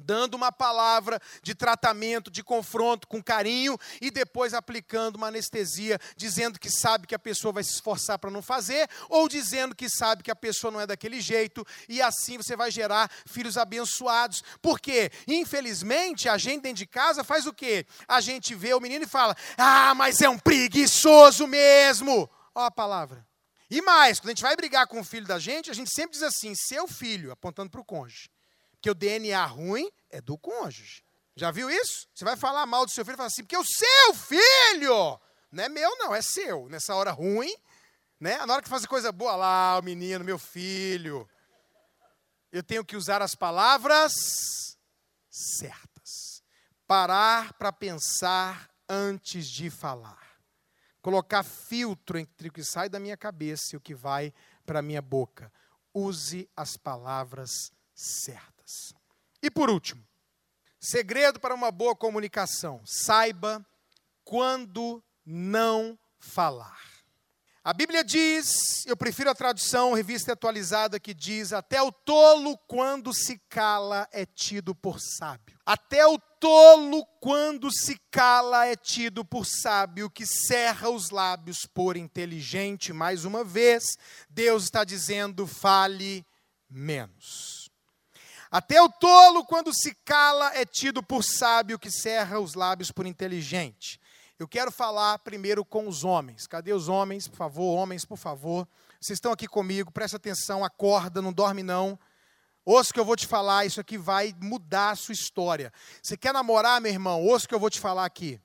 dando 0.00 0.34
uma 0.34 0.50
palavra 0.50 1.20
de 1.42 1.54
tratamento, 1.54 2.30
de 2.30 2.42
confronto 2.42 3.06
com 3.06 3.22
carinho 3.22 3.78
e 4.00 4.10
depois 4.10 4.54
aplicando 4.54 5.16
uma 5.16 5.28
anestesia, 5.28 5.98
dizendo 6.16 6.58
que 6.58 6.70
sabe 6.70 7.06
que 7.06 7.14
a 7.14 7.18
pessoa 7.18 7.52
vai 7.52 7.62
se 7.62 7.74
esforçar 7.74 8.18
para 8.18 8.30
não 8.30 8.42
fazer, 8.42 8.88
ou 9.08 9.28
dizendo 9.28 9.74
que 9.74 9.88
sabe 9.88 10.22
que 10.22 10.30
a 10.30 10.36
pessoa 10.36 10.70
não 10.70 10.80
é 10.80 10.86
daquele 10.86 11.20
jeito, 11.20 11.66
e 11.88 12.00
assim 12.00 12.36
você 12.36 12.56
vai 12.56 12.70
gerar 12.70 13.10
filhos 13.26 13.56
abençoados. 13.56 14.42
Porque, 14.60 15.10
infelizmente, 15.26 16.28
a 16.28 16.38
gente 16.38 16.62
dentro 16.62 16.78
de 16.78 16.86
casa 16.86 17.22
faz 17.22 17.46
o 17.46 17.52
quê? 17.52 17.86
A 18.08 18.20
gente 18.20 18.54
vê 18.54 18.74
o 18.74 18.80
menino 18.80 19.04
e 19.04 19.08
fala: 19.08 19.36
"Ah, 19.56 19.94
mas 19.94 20.20
é 20.20 20.28
um 20.28 20.38
preguiçoso 20.38 21.46
mesmo". 21.46 22.28
Ó 22.54 22.64
a 22.64 22.70
palavra. 22.70 23.26
E 23.70 23.80
mais, 23.80 24.18
quando 24.18 24.30
a 24.30 24.32
gente 24.32 24.42
vai 24.42 24.56
brigar 24.56 24.86
com 24.88 25.00
o 25.00 25.04
filho 25.04 25.26
da 25.26 25.38
gente, 25.38 25.70
a 25.70 25.74
gente 25.74 25.94
sempre 25.94 26.12
diz 26.12 26.22
assim: 26.22 26.52
"Seu 26.54 26.88
filho", 26.88 27.30
apontando 27.30 27.70
para 27.70 27.80
o 27.80 27.84
cônjuge 27.84 28.30
que 28.80 28.90
o 28.90 28.94
DNA 28.94 29.44
ruim 29.46 29.90
é 30.10 30.20
do 30.20 30.36
cônjuge. 30.38 31.04
Já 31.36 31.50
viu 31.50 31.70
isso? 31.70 32.08
Você 32.14 32.24
vai 32.24 32.36
falar 32.36 32.66
mal 32.66 32.84
do 32.84 32.92
seu 32.92 33.04
filho 33.04 33.14
e 33.14 33.16
fala 33.16 33.28
assim, 33.28 33.42
porque 33.42 33.56
o 33.56 33.64
seu 33.64 34.14
filho 34.14 35.20
não 35.50 35.64
é 35.64 35.68
meu, 35.68 35.96
não, 35.96 36.14
é 36.14 36.22
seu. 36.22 36.68
Nessa 36.68 36.94
hora 36.94 37.10
ruim, 37.10 37.54
né? 38.18 38.44
Na 38.46 38.54
hora 38.54 38.62
que 38.62 38.68
fazer 38.68 38.86
coisa 38.86 39.10
boa 39.10 39.34
lá, 39.34 39.78
o 39.78 39.82
menino, 39.82 40.24
meu 40.24 40.38
filho. 40.38 41.28
Eu 42.52 42.62
tenho 42.62 42.84
que 42.84 42.96
usar 42.96 43.22
as 43.22 43.34
palavras 43.34 44.12
certas. 45.30 46.42
Parar 46.86 47.52
para 47.54 47.72
pensar 47.72 48.68
antes 48.88 49.46
de 49.46 49.70
falar. 49.70 50.18
Colocar 51.00 51.42
filtro 51.42 52.18
entre 52.18 52.48
o 52.48 52.52
que 52.52 52.62
sai 52.62 52.88
da 52.88 53.00
minha 53.00 53.16
cabeça 53.16 53.70
e 53.72 53.76
o 53.76 53.80
que 53.80 53.94
vai 53.94 54.34
para 54.66 54.80
a 54.80 54.82
minha 54.82 55.00
boca. 55.00 55.52
Use 55.94 56.48
as 56.56 56.76
palavras 56.76 57.72
certas. 57.94 58.59
E 59.42 59.50
por 59.50 59.70
último, 59.70 60.04
segredo 60.78 61.40
para 61.40 61.54
uma 61.54 61.70
boa 61.70 61.94
comunicação: 61.94 62.80
saiba 62.84 63.64
quando 64.24 65.02
não 65.24 65.98
falar. 66.18 66.90
A 67.62 67.74
Bíblia 67.74 68.02
diz, 68.02 68.86
eu 68.86 68.96
prefiro 68.96 69.28
a 69.28 69.34
tradução 69.34 69.92
revista 69.92 70.32
atualizada 70.32 70.98
que 70.98 71.12
diz: 71.12 71.52
até 71.52 71.82
o 71.82 71.92
tolo 71.92 72.56
quando 72.66 73.12
se 73.12 73.38
cala 73.50 74.08
é 74.12 74.24
tido 74.24 74.74
por 74.74 74.98
sábio. 74.98 75.58
Até 75.66 76.06
o 76.06 76.18
tolo 76.18 77.04
quando 77.20 77.70
se 77.70 78.00
cala 78.10 78.66
é 78.66 78.74
tido 78.74 79.24
por 79.26 79.44
sábio, 79.44 80.08
que 80.08 80.24
cerra 80.24 80.88
os 80.88 81.10
lábios 81.10 81.66
por 81.66 81.98
inteligente. 81.98 82.94
Mais 82.94 83.26
uma 83.26 83.44
vez, 83.44 83.84
Deus 84.30 84.64
está 84.64 84.82
dizendo: 84.82 85.46
fale 85.46 86.24
menos. 86.68 87.59
Até 88.50 88.82
o 88.82 88.88
tolo, 88.88 89.44
quando 89.44 89.72
se 89.72 89.94
cala, 90.04 90.50
é 90.56 90.64
tido 90.64 91.04
por 91.04 91.22
sábio 91.22 91.78
que 91.78 91.88
cerra 91.88 92.40
os 92.40 92.54
lábios 92.54 92.90
por 92.90 93.06
inteligente. 93.06 94.00
Eu 94.40 94.48
quero 94.48 94.72
falar 94.72 95.20
primeiro 95.20 95.64
com 95.64 95.86
os 95.86 96.02
homens. 96.02 96.48
Cadê 96.48 96.72
os 96.72 96.88
homens, 96.88 97.28
por 97.28 97.36
favor? 97.36 97.76
Homens, 97.76 98.04
por 98.04 98.18
favor. 98.18 98.66
Vocês 99.00 99.18
estão 99.18 99.30
aqui 99.30 99.46
comigo, 99.46 99.92
presta 99.92 100.16
atenção, 100.16 100.64
acorda, 100.64 101.22
não 101.22 101.32
dorme 101.32 101.62
não. 101.62 101.96
Ouça 102.64 102.90
o 102.90 102.94
que 102.94 102.98
eu 102.98 103.04
vou 103.04 103.14
te 103.14 103.26
falar, 103.26 103.66
isso 103.66 103.80
aqui 103.80 103.96
vai 103.96 104.34
mudar 104.40 104.90
a 104.90 104.96
sua 104.96 105.12
história. 105.12 105.72
Você 106.02 106.16
quer 106.16 106.32
namorar, 106.32 106.80
meu 106.80 106.90
irmão? 106.90 107.22
Ouça 107.22 107.46
o 107.46 107.48
que 107.48 107.54
eu 107.54 107.60
vou 107.60 107.70
te 107.70 107.78
falar 107.78 108.04
aqui. 108.04 108.40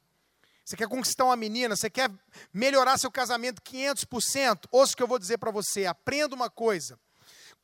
Você 0.64 0.78
quer 0.78 0.88
conquistar 0.88 1.26
uma 1.26 1.36
menina, 1.36 1.76
você 1.76 1.90
quer 1.90 2.12
melhorar 2.54 3.00
seu 3.00 3.12
casamento 3.12 3.62
500%? 3.62 4.66
Ouça 4.72 4.94
o 4.94 4.98
que 4.98 5.04
eu 5.04 5.08
vou 5.08 5.18
dizer 5.18 5.40
para 5.40 5.52
você, 5.52 5.86
aprenda 5.86 6.36
uma 6.36 6.50
coisa. 6.50 7.00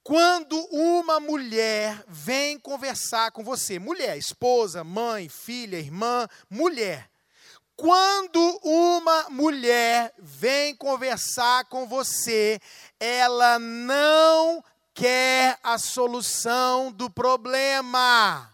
Quando 0.03 0.59
uma 0.71 1.19
mulher 1.19 2.03
vem 2.07 2.57
conversar 2.57 3.31
com 3.31 3.43
você, 3.43 3.77
mulher, 3.77 4.17
esposa, 4.17 4.83
mãe, 4.83 5.29
filha, 5.29 5.77
irmã, 5.77 6.27
mulher. 6.49 7.07
Quando 7.75 8.59
uma 8.63 9.29
mulher 9.29 10.11
vem 10.17 10.75
conversar 10.75 11.65
com 11.65 11.87
você, 11.87 12.59
ela 12.99 13.59
não 13.59 14.63
quer 14.93 15.59
a 15.63 15.77
solução 15.77 16.91
do 16.91 17.09
problema. 17.09 18.51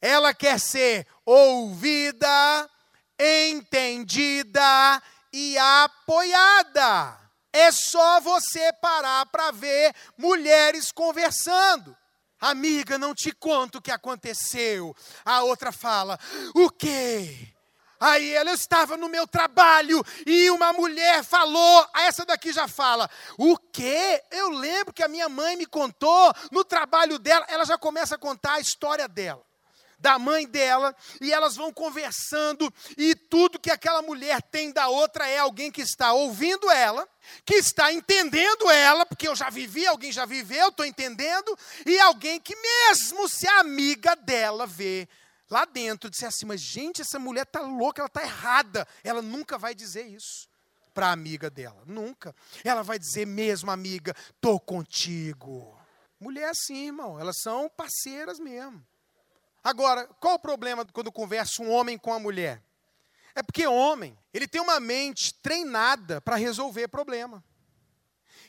Ela 0.00 0.34
quer 0.34 0.58
ser 0.58 1.06
ouvida, 1.24 2.70
entendida 3.18 5.02
e 5.32 5.56
apoiada. 5.58 7.27
É 7.58 7.72
só 7.72 8.20
você 8.20 8.72
parar 8.74 9.26
para 9.26 9.50
ver 9.50 9.92
mulheres 10.16 10.92
conversando. 10.92 11.96
Amiga, 12.40 12.96
não 12.96 13.12
te 13.12 13.32
conto 13.32 13.78
o 13.78 13.82
que 13.82 13.90
aconteceu. 13.90 14.94
A 15.24 15.42
outra 15.42 15.72
fala: 15.72 16.16
O 16.54 16.70
quê? 16.70 17.52
Aí 17.98 18.32
ela, 18.32 18.52
estava 18.52 18.96
no 18.96 19.08
meu 19.08 19.26
trabalho 19.26 20.04
e 20.24 20.48
uma 20.50 20.72
mulher 20.72 21.24
falou, 21.24 21.84
essa 21.96 22.24
daqui 22.24 22.52
já 22.52 22.68
fala, 22.68 23.10
o 23.36 23.56
quê? 23.58 24.22
Eu 24.30 24.50
lembro 24.50 24.94
que 24.94 25.02
a 25.02 25.08
minha 25.08 25.28
mãe 25.28 25.56
me 25.56 25.66
contou 25.66 26.32
no 26.52 26.64
trabalho 26.64 27.18
dela, 27.18 27.44
ela 27.48 27.64
já 27.64 27.76
começa 27.76 28.14
a 28.14 28.18
contar 28.18 28.52
a 28.52 28.60
história 28.60 29.08
dela 29.08 29.47
da 29.98 30.18
mãe 30.18 30.46
dela, 30.46 30.94
e 31.20 31.32
elas 31.32 31.56
vão 31.56 31.72
conversando, 31.72 32.72
e 32.96 33.14
tudo 33.14 33.58
que 33.58 33.70
aquela 33.70 34.00
mulher 34.00 34.40
tem 34.42 34.70
da 34.70 34.88
outra 34.88 35.26
é 35.26 35.38
alguém 35.38 35.70
que 35.70 35.82
está 35.82 36.12
ouvindo 36.12 36.70
ela, 36.70 37.08
que 37.44 37.54
está 37.54 37.92
entendendo 37.92 38.70
ela, 38.70 39.04
porque 39.04 39.26
eu 39.26 39.34
já 39.34 39.50
vivi, 39.50 39.86
alguém 39.86 40.12
já 40.12 40.24
viveu, 40.24 40.68
estou 40.68 40.86
entendendo, 40.86 41.58
e 41.84 41.98
alguém 42.00 42.40
que, 42.40 42.54
mesmo 42.54 43.28
se 43.28 43.48
a 43.48 43.60
amiga 43.60 44.14
dela 44.14 44.66
vê 44.66 45.08
lá 45.50 45.64
dentro, 45.64 46.10
disse 46.10 46.26
assim: 46.26 46.46
Mas 46.46 46.60
gente, 46.60 47.02
essa 47.02 47.18
mulher 47.18 47.42
está 47.42 47.60
louca, 47.60 48.00
ela 48.00 48.08
está 48.08 48.22
errada. 48.22 48.86
Ela 49.02 49.22
nunca 49.22 49.58
vai 49.58 49.74
dizer 49.74 50.06
isso 50.06 50.48
para 50.94 51.08
a 51.08 51.12
amiga 51.12 51.48
dela, 51.48 51.82
nunca. 51.86 52.34
Ela 52.64 52.82
vai 52.82 52.98
dizer 52.98 53.26
mesmo, 53.26 53.70
amiga, 53.70 54.14
estou 54.34 54.58
contigo. 54.58 55.78
Mulher 56.18 56.48
assim, 56.48 56.86
irmão, 56.86 57.18
elas 57.18 57.36
são 57.40 57.68
parceiras 57.68 58.38
mesmo. 58.40 58.84
Agora, 59.68 60.06
qual 60.18 60.36
o 60.36 60.38
problema 60.38 60.82
quando 60.86 61.12
conversa 61.12 61.62
um 61.62 61.70
homem 61.70 61.98
com 61.98 62.10
a 62.10 62.18
mulher? 62.18 62.64
É 63.34 63.42
porque 63.42 63.66
homem, 63.66 64.18
ele 64.32 64.48
tem 64.48 64.62
uma 64.62 64.80
mente 64.80 65.34
treinada 65.42 66.22
para 66.22 66.36
resolver 66.36 66.88
problema. 66.88 67.44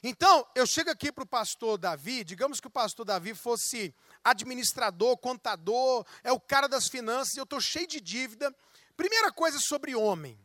Então, 0.02 0.48
eu 0.56 0.66
chego 0.66 0.90
aqui 0.90 1.12
para 1.12 1.26
o 1.26 1.28
pastor 1.28 1.78
Davi, 1.78 2.24
digamos 2.24 2.62
que 2.62 2.68
o 2.68 2.72
pastor 2.72 3.06
Davi 3.06 3.34
fosse 3.34 3.94
administrador, 4.24 5.18
contador, 5.18 6.06
é 6.24 6.32
o 6.32 6.40
cara 6.40 6.70
das 6.70 6.88
finanças, 6.88 7.36
eu 7.36 7.44
estou 7.44 7.60
cheio 7.60 7.86
de 7.86 8.00
dívida. 8.00 8.56
Primeira 8.96 9.30
coisa 9.30 9.60
sobre 9.60 9.94
homem. 9.94 10.40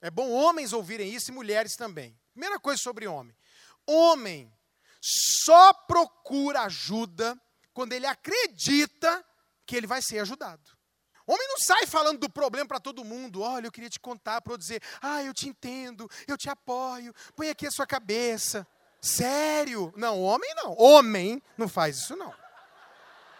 É 0.00 0.12
bom 0.12 0.30
homens 0.30 0.72
ouvirem 0.72 1.12
isso 1.12 1.32
e 1.32 1.34
mulheres 1.34 1.74
também. 1.74 2.16
Primeira 2.30 2.60
coisa 2.60 2.80
sobre 2.80 3.08
homem. 3.08 3.34
Homem 3.84 4.48
só 5.00 5.72
procura 5.72 6.60
ajuda 6.62 7.36
quando 7.74 7.94
ele 7.94 8.06
acredita 8.06 9.24
que 9.68 9.76
ele 9.76 9.86
vai 9.86 10.00
ser 10.00 10.20
ajudado. 10.20 10.62
Homem 11.26 11.46
não 11.46 11.58
sai 11.58 11.86
falando 11.86 12.18
do 12.18 12.30
problema 12.30 12.66
para 12.66 12.80
todo 12.80 13.04
mundo. 13.04 13.42
Olha, 13.42 13.66
eu 13.66 13.70
queria 13.70 13.90
te 13.90 14.00
contar 14.00 14.40
para 14.40 14.54
eu 14.54 14.56
dizer, 14.56 14.82
ah, 15.02 15.22
eu 15.22 15.34
te 15.34 15.46
entendo, 15.46 16.10
eu 16.26 16.38
te 16.38 16.48
apoio, 16.48 17.14
põe 17.36 17.50
aqui 17.50 17.66
a 17.66 17.70
sua 17.70 17.86
cabeça. 17.86 18.66
Sério? 18.98 19.92
Não, 19.94 20.22
homem 20.22 20.50
não. 20.54 20.74
Homem 20.78 21.42
não 21.56 21.68
faz 21.68 21.98
isso 21.98 22.16
não. 22.16 22.34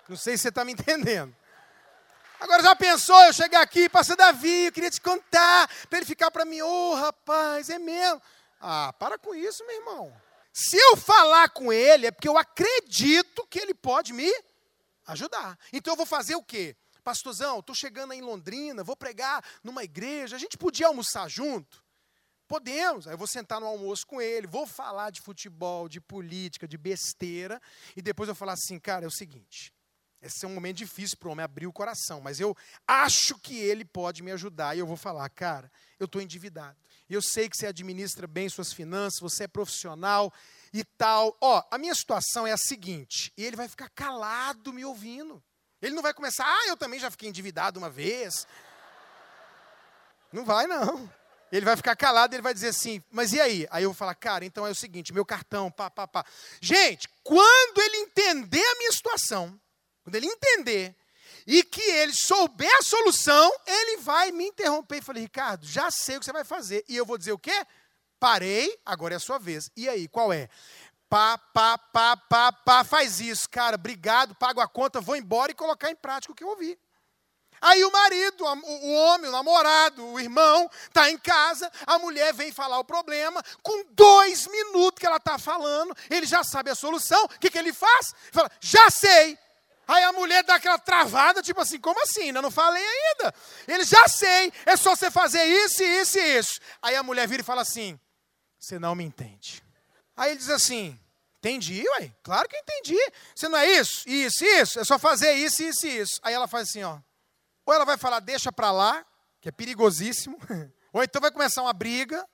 Não 0.07 0.17
sei 0.19 0.37
se 0.37 0.43
você 0.43 0.49
está 0.51 0.67
me 0.67 0.73
entendendo. 0.73 1.35
Agora 2.39 2.63
já 2.63 2.77
pensou 2.77 3.19
eu 3.25 3.33
chegar 3.33 3.63
aqui, 3.63 3.89
pastor 3.89 4.17
Davi, 4.17 4.67
eu 4.67 4.73
queria 4.73 4.91
te 4.91 5.01
contar, 5.01 5.69
para 5.89 5.99
ele 5.99 6.07
ficar 6.07 6.31
para 6.31 6.45
mim, 6.45 6.61
ô 6.61 6.69
oh, 6.69 6.95
rapaz, 6.95 7.71
é 7.71 7.79
mesmo. 7.79 8.23
Ah, 8.61 8.93
para 8.99 9.19
com 9.19 9.35
isso, 9.35 9.67
meu 9.67 9.77
irmão. 9.77 10.23
Se 10.53 10.77
eu 10.77 10.97
falar 10.97 11.49
com 11.49 11.73
ele, 11.73 12.07
é 12.07 12.11
porque 12.11 12.29
eu 12.29 12.37
acredito 12.37 13.47
que 13.49 13.59
ele 13.59 13.75
pode 13.75 14.13
me 14.13 14.31
ajudar. 15.09 15.59
Então 15.73 15.93
eu 15.93 15.97
vou 15.97 16.07
fazer 16.07 16.37
o 16.37 16.43
quê? 16.43 16.77
Pastorzão, 17.03 17.61
estou 17.61 17.75
chegando 17.75 18.13
aí 18.13 18.19
em 18.19 18.23
Londrina, 18.23 18.85
vou 18.85 18.97
pregar 18.97 19.45
numa 19.63 19.83
igreja, 19.83 20.37
a 20.37 20.39
gente 20.39 20.59
podia 20.59 20.87
almoçar 20.87 21.29
junto? 21.29 21.83
Podemos. 22.47 23.07
Aí 23.07 23.15
eu 23.15 23.19
vou 23.19 23.27
sentar 23.27 23.61
no 23.61 23.67
almoço 23.67 24.07
com 24.07 24.21
ele, 24.21 24.47
vou 24.47 24.67
falar 24.67 25.11
de 25.11 25.21
futebol, 25.21 25.89
de 25.89 26.01
política, 26.01 26.69
de 26.69 26.77
besteira, 26.77 27.61
e 27.97 28.03
depois 28.03 28.29
eu 28.29 28.35
falar 28.35 28.53
assim, 28.53 28.79
cara, 28.79 29.05
é 29.05 29.09
o 29.09 29.11
seguinte, 29.11 29.73
esse 30.21 30.45
é 30.45 30.49
um 30.49 30.55
momento 30.55 30.79
difícil 30.79 31.17
para 31.17 31.29
o 31.29 31.33
homem 31.33 31.45
abrir 31.45 31.67
o 31.67 31.73
coração, 31.73 32.21
mas 32.21 32.41
eu 32.41 32.57
acho 32.87 33.39
que 33.39 33.57
ele 33.57 33.85
pode 33.85 34.23
me 34.23 34.33
ajudar. 34.33 34.75
E 34.75 34.81
eu 34.81 34.87
vou 34.87 34.97
falar, 34.97 35.29
cara, 35.29 35.71
eu 35.99 36.07
estou 36.07 36.21
endividado. 36.21 36.77
Eu 37.09 37.23
sei 37.23 37.49
que 37.49 37.57
você 37.57 37.69
administra 37.69 38.27
bem 38.27 38.49
suas 38.49 38.73
finanças, 38.73 39.21
você 39.21 39.45
é 39.45 39.49
profissional, 39.49 40.33
e 40.73 40.85
tal. 40.85 41.37
Ó, 41.41 41.63
a 41.71 41.79
minha 41.79 41.95
situação 41.95 42.47
é 42.47 42.53
a 42.53 42.57
seguinte, 42.57 43.33
e 43.37 43.45
ele 43.45 43.57
vai 43.57 43.69
ficar 43.69 43.89
calado 43.91 44.73
me 44.73 44.85
ouvindo. 44.85 45.43
Ele 45.81 45.95
não 45.95 46.03
vai 46.03 46.13
começar, 46.13 46.45
ah, 46.45 46.67
eu 46.67 46.77
também 46.77 46.99
já 46.99 47.11
fiquei 47.11 47.29
endividado 47.29 47.79
uma 47.79 47.89
vez. 47.89 48.47
Não 50.33 50.45
vai, 50.45 50.67
não. 50.67 51.11
Ele 51.51 51.65
vai 51.65 51.77
ficar 51.77 51.97
calado, 51.97 52.35
ele 52.35 52.43
vai 52.43 52.53
dizer 52.53 52.69
assim, 52.69 53.03
mas 53.11 53.33
e 53.33 53.41
aí? 53.41 53.67
Aí 53.71 53.85
eu 53.85 53.91
vou 53.91 53.97
falar, 53.97 54.15
cara, 54.15 54.45
então 54.45 54.67
é 54.67 54.71
o 54.71 54.75
seguinte, 54.75 55.15
meu 55.15 55.25
cartão, 55.25 55.71
pá, 55.71 55.89
pá, 55.89 56.07
pá. 56.07 56.25
Gente, 56.61 57.09
quando 57.23 57.81
ele 57.81 57.97
entender 57.99 58.63
a 58.63 58.75
minha 58.77 58.93
situação, 58.93 59.59
quando 60.03 60.17
ele 60.17 60.27
entender 60.27 60.95
e 61.47 61.63
que 61.63 61.81
ele 61.81 62.13
souber 62.13 62.71
a 62.79 62.83
solução, 62.83 63.51
ele 63.67 63.97
vai 63.99 64.31
me 64.31 64.49
interromper 64.49 64.99
e 64.99 65.03
falar, 65.03 65.21
Ricardo, 65.21 65.67
já 65.67 65.91
sei 65.91 66.17
o 66.17 66.19
que 66.19 66.27
você 66.27 66.33
vai 66.33 66.45
fazer. 66.45 66.85
E 66.87 66.95
eu 66.95 67.07
vou 67.07 67.17
dizer 67.17 67.33
o 67.33 67.39
quê? 67.39 67.67
Parei, 68.19 68.79
agora 68.85 69.15
é 69.15 69.17
a 69.17 69.21
sua 69.21 69.39
vez. 69.39 69.71
E 69.77 69.89
aí, 69.89 70.09
qual 70.09 70.33
é? 70.33 70.49
Pá, 71.09 71.39
pá, 71.39 71.79
pá, 71.79 72.17
pá, 72.17 72.53
pá, 72.53 72.85
faz 72.85 73.21
isso. 73.21 73.49
Cara, 73.49 73.77
obrigado, 73.77 74.35
pago 74.35 74.61
a 74.61 74.69
conta, 74.69 75.01
vou 75.01 75.17
embora 75.17 75.53
e 75.53 75.55
colocar 75.55 75.91
em 75.91 75.97
prática 75.97 76.33
o 76.33 76.37
que 76.37 76.45
eu 76.45 76.49
ouvi. 76.49 76.79
Aí 77.61 77.85
o 77.85 77.91
marido, 77.91 78.45
o 78.45 78.93
homem, 78.93 79.29
o 79.29 79.33
namorado, 79.33 80.05
o 80.07 80.21
irmão, 80.21 80.71
está 80.87 81.11
em 81.11 81.19
casa, 81.19 81.71
a 81.87 81.99
mulher 81.99 82.33
vem 82.33 82.53
falar 82.53 82.79
o 82.79 82.85
problema, 82.85 83.43
com 83.63 83.85
dois 83.91 84.47
minutos 84.47 85.01
que 85.01 85.07
ela 85.07 85.17
está 85.17 85.39
falando, 85.39 85.95
ele 86.09 86.27
já 86.27 86.45
sabe 86.45 86.71
a 86.71 86.75
solução, 86.75 87.25
o 87.25 87.29
que, 87.29 87.51
que 87.51 87.59
ele 87.59 87.73
faz? 87.73 88.15
Fala, 88.33 88.51
já 88.61 88.89
sei. 88.91 89.37
Aí 89.89 90.05
a 90.05 90.13
mulher 90.13 90.45
dá 90.45 90.57
aquela 90.57 90.79
travada, 90.79 91.43
tipo 91.43 91.61
assim, 91.61 91.81
como 91.81 92.01
assim? 92.03 92.31
Não 92.31 92.51
falei 92.51 92.85
ainda. 92.85 93.35
Ele 93.67 93.85
já 93.85 94.07
sei, 94.07 94.53
é 94.67 94.77
só 94.77 94.95
você 94.95 95.11
fazer 95.11 95.43
isso, 95.43 95.83
isso 95.83 96.19
e 96.19 96.39
isso. 96.39 96.61
Aí 96.83 96.95
a 96.95 97.03
mulher 97.03 97.27
vira 97.27 97.41
e 97.41 97.45
fala 97.45 97.63
assim: 97.63 97.99
você 98.59 98.79
não 98.79 98.95
me 98.95 99.05
entende. 99.05 99.63
Aí 100.17 100.31
ele 100.31 100.39
diz 100.39 100.51
assim: 100.51 100.99
Entendi, 101.39 101.85
ué. 101.91 102.13
Claro 102.23 102.49
que 102.49 102.57
entendi. 102.57 102.99
Você 103.35 103.49
não 103.49 103.59
é 103.59 103.71
isso? 103.71 104.09
Isso, 104.09 104.45
isso. 104.45 104.81
É 104.81 104.85
só 104.85 104.99
fazer 104.99 105.33
isso, 105.35 105.63
isso 105.63 105.87
e 105.87 105.99
isso. 105.99 106.21
Aí 106.23 106.35
ela 106.35 106.49
faz 106.49 106.69
assim, 106.69 106.83
ó. 106.83 106.99
Ou 107.65 107.73
ela 107.73 107.85
vai 107.85 107.97
falar, 107.97 108.21
deixa 108.21 108.51
pra 108.51 108.73
lá, 108.73 109.05
que 109.41 109.49
é 109.49 109.53
perigosíssimo. 109.53 110.39
Ou 110.93 111.03
então 111.03 111.21
vai 111.21 111.31
começar 111.31 111.63
uma 111.63 111.73
briga. 111.73 112.27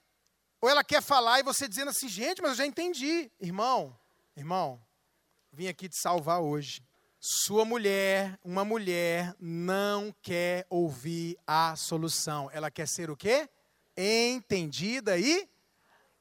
Ou 0.60 0.70
ela 0.70 0.82
quer 0.82 1.02
falar 1.02 1.40
e 1.40 1.42
você 1.42 1.68
dizendo 1.68 1.90
assim, 1.90 2.08
gente, 2.08 2.40
mas 2.40 2.52
eu 2.52 2.56
já 2.56 2.66
entendi. 2.66 3.30
Irmão, 3.38 3.94
irmão, 4.34 4.80
vim 5.52 5.68
aqui 5.68 5.88
te 5.88 6.00
salvar 6.00 6.40
hoje. 6.40 6.82
Sua 7.20 7.64
mulher, 7.64 8.38
uma 8.42 8.64
mulher, 8.64 9.34
não 9.38 10.14
quer 10.22 10.66
ouvir 10.70 11.36
a 11.46 11.76
solução. 11.76 12.50
Ela 12.52 12.70
quer 12.70 12.88
ser 12.88 13.10
o 13.10 13.16
quê? 13.16 13.48
Entendida 13.96 15.18
e 15.18 15.48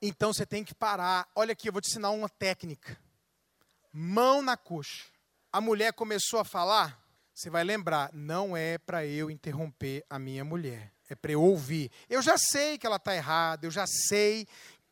então 0.06 0.34
você 0.34 0.46
tem 0.46 0.66
que 0.66 0.76
parar. 0.76 1.30
Olha 1.34 1.54
aqui, 1.54 1.70
eu 1.70 1.72
vou 1.72 1.82
te 1.82 1.90
ensinar 1.90 2.10
uma 2.12 2.28
técnica. 2.28 3.00
Mão 3.92 4.42
na 4.42 4.58
coxa. 4.58 5.06
A 5.50 5.62
mulher 5.62 5.94
começou 5.94 6.40
a 6.42 6.44
falar, 6.44 7.02
você 7.34 7.50
vai 7.50 7.64
lembrar, 7.64 8.12
não 8.12 8.58
é 8.58 8.78
para 8.78 9.06
eu 9.06 9.32
interromper 9.32 10.04
a 10.10 10.20
minha 10.20 10.44
mulher, 10.44 10.92
é 11.10 11.16
para 11.16 11.32
eu 11.32 11.42
ouvir. 11.42 11.90
Eu 12.10 12.22
já 12.22 12.38
sei 12.38 12.78
que 12.78 12.86
ela 12.86 12.98
está 12.98 13.16
errada, 13.16 13.66
eu 13.66 13.72
já 13.72 13.86
sei 13.88 14.44
o 14.44 14.48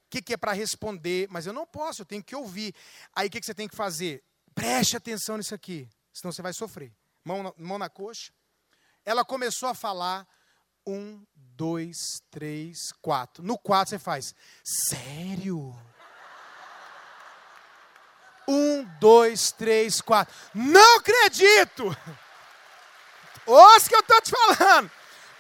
que, 0.09 0.21
que, 0.21 0.33
é 0.33 0.37
para 0.37 0.53
responder, 0.53 1.27
mas 1.29 1.45
eu 1.45 1.51
não 1.51 1.65
posso, 1.65 2.03
eu 2.03 2.05
tenho 2.05 2.23
que 2.23 2.35
ouvir. 2.35 2.73
Aí 3.13 3.27
o 3.27 3.31
que, 3.31 3.39
que 3.39 3.45
você 3.45 3.53
tem 3.53 3.67
que 3.67 3.75
fazer? 3.75 4.23
Preste 4.55 4.95
atenção 4.95 5.35
nisso 5.35 5.53
aqui. 5.53 5.89
senão 6.13 6.31
você 6.31 6.41
vai 6.41 6.53
sofrer. 6.53 6.93
Mão 7.25 7.43
na, 7.43 7.53
mão 7.57 7.77
na 7.77 7.89
coxa. 7.89 8.31
Ela 9.03 9.25
começou 9.25 9.67
a 9.67 9.73
falar 9.73 10.25
um, 10.85 11.23
dois, 11.33 12.21
três, 12.29 12.91
quatro. 13.01 13.43
No 13.43 13.57
quatro 13.57 13.91
você 13.91 13.99
faz, 13.99 14.35
sério? 14.63 15.75
Um, 18.47 18.83
dois, 18.99 19.51
três, 19.51 20.01
quatro. 20.01 20.33
Não 20.53 20.97
acredito! 20.97 21.95
Ouça 23.45 23.89
que 23.89 23.95
eu 23.95 23.99
estou 23.99 24.21
te 24.21 24.31
falando. 24.31 24.91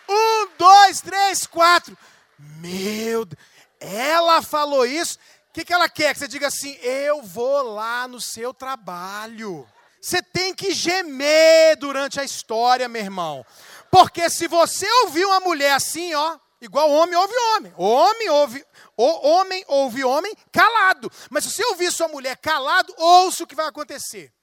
Um, 0.09 0.47
dois, 0.57 1.01
três, 1.01 1.45
quatro. 1.45 1.97
Meu 2.37 3.25
Deus. 3.25 3.41
Ela 3.79 4.41
falou 4.43 4.85
isso. 4.85 5.17
O 5.49 5.53
que, 5.53 5.65
que 5.65 5.73
ela 5.73 5.89
quer? 5.89 6.13
Que 6.13 6.19
você 6.19 6.27
diga 6.27 6.47
assim: 6.47 6.77
eu 6.81 7.21
vou 7.23 7.73
lá 7.73 8.07
no 8.07 8.21
seu 8.21 8.53
trabalho. 8.53 9.67
Você 9.99 10.21
tem 10.21 10.53
que 10.53 10.71
gemer 10.71 11.77
durante 11.77 12.19
a 12.19 12.23
história, 12.23 12.87
meu 12.87 13.01
irmão. 13.01 13.45
Porque 13.91 14.29
se 14.29 14.47
você 14.47 14.89
ouvir 15.03 15.25
uma 15.25 15.41
mulher 15.41 15.73
assim, 15.73 16.13
ó, 16.13 16.39
igual 16.61 16.89
homem 16.89 17.15
ouve 17.15 17.35
homem. 17.35 17.73
Homem 17.77 18.29
ouve, 18.29 18.65
o 18.95 19.27
homem 19.27 19.65
ouve 19.67 20.03
homem 20.03 20.33
calado. 20.51 21.11
Mas 21.29 21.43
se 21.43 21.51
você 21.51 21.65
ouvir 21.65 21.91
sua 21.91 22.07
mulher 22.07 22.37
calado, 22.37 22.93
ouça 22.97 23.43
o 23.43 23.47
que 23.47 23.53
vai 23.55 23.67
acontecer. 23.67 24.33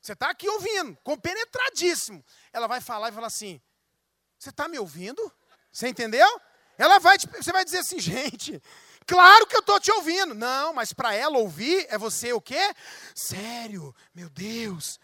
Você 0.00 0.12
está 0.14 0.30
aqui 0.30 0.48
ouvindo, 0.48 0.96
compenetradíssimo. 1.04 2.24
Ela 2.52 2.66
vai 2.66 2.80
falar 2.80 3.10
e 3.10 3.12
falar 3.12 3.26
assim: 3.26 3.60
Você 4.38 4.48
está 4.48 4.66
me 4.66 4.78
ouvindo? 4.78 5.30
Você 5.70 5.86
entendeu? 5.86 6.26
Ela 6.78 7.00
vai, 7.00 7.18
você 7.18 7.52
vai 7.52 7.64
dizer 7.64 7.78
assim, 7.78 7.98
gente, 8.00 8.62
claro 9.04 9.46
que 9.46 9.56
eu 9.56 9.60
estou 9.60 9.80
te 9.80 9.90
ouvindo. 9.90 10.34
Não, 10.34 10.72
mas 10.72 10.92
para 10.92 11.12
ela 11.12 11.36
ouvir 11.36 11.86
é 11.90 11.98
você 11.98 12.32
o 12.32 12.40
quê? 12.40 12.72
Sério, 13.14 13.94
meu 14.14 14.30
Deus. 14.30 14.98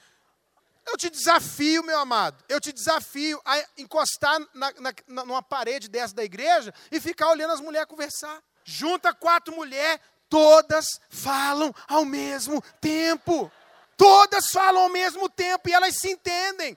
Eu 0.86 0.96
te 0.98 1.08
desafio, 1.08 1.82
meu 1.82 1.98
amado, 1.98 2.44
eu 2.48 2.60
te 2.60 2.72
desafio 2.72 3.40
a 3.44 3.64
encostar 3.78 4.38
na, 4.52 4.72
na, 5.06 5.24
numa 5.24 5.42
parede 5.42 5.88
dessa 5.88 6.14
da 6.14 6.22
igreja 6.22 6.74
e 6.90 7.00
ficar 7.00 7.30
olhando 7.30 7.52
as 7.52 7.60
mulheres 7.60 7.88
conversar. 7.88 8.42
Junta 8.64 9.14
quatro 9.14 9.54
mulheres, 9.54 10.00
todas 10.28 10.86
falam 11.08 11.74
ao 11.88 12.04
mesmo 12.04 12.62
tempo. 12.80 13.50
Todas 13.96 14.46
falam 14.52 14.82
ao 14.82 14.88
mesmo 14.88 15.28
tempo 15.28 15.68
e 15.68 15.72
elas 15.72 15.96
se 15.98 16.10
entendem. 16.10 16.76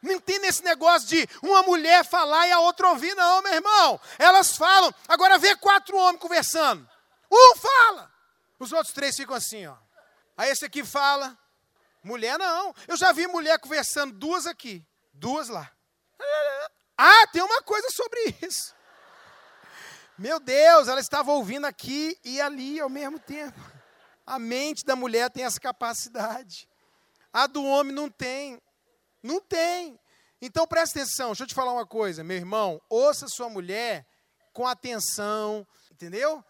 Não 0.00 0.18
tem 0.18 0.44
esse 0.46 0.62
negócio 0.62 1.08
de 1.08 1.28
uma 1.42 1.62
mulher 1.62 2.04
falar 2.04 2.46
e 2.46 2.52
a 2.52 2.60
outra 2.60 2.88
ouvir, 2.88 3.14
não, 3.14 3.42
meu 3.42 3.54
irmão. 3.54 4.00
Elas 4.18 4.56
falam. 4.56 4.92
Agora 5.06 5.38
vê 5.38 5.54
quatro 5.56 5.96
homens 5.96 6.20
conversando. 6.20 6.88
Um 7.30 7.56
fala. 7.56 8.10
Os 8.58 8.72
outros 8.72 8.92
três 8.92 9.16
ficam 9.16 9.36
assim, 9.36 9.66
ó. 9.66 9.76
Aí 10.36 10.50
esse 10.50 10.64
aqui 10.64 10.84
fala. 10.84 11.36
Mulher 12.02 12.38
não. 12.38 12.74
Eu 12.88 12.96
já 12.96 13.12
vi 13.12 13.26
mulher 13.26 13.58
conversando, 13.58 14.12
duas 14.12 14.46
aqui, 14.46 14.84
duas 15.12 15.48
lá. 15.48 15.70
Ah, 17.04 17.26
tem 17.32 17.42
uma 17.42 17.62
coisa 17.62 17.88
sobre 17.90 18.36
isso. 18.42 18.74
Meu 20.16 20.38
Deus, 20.38 20.86
ela 20.86 21.00
estava 21.00 21.32
ouvindo 21.32 21.66
aqui 21.66 22.16
e 22.22 22.40
ali 22.40 22.78
ao 22.78 22.88
mesmo 22.88 23.18
tempo. 23.18 23.58
A 24.24 24.38
mente 24.38 24.84
da 24.84 24.94
mulher 24.94 25.28
tem 25.30 25.42
essa 25.42 25.58
capacidade. 25.58 26.68
A 27.32 27.48
do 27.48 27.64
homem 27.64 27.92
não 27.92 28.08
tem. 28.08 28.60
Não 29.20 29.40
tem. 29.40 29.98
Então 30.40 30.66
presta 30.66 31.00
atenção, 31.00 31.28
deixa 31.28 31.44
eu 31.44 31.46
te 31.46 31.54
falar 31.54 31.72
uma 31.72 31.86
coisa, 31.86 32.22
meu 32.22 32.36
irmão. 32.36 32.80
Ouça 32.88 33.26
sua 33.26 33.48
mulher 33.48 34.06
com 34.52 34.66
atenção, 34.66 35.66
entendeu? 35.90 36.44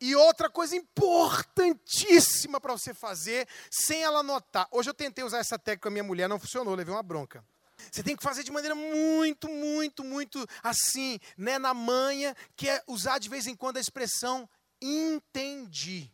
E 0.00 0.14
outra 0.14 0.50
coisa 0.50 0.76
importantíssima 0.76 2.60
para 2.60 2.72
você 2.72 2.92
fazer 2.92 3.48
sem 3.70 4.02
ela 4.02 4.22
notar. 4.22 4.68
Hoje 4.70 4.90
eu 4.90 4.94
tentei 4.94 5.24
usar 5.24 5.38
essa 5.38 5.58
técnica 5.58 5.82
com 5.82 5.88
a 5.88 5.90
minha 5.90 6.04
mulher, 6.04 6.28
não 6.28 6.38
funcionou, 6.38 6.74
levei 6.74 6.94
uma 6.94 7.02
bronca. 7.02 7.44
Você 7.90 8.02
tem 8.02 8.16
que 8.16 8.22
fazer 8.22 8.42
de 8.42 8.50
maneira 8.50 8.74
muito, 8.74 9.48
muito, 9.48 10.02
muito 10.02 10.46
assim, 10.62 11.20
né, 11.36 11.58
na 11.58 11.72
manha, 11.74 12.34
que 12.56 12.68
é 12.68 12.82
usar 12.86 13.18
de 13.18 13.28
vez 13.28 13.46
em 13.46 13.54
quando 13.54 13.76
a 13.76 13.80
expressão 13.80 14.48
entendi. 14.80 16.10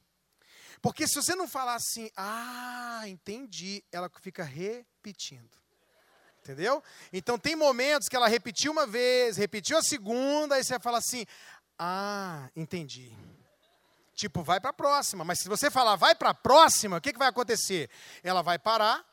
Porque 0.80 1.06
se 1.06 1.14
você 1.14 1.34
não 1.34 1.46
falar 1.46 1.76
assim, 1.76 2.10
ah, 2.16 3.02
entendi, 3.06 3.84
ela 3.92 4.10
fica 4.20 4.42
repetindo. 4.42 5.62
Entendeu? 6.40 6.82
Então 7.12 7.38
tem 7.38 7.54
momentos 7.54 8.08
que 8.08 8.16
ela 8.16 8.26
repetiu 8.26 8.72
uma 8.72 8.84
vez, 8.84 9.36
repetiu 9.36 9.78
a 9.78 9.82
segunda, 9.82 10.56
aí 10.56 10.64
você 10.64 10.78
fala 10.80 10.98
assim, 10.98 11.24
ah, 11.78 12.50
entendi. 12.56 13.16
Tipo, 14.14 14.42
vai 14.42 14.60
para 14.60 14.70
a 14.70 14.74
próxima. 14.74 15.24
Mas 15.24 15.40
se 15.40 15.48
você 15.48 15.70
falar 15.70 15.96
vai 15.96 16.14
para 16.14 16.30
a 16.30 16.34
próxima, 16.34 16.98
o 16.98 17.00
que, 17.00 17.12
que 17.12 17.18
vai 17.18 17.28
acontecer? 17.28 17.88
Ela 18.22 18.42
vai 18.42 18.58
parar, 18.58 19.04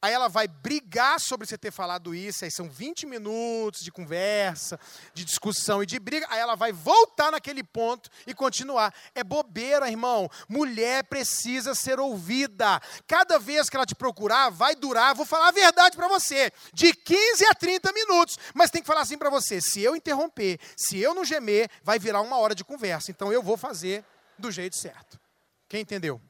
Aí 0.00 0.12
ela 0.12 0.28
vai 0.28 0.46
brigar 0.46 1.18
sobre 1.18 1.44
você 1.44 1.58
ter 1.58 1.72
falado 1.72 2.14
isso, 2.14 2.44
aí 2.44 2.52
são 2.52 2.70
20 2.70 3.04
minutos 3.04 3.80
de 3.82 3.90
conversa, 3.90 4.78
de 5.12 5.24
discussão 5.24 5.82
e 5.82 5.86
de 5.86 5.98
briga. 5.98 6.24
Aí 6.30 6.38
ela 6.38 6.54
vai 6.54 6.70
voltar 6.70 7.32
naquele 7.32 7.64
ponto 7.64 8.08
e 8.24 8.32
continuar. 8.32 8.94
É 9.12 9.24
bobeira, 9.24 9.90
irmão. 9.90 10.30
Mulher 10.48 11.02
precisa 11.02 11.74
ser 11.74 11.98
ouvida. 11.98 12.80
Cada 13.08 13.40
vez 13.40 13.68
que 13.68 13.76
ela 13.76 13.84
te 13.84 13.96
procurar, 13.96 14.50
vai 14.50 14.76
durar, 14.76 15.16
vou 15.16 15.26
falar 15.26 15.48
a 15.48 15.52
verdade 15.52 15.96
para 15.96 16.06
você, 16.06 16.52
de 16.72 16.94
15 16.94 17.46
a 17.46 17.54
30 17.54 17.92
minutos. 17.92 18.38
Mas 18.54 18.70
tem 18.70 18.80
que 18.80 18.86
falar 18.86 19.00
assim 19.00 19.18
para 19.18 19.30
você: 19.30 19.60
se 19.60 19.82
eu 19.82 19.96
interromper, 19.96 20.60
se 20.76 20.96
eu 20.96 21.12
não 21.12 21.24
gemer, 21.24 21.68
vai 21.82 21.98
virar 21.98 22.20
uma 22.20 22.38
hora 22.38 22.54
de 22.54 22.62
conversa. 22.62 23.10
Então 23.10 23.32
eu 23.32 23.42
vou 23.42 23.56
fazer 23.56 24.04
do 24.38 24.50
jeito 24.50 24.76
certo. 24.76 25.20
Quem 25.68 25.80
entendeu? 25.82 26.20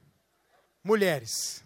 Mulheres 0.83 1.65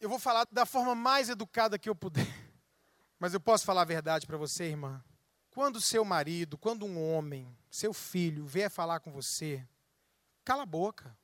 eu 0.00 0.08
vou 0.08 0.18
falar 0.18 0.46
da 0.50 0.64
forma 0.64 0.94
mais 0.94 1.28
educada 1.28 1.78
que 1.78 1.88
eu 1.88 1.94
puder. 1.94 2.26
Mas 3.20 3.34
eu 3.34 3.40
posso 3.40 3.66
falar 3.66 3.82
a 3.82 3.84
verdade 3.84 4.26
para 4.26 4.38
você, 4.38 4.64
irmã? 4.64 5.04
Quando 5.50 5.80
seu 5.80 6.04
marido, 6.04 6.56
quando 6.56 6.86
um 6.86 7.12
homem, 7.12 7.54
seu 7.70 7.92
filho, 7.92 8.46
vier 8.46 8.70
falar 8.70 9.00
com 9.00 9.12
você, 9.12 9.62
cala 10.42 10.62
a 10.62 10.66
boca. 10.66 11.14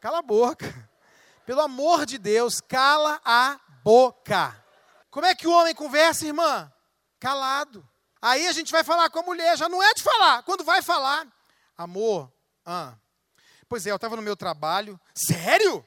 Cala 0.00 0.20
a 0.20 0.22
boca. 0.22 0.90
Pelo 1.44 1.60
amor 1.60 2.06
de 2.06 2.16
Deus, 2.16 2.58
cala 2.60 3.20
a 3.22 3.60
boca. 3.82 4.64
Como 5.10 5.26
é 5.26 5.34
que 5.34 5.46
o 5.46 5.52
homem 5.52 5.74
conversa, 5.74 6.26
irmã? 6.26 6.72
Calado. 7.20 7.86
Aí 8.22 8.46
a 8.46 8.52
gente 8.52 8.72
vai 8.72 8.82
falar 8.82 9.10
com 9.10 9.18
a 9.18 9.22
mulher, 9.22 9.58
já 9.58 9.68
não 9.68 9.82
é 9.82 9.92
de 9.92 10.02
falar. 10.02 10.42
Quando 10.44 10.64
vai 10.64 10.80
falar, 10.80 11.26
amor, 11.76 12.32
ah, 12.64 12.96
pois 13.68 13.86
é, 13.86 13.90
eu 13.90 13.96
estava 13.96 14.16
no 14.16 14.22
meu 14.22 14.36
trabalho. 14.36 15.00
Sério? 15.14 15.84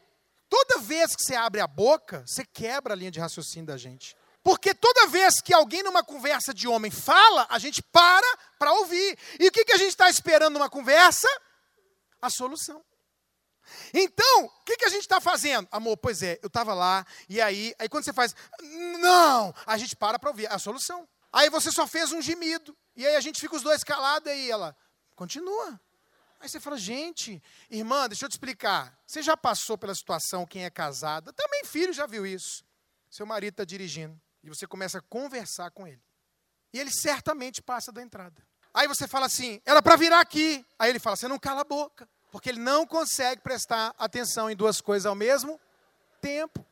Toda 0.50 0.80
vez 0.80 1.16
que 1.16 1.24
você 1.24 1.36
abre 1.36 1.60
a 1.60 1.68
boca, 1.68 2.24
você 2.26 2.46
quebra 2.46 2.94
a 2.94 2.98
linha 2.98 3.12
de 3.12 3.20
raciocínio 3.20 3.68
da 3.68 3.78
gente. 3.78 4.16
Porque 4.44 4.74
toda 4.74 5.08
vez 5.08 5.42
que 5.42 5.54
alguém 5.54 5.84
numa 5.84 6.04
conversa 6.04 6.54
de 6.54 6.68
homem 6.68 6.90
fala, 6.90 7.46
a 7.50 7.60
gente 7.60 7.84
para 7.84 8.38
para 8.58 8.72
ouvir. 8.72 9.18
E 9.40 9.48
o 9.48 9.52
que, 9.52 9.66
que 9.66 9.74
a 9.74 9.78
gente 9.78 9.90
está 9.90 10.10
esperando 10.10 10.54
numa 10.54 10.70
conversa? 10.70 11.28
A 12.22 12.30
solução. 12.30 12.84
Então, 13.94 14.46
o 14.46 14.64
que, 14.64 14.78
que 14.78 14.86
a 14.86 14.90
gente 14.90 15.02
está 15.02 15.20
fazendo? 15.20 15.68
Amor, 15.72 15.98
pois 15.98 16.24
é, 16.24 16.40
eu 16.42 16.48
estava 16.48 16.74
lá, 16.74 17.06
e 17.28 17.42
aí, 17.42 17.76
aí 17.78 17.90
quando 17.90 18.06
você 18.06 18.14
faz, 18.14 18.34
não, 19.00 19.54
a 19.66 19.78
gente 19.78 19.96
para 19.96 20.18
para 20.18 20.30
ouvir 20.30 20.52
a 20.52 20.58
solução. 20.58 21.08
Aí 21.32 21.50
você 21.50 21.72
só 21.72 21.86
fez 21.86 22.12
um 22.14 22.22
gemido, 22.22 22.76
e 22.96 23.06
aí 23.06 23.16
a 23.16 23.20
gente 23.20 23.42
fica 23.42 23.56
os 23.56 23.62
dois 23.62 23.84
calados, 23.84 24.28
e 24.28 24.32
aí 24.32 24.50
ela, 24.50 24.76
continua. 25.18 25.82
Aí 26.39 26.47
você 26.47 26.59
fala, 26.59 26.78
gente, 26.78 27.41
irmã, 27.70 28.07
deixa 28.07 28.26
eu 28.26 28.30
te 28.30 28.34
explicar. 28.34 28.95
Você 29.05 29.24
já 29.24 29.36
passou 29.36 29.78
pela 29.78 29.93
situação, 29.93 30.45
quem 30.45 30.63
é 30.63 30.70
casada, 30.70 31.34
também 31.34 31.65
filho 31.65 31.91
já 31.91 32.05
viu 32.05 32.26
isso. 32.26 32.63
Seu 33.09 33.26
marido 33.26 33.53
está 33.53 33.65
dirigindo 33.65 34.18
e 34.43 34.49
você 34.49 34.68
começa 34.68 34.99
a 34.99 35.01
conversar 35.01 35.72
com 35.72 35.88
ele. 35.88 36.01
E 36.72 36.80
ele 36.80 36.91
certamente 36.91 37.61
passa 37.61 37.91
da 37.91 38.01
entrada. 38.01 38.45
Aí 38.74 38.88
você 38.88 39.07
fala 39.07 39.26
assim, 39.26 39.59
era 39.65 39.82
para 39.82 39.95
virar 39.95 40.20
aqui. 40.20 40.63
Aí 40.78 40.91
ele 40.91 40.99
fala, 40.99 41.15
você 41.15 41.28
não 41.28 41.39
cala 41.39 41.61
a 41.61 41.63
boca. 41.63 42.07
Porque 42.32 42.49
ele 42.49 42.59
não 42.59 42.86
consegue 42.86 43.41
prestar 43.41 43.95
atenção 43.97 44.51
em 44.51 44.55
duas 44.55 44.80
coisas 44.80 45.07
ao 45.07 45.15
mesmo 45.15 45.59
tempo. 46.22 46.63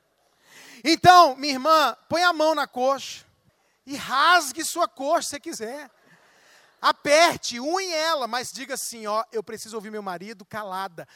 Então, 0.83 1.35
minha 1.37 1.53
irmã, 1.53 1.97
põe 2.07 2.21
a 2.21 2.31
mão 2.31 2.53
na 2.53 2.67
coxa 2.67 3.25
e 3.85 3.95
rasgue 3.95 4.63
sua 4.63 4.87
coxa 4.87 5.29
se 5.29 5.39
quiser. 5.39 5.89
Aperte, 6.87 7.59
une 7.59 7.91
ela, 7.91 8.27
mas 8.27 8.51
diga 8.51 8.75
assim: 8.75 9.07
ó, 9.07 9.23
eu 9.31 9.43
preciso 9.43 9.75
ouvir 9.75 9.89
meu 9.89 10.03
marido 10.03 10.45
calada. 10.45 11.07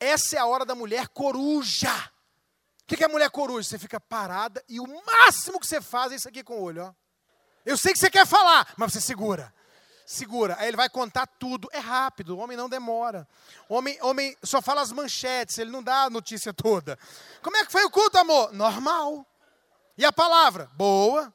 Essa 0.00 0.34
é 0.34 0.38
a 0.40 0.46
hora 0.46 0.64
da 0.64 0.74
mulher 0.74 1.06
coruja. 1.06 1.94
O 2.82 2.86
que 2.88 3.04
é 3.04 3.06
mulher 3.06 3.30
coruja? 3.30 3.68
Você 3.68 3.78
fica 3.78 4.00
parada 4.00 4.60
e 4.68 4.80
o 4.80 5.04
máximo 5.06 5.60
que 5.60 5.66
você 5.68 5.80
faz 5.80 6.10
é 6.10 6.16
isso 6.16 6.28
aqui 6.28 6.42
com 6.42 6.54
o 6.54 6.62
olho, 6.64 6.86
ó. 6.86 6.94
Eu 7.64 7.78
sei 7.78 7.92
que 7.92 8.00
você 8.00 8.10
quer 8.10 8.26
falar, 8.26 8.74
mas 8.76 8.92
você 8.92 9.00
segura. 9.00 9.54
Segura. 10.04 10.56
Aí 10.58 10.66
ele 10.66 10.76
vai 10.76 10.88
contar 10.88 11.28
tudo. 11.28 11.68
É 11.70 11.78
rápido, 11.78 12.36
o 12.36 12.38
homem 12.38 12.56
não 12.56 12.68
demora. 12.68 13.28
Homem, 13.68 13.96
homem 14.02 14.36
só 14.42 14.60
fala 14.60 14.80
as 14.80 14.90
manchetes, 14.90 15.56
ele 15.56 15.70
não 15.70 15.84
dá 15.84 16.02
a 16.02 16.10
notícia 16.10 16.52
toda. 16.52 16.98
Como 17.40 17.56
é 17.56 17.64
que 17.64 17.70
foi 17.70 17.84
o 17.84 17.90
culto, 17.90 18.18
amor? 18.18 18.52
Normal. 18.52 19.24
E 19.96 20.04
a 20.04 20.12
palavra? 20.12 20.68
Boa. 20.74 21.32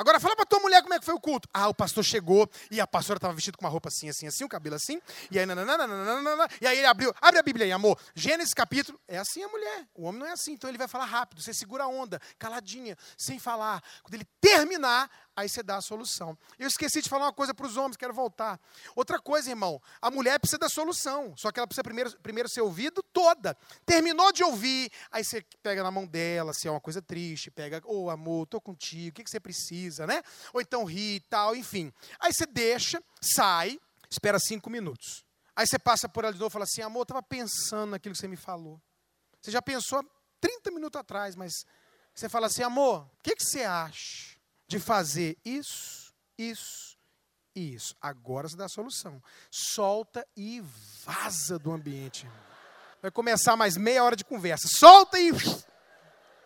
Agora 0.00 0.18
fala 0.18 0.34
pra 0.34 0.46
tua 0.46 0.60
mulher 0.60 0.80
como 0.80 0.94
é 0.94 0.98
que 0.98 1.04
foi 1.04 1.12
o 1.12 1.20
culto. 1.20 1.46
Ah, 1.52 1.68
o 1.68 1.74
pastor 1.74 2.02
chegou 2.02 2.50
e 2.70 2.80
a 2.80 2.86
pastora 2.86 3.18
estava 3.18 3.34
vestida 3.34 3.58
com 3.58 3.66
uma 3.66 3.70
roupa 3.70 3.90
assim, 3.90 4.08
assim, 4.08 4.26
assim, 4.26 4.44
o 4.44 4.48
cabelo 4.48 4.76
assim. 4.76 4.98
E 5.30 5.38
aí, 5.38 5.44
nananana, 5.44 6.48
e 6.58 6.66
aí 6.66 6.78
ele 6.78 6.86
abriu. 6.86 7.14
Abre 7.20 7.38
a 7.38 7.42
Bíblia 7.42 7.66
aí, 7.66 7.72
amor. 7.72 8.00
Gênesis 8.14 8.54
capítulo. 8.54 8.98
É 9.06 9.18
assim 9.18 9.42
a 9.42 9.48
mulher. 9.48 9.86
O 9.94 10.06
homem 10.06 10.20
não 10.20 10.26
é 10.26 10.32
assim. 10.32 10.52
Então 10.52 10.70
ele 10.70 10.78
vai 10.78 10.88
falar 10.88 11.04
rápido. 11.04 11.42
Você 11.42 11.52
segura 11.52 11.84
a 11.84 11.86
onda, 11.86 12.18
caladinha, 12.38 12.96
sem 13.14 13.38
falar. 13.38 13.82
Quando 14.02 14.14
ele 14.14 14.26
terminar, 14.40 15.10
aí 15.40 15.48
você 15.48 15.62
dá 15.62 15.76
a 15.76 15.80
solução. 15.80 16.36
Eu 16.58 16.68
esqueci 16.68 17.02
de 17.02 17.08
falar 17.08 17.26
uma 17.26 17.32
coisa 17.32 17.54
para 17.54 17.66
os 17.66 17.76
homens, 17.76 17.96
quero 17.96 18.12
voltar. 18.12 18.60
Outra 18.94 19.18
coisa, 19.18 19.50
irmão, 19.50 19.80
a 20.00 20.10
mulher 20.10 20.38
precisa 20.38 20.58
da 20.58 20.68
solução, 20.68 21.34
só 21.36 21.50
que 21.50 21.58
ela 21.58 21.66
precisa 21.66 21.82
primeiro, 21.82 22.18
primeiro 22.20 22.48
ser 22.48 22.60
ouvido 22.60 23.02
toda. 23.02 23.56
Terminou 23.84 24.32
de 24.32 24.44
ouvir, 24.44 24.90
aí 25.10 25.24
você 25.24 25.44
pega 25.62 25.82
na 25.82 25.90
mão 25.90 26.06
dela, 26.06 26.52
se 26.52 26.68
é 26.68 26.70
uma 26.70 26.80
coisa 26.80 27.00
triste, 27.00 27.50
pega, 27.50 27.80
ô 27.84 28.04
oh, 28.04 28.10
amor, 28.10 28.46
tô 28.46 28.60
contigo, 28.60 29.10
o 29.10 29.12
que, 29.12 29.24
que 29.24 29.30
você 29.30 29.40
precisa, 29.40 30.06
né? 30.06 30.22
Ou 30.52 30.60
então 30.60 30.84
ri 30.84 31.16
e 31.16 31.20
tal, 31.20 31.56
enfim. 31.56 31.92
Aí 32.18 32.32
você 32.32 32.46
deixa, 32.46 33.02
sai, 33.20 33.80
espera 34.10 34.38
cinco 34.38 34.68
minutos. 34.68 35.24
Aí 35.56 35.66
você 35.66 35.78
passa 35.78 36.08
por 36.08 36.24
ela 36.24 36.32
de 36.32 36.38
novo 36.38 36.50
e 36.50 36.52
fala 36.52 36.64
assim, 36.64 36.82
amor, 36.82 37.00
eu 37.00 37.02
estava 37.02 37.22
pensando 37.22 37.90
naquilo 37.90 38.14
que 38.14 38.20
você 38.20 38.28
me 38.28 38.36
falou. 38.36 38.80
Você 39.40 39.50
já 39.50 39.60
pensou 39.60 40.04
30 40.40 40.70
minutos 40.70 40.98
atrás, 41.00 41.34
mas 41.34 41.52
você 42.14 42.28
fala 42.28 42.46
assim, 42.46 42.62
amor, 42.62 43.02
o 43.02 43.22
que, 43.22 43.34
que 43.34 43.44
você 43.44 43.64
acha? 43.64 44.39
De 44.70 44.78
fazer 44.78 45.36
isso, 45.44 46.14
isso 46.38 46.96
e 47.56 47.74
isso. 47.74 47.96
Agora 48.00 48.48
você 48.48 48.56
dá 48.56 48.66
a 48.66 48.68
solução. 48.68 49.20
Solta 49.50 50.24
e 50.36 50.62
vaza 51.04 51.58
do 51.58 51.72
ambiente. 51.72 52.30
Vai 53.02 53.10
começar 53.10 53.56
mais 53.56 53.76
meia 53.76 54.04
hora 54.04 54.14
de 54.14 54.24
conversa. 54.24 54.68
Solta 54.78 55.18
e 55.18 55.32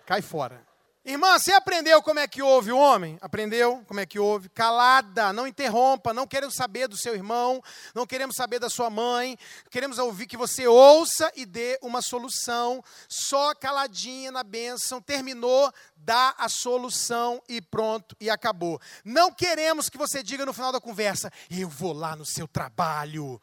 cai 0.06 0.22
fora. 0.22 0.66
Irmã, 1.06 1.38
você 1.38 1.52
aprendeu 1.52 2.00
como 2.02 2.18
é 2.18 2.26
que 2.26 2.40
ouve 2.40 2.72
o 2.72 2.78
homem? 2.78 3.18
Aprendeu 3.20 3.84
como 3.86 4.00
é 4.00 4.06
que 4.06 4.18
ouve? 4.18 4.48
Calada, 4.48 5.34
não 5.34 5.46
interrompa, 5.46 6.14
não 6.14 6.26
queremos 6.26 6.54
saber 6.54 6.88
do 6.88 6.96
seu 6.96 7.14
irmão, 7.14 7.62
não 7.94 8.06
queremos 8.06 8.34
saber 8.34 8.58
da 8.58 8.70
sua 8.70 8.88
mãe, 8.88 9.38
queremos 9.70 9.98
ouvir 9.98 10.26
que 10.26 10.34
você 10.34 10.66
ouça 10.66 11.30
e 11.36 11.44
dê 11.44 11.78
uma 11.82 12.00
solução, 12.00 12.82
só 13.06 13.54
caladinha 13.54 14.32
na 14.32 14.42
bênção, 14.42 14.98
terminou, 14.98 15.70
dá 15.94 16.34
a 16.38 16.48
solução 16.48 17.42
e 17.46 17.60
pronto, 17.60 18.16
e 18.18 18.30
acabou. 18.30 18.80
Não 19.04 19.30
queremos 19.30 19.90
que 19.90 19.98
você 19.98 20.22
diga 20.22 20.46
no 20.46 20.54
final 20.54 20.72
da 20.72 20.80
conversa, 20.80 21.30
eu 21.50 21.68
vou 21.68 21.92
lá 21.92 22.16
no 22.16 22.24
seu 22.24 22.48
trabalho, 22.48 23.38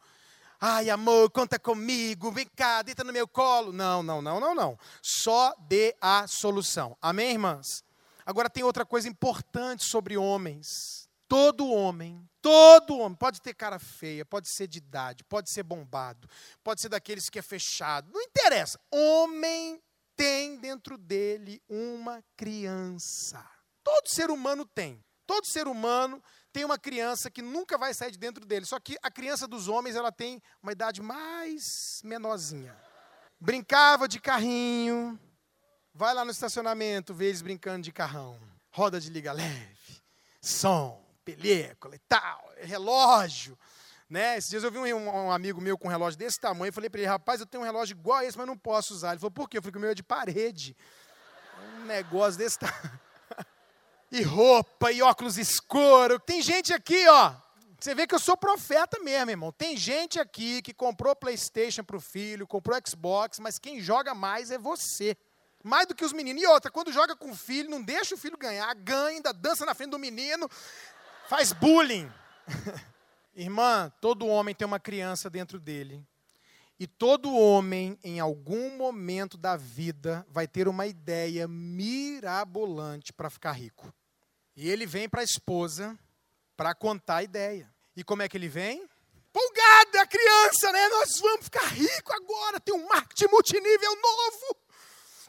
Ai, 0.64 0.90
amor, 0.90 1.28
conta 1.32 1.58
comigo, 1.58 2.30
vem 2.30 2.46
cá, 2.46 2.82
deita 2.82 3.02
no 3.02 3.12
meu 3.12 3.26
colo. 3.26 3.72
Não, 3.72 4.00
não, 4.00 4.22
não, 4.22 4.38
não, 4.38 4.54
não. 4.54 4.78
Só 5.02 5.52
dê 5.66 5.92
a 6.00 6.28
solução. 6.28 6.96
Amém, 7.02 7.32
irmãs? 7.32 7.82
Agora 8.24 8.48
tem 8.48 8.62
outra 8.62 8.86
coisa 8.86 9.08
importante 9.08 9.82
sobre 9.84 10.16
homens. 10.16 11.08
Todo 11.26 11.66
homem, 11.66 12.24
todo 12.40 12.96
homem, 12.96 13.18
pode 13.18 13.42
ter 13.42 13.54
cara 13.54 13.80
feia, 13.80 14.24
pode 14.24 14.48
ser 14.54 14.68
de 14.68 14.78
idade, 14.78 15.24
pode 15.24 15.50
ser 15.50 15.64
bombado, 15.64 16.28
pode 16.62 16.80
ser 16.80 16.90
daqueles 16.90 17.28
que 17.28 17.40
é 17.40 17.42
fechado, 17.42 18.12
não 18.12 18.22
interessa. 18.22 18.78
Homem 18.88 19.82
tem 20.14 20.58
dentro 20.58 20.96
dele 20.96 21.60
uma 21.68 22.22
criança. 22.36 23.44
Todo 23.82 24.06
ser 24.06 24.30
humano 24.30 24.64
tem. 24.64 25.02
Todo 25.26 25.44
ser 25.44 25.66
humano 25.66 26.22
tem 26.52 26.64
uma 26.64 26.78
criança 26.78 27.30
que 27.30 27.40
nunca 27.40 27.78
vai 27.78 27.94
sair 27.94 28.10
de 28.10 28.18
dentro 28.18 28.44
dele. 28.44 28.66
Só 28.66 28.78
que 28.78 28.96
a 29.02 29.10
criança 29.10 29.48
dos 29.48 29.68
homens, 29.68 29.96
ela 29.96 30.12
tem 30.12 30.42
uma 30.62 30.72
idade 30.72 31.00
mais 31.00 32.02
menorzinha. 32.04 32.76
Brincava 33.40 34.06
de 34.06 34.20
carrinho. 34.20 35.18
Vai 35.94 36.14
lá 36.14 36.24
no 36.24 36.30
estacionamento, 36.30 37.14
vê 37.14 37.26
eles 37.26 37.42
brincando 37.42 37.82
de 37.82 37.92
carrão. 37.92 38.38
Roda 38.70 38.98
de 38.98 39.10
liga 39.10 39.32
leve, 39.32 40.02
som, 40.40 41.04
película 41.22 41.94
e 41.94 41.98
tal, 42.08 42.50
relógio. 42.56 43.58
Né? 44.08 44.38
Esses 44.38 44.48
dias 44.48 44.64
eu 44.64 44.70
vi 44.70 44.78
um, 44.78 45.08
um 45.08 45.30
amigo 45.30 45.60
meu 45.60 45.76
com 45.76 45.88
um 45.88 45.90
relógio 45.90 46.18
desse 46.18 46.40
tamanho, 46.40 46.70
eu 46.70 46.72
falei 46.72 46.88
para 46.88 47.00
ele, 47.00 47.08
rapaz, 47.08 47.40
eu 47.40 47.46
tenho 47.46 47.62
um 47.62 47.66
relógio 47.66 47.94
igual 47.94 48.18
a 48.18 48.24
esse, 48.24 48.38
mas 48.38 48.46
não 48.46 48.56
posso 48.56 48.94
usar. 48.94 49.10
Ele 49.10 49.20
falou, 49.20 49.30
por 49.30 49.48
quê? 49.48 49.58
Eu 49.58 49.62
falei 49.62 49.76
o 49.76 49.80
meu 49.80 49.90
é 49.90 49.94
de 49.94 50.02
parede. 50.02 50.74
Um 51.80 51.84
negócio 51.84 52.38
desse 52.38 52.58
tamanho 52.58 53.00
e 54.12 54.20
roupa, 54.20 54.92
e 54.92 55.00
óculos 55.00 55.38
escuros. 55.38 56.18
Tem 56.26 56.42
gente 56.42 56.74
aqui, 56.74 57.08
ó. 57.08 57.34
Você 57.80 57.94
vê 57.94 58.06
que 58.06 58.14
eu 58.14 58.18
sou 58.18 58.36
profeta 58.36 59.00
mesmo, 59.00 59.30
irmão. 59.30 59.50
Tem 59.50 59.74
gente 59.74 60.20
aqui 60.20 60.60
que 60.60 60.74
comprou 60.74 61.16
PlayStation 61.16 61.82
para 61.82 61.96
o 61.96 62.00
filho, 62.00 62.46
comprou 62.46 62.78
Xbox, 62.86 63.38
mas 63.38 63.58
quem 63.58 63.80
joga 63.80 64.14
mais 64.14 64.50
é 64.50 64.58
você. 64.58 65.16
Mais 65.64 65.86
do 65.86 65.94
que 65.94 66.04
os 66.04 66.12
meninos. 66.12 66.42
E 66.42 66.46
outra, 66.46 66.70
quando 66.70 66.92
joga 66.92 67.16
com 67.16 67.30
o 67.30 67.34
filho, 67.34 67.70
não 67.70 67.82
deixa 67.82 68.14
o 68.14 68.18
filho 68.18 68.36
ganhar, 68.36 68.72
ganha, 68.74 69.16
ainda 69.16 69.32
dança 69.32 69.64
na 69.64 69.74
frente 69.74 69.90
do 69.90 69.98
menino, 69.98 70.48
faz 71.26 71.52
bullying. 71.52 72.12
Irmã, 73.34 73.90
todo 74.00 74.26
homem 74.26 74.54
tem 74.54 74.66
uma 74.66 74.78
criança 74.78 75.30
dentro 75.30 75.58
dele. 75.58 76.06
E 76.78 76.86
todo 76.86 77.34
homem, 77.34 77.98
em 78.04 78.20
algum 78.20 78.76
momento 78.76 79.38
da 79.38 79.56
vida, 79.56 80.26
vai 80.28 80.46
ter 80.46 80.68
uma 80.68 80.86
ideia 80.86 81.48
mirabolante 81.48 83.12
para 83.12 83.30
ficar 83.30 83.52
rico. 83.52 83.92
E 84.56 84.68
ele 84.68 84.86
vem 84.86 85.08
para 85.08 85.20
a 85.20 85.24
esposa 85.24 85.98
para 86.56 86.74
contar 86.74 87.16
a 87.16 87.22
ideia. 87.22 87.72
E 87.96 88.04
como 88.04 88.22
é 88.22 88.28
que 88.28 88.36
ele 88.36 88.48
vem? 88.48 88.88
Empolgado, 89.28 89.96
é 89.96 90.06
criança, 90.06 90.72
né? 90.72 90.88
Nós 90.88 91.18
vamos 91.20 91.44
ficar 91.44 91.66
rico 91.68 92.12
agora, 92.12 92.60
tem 92.60 92.74
um 92.74 92.86
marketing 92.86 93.30
multinível 93.30 93.96
novo. 93.96 94.56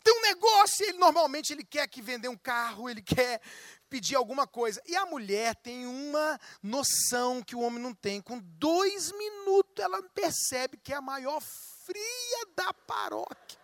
Tem 0.04 0.14
um 0.14 0.22
negócio, 0.22 0.86
ele 0.86 0.98
normalmente 0.98 1.54
ele 1.54 1.64
quer 1.64 1.88
que 1.88 2.02
vender 2.02 2.28
um 2.28 2.38
carro, 2.38 2.90
ele 2.90 3.02
quer 3.02 3.40
pedir 3.90 4.16
alguma 4.16 4.46
coisa. 4.46 4.82
E 4.86 4.96
a 4.98 5.06
mulher 5.06 5.56
tem 5.56 5.86
uma 5.86 6.38
noção 6.62 7.42
que 7.42 7.56
o 7.56 7.62
homem 7.62 7.82
não 7.82 7.94
tem. 7.94 8.22
Com 8.22 8.40
dois 8.40 9.14
minutos 9.14 9.82
ela 9.82 10.04
percebe 10.10 10.78
que 10.78 10.92
é 10.92 10.98
a 10.98 11.02
maior 11.02 11.42
fria 11.86 12.48
da 12.56 12.74
paróquia. 12.74 13.60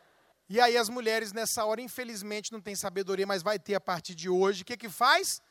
E 0.47 0.61
aí 0.61 0.77
as 0.77 0.87
mulheres 0.87 1.33
nessa 1.33 1.65
hora, 1.65 1.81
infelizmente, 1.81 2.51
não 2.51 2.61
têm 2.61 2.75
sabedoria, 2.75 3.27
mas 3.27 3.43
vai 3.43 3.59
ter 3.59 3.75
a 3.75 3.81
partir 3.81 4.15
de 4.15 4.29
hoje. 4.29 4.61
O 4.61 4.65
que 4.65 4.77
que 4.77 4.89
faz? 4.89 5.41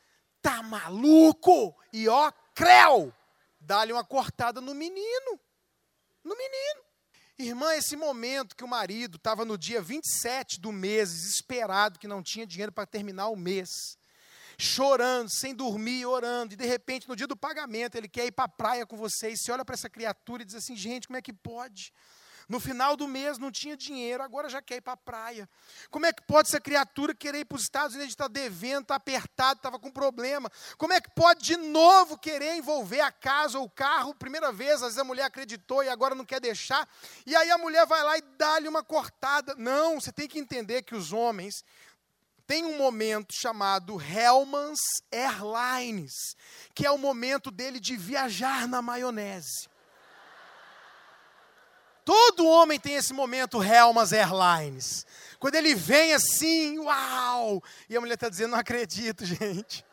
Tá 0.41 0.63
maluco? 0.63 1.75
E 1.91 2.07
ó, 2.07 2.31
creu! 2.53 3.13
Dá-lhe 3.59 3.91
uma 3.91 4.03
cortada 4.03 4.61
no 4.61 4.73
menino. 4.73 5.39
No 6.23 6.35
menino. 6.35 6.81
Irmã, 7.37 7.73
esse 7.75 7.95
momento 7.95 8.55
que 8.55 8.63
o 8.65 8.67
marido 8.67 9.15
estava 9.15 9.45
no 9.45 9.57
dia 9.57 9.81
27 9.81 10.59
do 10.59 10.73
mês, 10.73 11.09
desesperado, 11.09 11.97
que 11.97 12.07
não 12.07 12.21
tinha 12.21 12.45
dinheiro 12.45 12.71
para 12.71 12.85
terminar 12.85 13.29
o 13.29 13.35
mês, 13.35 13.97
chorando, 14.57 15.29
sem 15.29 15.55
dormir, 15.55 16.05
orando, 16.05 16.53
e 16.53 16.57
de 16.57 16.65
repente, 16.65 17.07
no 17.07 17.15
dia 17.15 17.27
do 17.27 17.37
pagamento, 17.37 17.95
ele 17.95 18.09
quer 18.09 18.25
ir 18.25 18.33
para 18.33 18.43
a 18.43 18.49
praia 18.49 18.85
com 18.85 18.97
vocês, 18.97 19.39
você 19.41 19.53
olha 19.53 19.63
para 19.63 19.73
essa 19.73 19.89
criatura 19.89 20.43
e 20.43 20.45
diz 20.45 20.55
assim: 20.55 20.75
gente, 20.75 21.07
como 21.07 21.15
é 21.15 21.21
que 21.21 21.31
pode? 21.31 21.93
No 22.49 22.59
final 22.59 22.97
do 22.97 23.07
mês 23.07 23.37
não 23.37 23.51
tinha 23.51 23.77
dinheiro, 23.77 24.23
agora 24.23 24.49
já 24.49 24.59
quer 24.59 24.77
ir 24.77 24.81
para 24.81 24.93
a 24.93 24.97
praia. 24.97 25.47
Como 25.91 26.07
é 26.07 26.11
que 26.11 26.23
pode 26.23 26.49
essa 26.49 26.59
criatura 26.59 27.13
querer 27.13 27.41
ir 27.41 27.45
para 27.45 27.57
os 27.57 27.61
Estados 27.61 27.95
Unidos, 27.95 28.11
está 28.11 28.27
devendo, 28.27 28.81
está 28.81 28.95
apertado, 28.95 29.57
estava 29.57 29.77
com 29.77 29.91
problema? 29.91 30.51
Como 30.75 30.91
é 30.91 30.99
que 30.99 31.11
pode 31.11 31.45
de 31.45 31.55
novo 31.55 32.17
querer 32.17 32.55
envolver 32.55 33.01
a 33.01 33.11
casa 33.11 33.59
ou 33.59 33.65
o 33.65 33.69
carro? 33.69 34.15
Primeira 34.15 34.51
vez, 34.51 34.77
às 34.77 34.81
vezes 34.81 34.97
a 34.97 35.03
mulher 35.03 35.25
acreditou 35.25 35.83
e 35.83 35.89
agora 35.89 36.15
não 36.15 36.25
quer 36.25 36.41
deixar. 36.41 36.89
E 37.23 37.35
aí 37.35 37.51
a 37.51 37.57
mulher 37.59 37.85
vai 37.85 38.01
lá 38.01 38.17
e 38.17 38.21
dá-lhe 38.35 38.67
uma 38.67 38.83
cortada. 38.83 39.53
Não, 39.55 40.01
você 40.01 40.11
tem 40.11 40.27
que 40.27 40.39
entender 40.39 40.81
que 40.81 40.95
os 40.95 41.13
homens 41.13 41.63
tem 42.47 42.65
um 42.65 42.79
momento 42.79 43.31
chamado 43.31 44.01
Hellman's 44.01 44.79
Airlines, 45.11 46.35
que 46.73 46.83
é 46.83 46.89
o 46.89 46.97
momento 46.97 47.51
dele 47.51 47.79
de 47.79 47.95
viajar 47.95 48.67
na 48.67 48.81
maionese. 48.81 49.69
Todo 52.09 52.47
homem 52.47 52.79
tem 52.79 52.95
esse 52.95 53.13
momento 53.13 53.61
Helmas 53.61 54.11
Airlines. 54.11 55.05
Quando 55.37 55.53
ele 55.53 55.75
vem 55.75 56.11
assim, 56.11 56.79
uau! 56.79 57.63
E 57.87 57.95
a 57.95 58.01
mulher 58.01 58.15
está 58.15 58.27
dizendo, 58.27 58.49
não 58.49 58.57
acredito, 58.57 59.23
gente. 59.29 59.85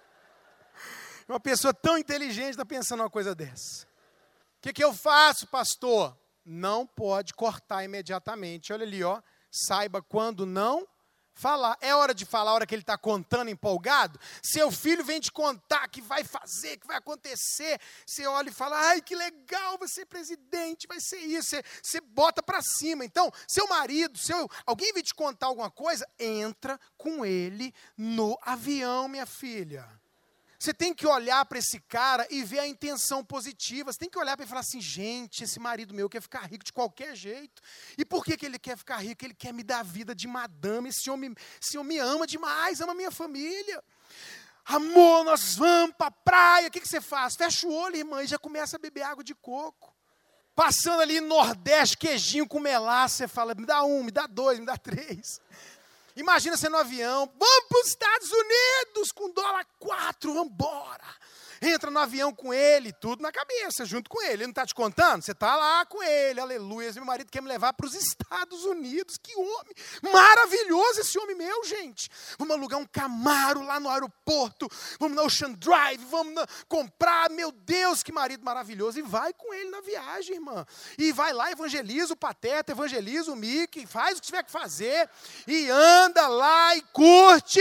Uma 1.28 1.38
pessoa 1.38 1.74
tão 1.74 1.98
inteligente 1.98 2.52
está 2.52 2.64
pensando 2.64 3.00
uma 3.00 3.10
coisa 3.10 3.34
dessa. 3.34 3.84
O 3.84 4.62
que, 4.62 4.72
que 4.72 4.82
eu 4.82 4.94
faço, 4.94 5.46
pastor? 5.48 6.16
Não 6.42 6.86
pode 6.86 7.34
cortar 7.34 7.84
imediatamente. 7.84 8.72
Olha 8.72 8.86
ali, 8.86 9.04
ó. 9.04 9.20
Saiba 9.50 10.00
quando 10.00 10.46
não 10.46 10.88
falar. 11.36 11.76
É 11.80 11.94
hora 11.94 12.14
de 12.14 12.24
falar 12.24 12.50
a 12.50 12.54
hora 12.54 12.66
que 12.66 12.74
ele 12.74 12.82
está 12.82 12.98
contando 12.98 13.50
empolgado. 13.50 14.18
Seu 14.42 14.72
filho 14.72 15.04
vem 15.04 15.20
te 15.20 15.30
contar 15.30 15.86
que 15.88 16.00
vai 16.00 16.24
fazer, 16.24 16.78
que 16.78 16.86
vai 16.86 16.96
acontecer. 16.96 17.78
Você 18.04 18.26
olha 18.26 18.48
e 18.48 18.52
fala: 18.52 18.76
ai, 18.88 19.00
que 19.00 19.14
legal, 19.14 19.78
vai 19.78 19.88
ser 19.88 20.06
presidente, 20.06 20.88
vai 20.88 20.98
ser 21.00 21.18
isso. 21.18 21.50
Você, 21.50 21.62
você 21.82 22.00
bota 22.00 22.42
para 22.42 22.60
cima. 22.62 23.04
Então, 23.04 23.30
seu 23.46 23.68
marido, 23.68 24.18
seu, 24.18 24.50
alguém 24.64 24.92
vem 24.92 25.02
te 25.02 25.14
contar 25.14 25.46
alguma 25.46 25.70
coisa, 25.70 26.08
entra 26.18 26.80
com 26.96 27.24
ele 27.24 27.72
no 27.96 28.36
avião, 28.42 29.06
minha 29.06 29.26
filha. 29.26 29.86
Você 30.58 30.72
tem 30.72 30.94
que 30.94 31.06
olhar 31.06 31.44
para 31.44 31.58
esse 31.58 31.78
cara 31.80 32.26
e 32.30 32.42
ver 32.42 32.60
a 32.60 32.66
intenção 32.66 33.24
positiva. 33.24 33.92
Você 33.92 33.98
tem 33.98 34.10
que 34.10 34.18
olhar 34.18 34.36
para 34.36 34.44
ele 34.44 34.48
e 34.48 34.50
falar 34.50 34.60
assim: 34.60 34.80
gente, 34.80 35.44
esse 35.44 35.60
marido 35.60 35.94
meu 35.94 36.08
quer 36.08 36.20
ficar 36.20 36.40
rico 36.46 36.64
de 36.64 36.72
qualquer 36.72 37.14
jeito. 37.14 37.62
E 37.96 38.04
por 38.04 38.24
que, 38.24 38.36
que 38.36 38.46
ele 38.46 38.58
quer 38.58 38.76
ficar 38.76 38.96
rico? 38.98 39.24
Ele 39.24 39.34
quer 39.34 39.52
me 39.52 39.62
dar 39.62 39.82
vida 39.84 40.14
de 40.14 40.26
madame. 40.26 40.88
Esse 40.88 41.10
homem, 41.10 41.34
esse 41.62 41.76
homem 41.76 41.98
me 41.98 42.02
ama 42.02 42.26
demais, 42.26 42.80
ama 42.80 42.94
minha 42.94 43.10
família. 43.10 43.82
Amor, 44.64 45.24
nós 45.24 45.54
vamos 45.54 45.94
para 45.96 46.08
a 46.08 46.10
praia. 46.10 46.68
O 46.68 46.70
que, 46.70 46.80
que 46.80 46.88
você 46.88 47.00
faz? 47.00 47.36
Fecha 47.36 47.66
o 47.66 47.72
olho, 47.72 47.96
irmã, 47.96 48.22
e 48.22 48.26
já 48.26 48.38
começa 48.38 48.76
a 48.76 48.78
beber 48.78 49.02
água 49.02 49.22
de 49.22 49.34
coco. 49.34 49.94
Passando 50.56 51.02
ali 51.02 51.20
no 51.20 51.28
Nordeste, 51.28 51.98
queijinho 51.98 52.48
com 52.48 52.58
melaço, 52.58 53.16
você 53.16 53.28
fala, 53.28 53.54
me 53.54 53.66
dá 53.66 53.84
um, 53.84 54.02
me 54.02 54.10
dá 54.10 54.26
dois, 54.26 54.58
me 54.58 54.64
dá 54.64 54.76
três. 54.76 55.38
Imagina 56.16 56.56
você 56.56 56.68
no 56.68 56.78
avião, 56.78 57.30
vamos 57.38 57.64
para 57.68 57.80
os 57.80 57.88
Estados 57.88 58.32
Unidos 58.32 59.12
com 59.12 59.30
dólar 59.30 59.66
quatro, 59.78 60.32
vamos 60.32 60.52
embora 60.52 61.04
entra 61.60 61.90
no 61.90 61.98
avião 61.98 62.32
com 62.32 62.52
ele, 62.52 62.92
tudo 62.92 63.22
na 63.22 63.32
cabeça, 63.32 63.84
junto 63.84 64.10
com 64.10 64.20
ele. 64.22 64.34
Ele 64.34 64.42
não 64.44 64.50
está 64.50 64.66
te 64.66 64.74
contando? 64.74 65.22
Você 65.22 65.32
está 65.32 65.56
lá 65.56 65.84
com 65.86 66.02
ele, 66.02 66.40
aleluia. 66.40 66.92
Meu 66.92 67.04
marido 67.04 67.30
quer 67.30 67.40
me 67.40 67.48
levar 67.48 67.72
para 67.72 67.86
os 67.86 67.94
Estados 67.94 68.64
Unidos. 68.64 69.16
Que 69.16 69.34
homem 69.36 69.74
maravilhoso 70.02 71.00
esse 71.00 71.18
homem 71.18 71.36
meu, 71.36 71.64
gente. 71.64 72.10
Vamos 72.38 72.56
alugar 72.56 72.78
um 72.78 72.86
Camaro 72.86 73.62
lá 73.62 73.78
no 73.80 73.88
aeroporto, 73.88 74.68
vamos 74.98 75.16
na 75.16 75.22
Ocean 75.22 75.52
Drive, 75.52 76.04
vamos 76.06 76.34
na, 76.34 76.46
comprar. 76.68 77.30
Meu 77.30 77.50
Deus, 77.50 78.02
que 78.02 78.12
marido 78.12 78.44
maravilhoso. 78.44 78.98
E 78.98 79.02
vai 79.02 79.32
com 79.32 79.52
ele 79.52 79.70
na 79.70 79.80
viagem, 79.80 80.36
irmã. 80.36 80.66
E 80.98 81.12
vai 81.12 81.32
lá, 81.32 81.50
evangeliza 81.50 82.14
o 82.14 82.16
Pateta, 82.16 82.72
evangeliza 82.72 83.32
o 83.32 83.36
Mickey, 83.36 83.86
faz 83.86 84.18
o 84.18 84.20
que 84.20 84.26
tiver 84.26 84.42
que 84.42 84.50
fazer. 84.50 85.08
E 85.46 85.68
anda 85.70 86.26
lá 86.26 86.76
e 86.76 86.82
curte. 86.92 87.60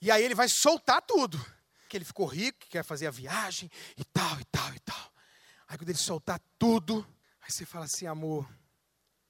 E 0.00 0.10
aí 0.10 0.22
ele 0.22 0.34
vai 0.34 0.48
soltar 0.48 1.02
tudo 1.02 1.55
que 1.88 1.96
ele 1.96 2.04
ficou 2.04 2.26
rico, 2.26 2.58
que 2.58 2.68
quer 2.68 2.82
fazer 2.82 3.06
a 3.06 3.10
viagem 3.10 3.70
e 3.96 4.04
tal, 4.04 4.40
e 4.40 4.44
tal, 4.46 4.74
e 4.74 4.78
tal. 4.80 5.12
Aí 5.68 5.76
quando 5.76 5.90
ele 5.90 5.98
soltar 5.98 6.40
tudo, 6.58 7.06
aí 7.40 7.50
você 7.50 7.64
fala 7.64 7.84
assim, 7.84 8.06
amor, 8.06 8.48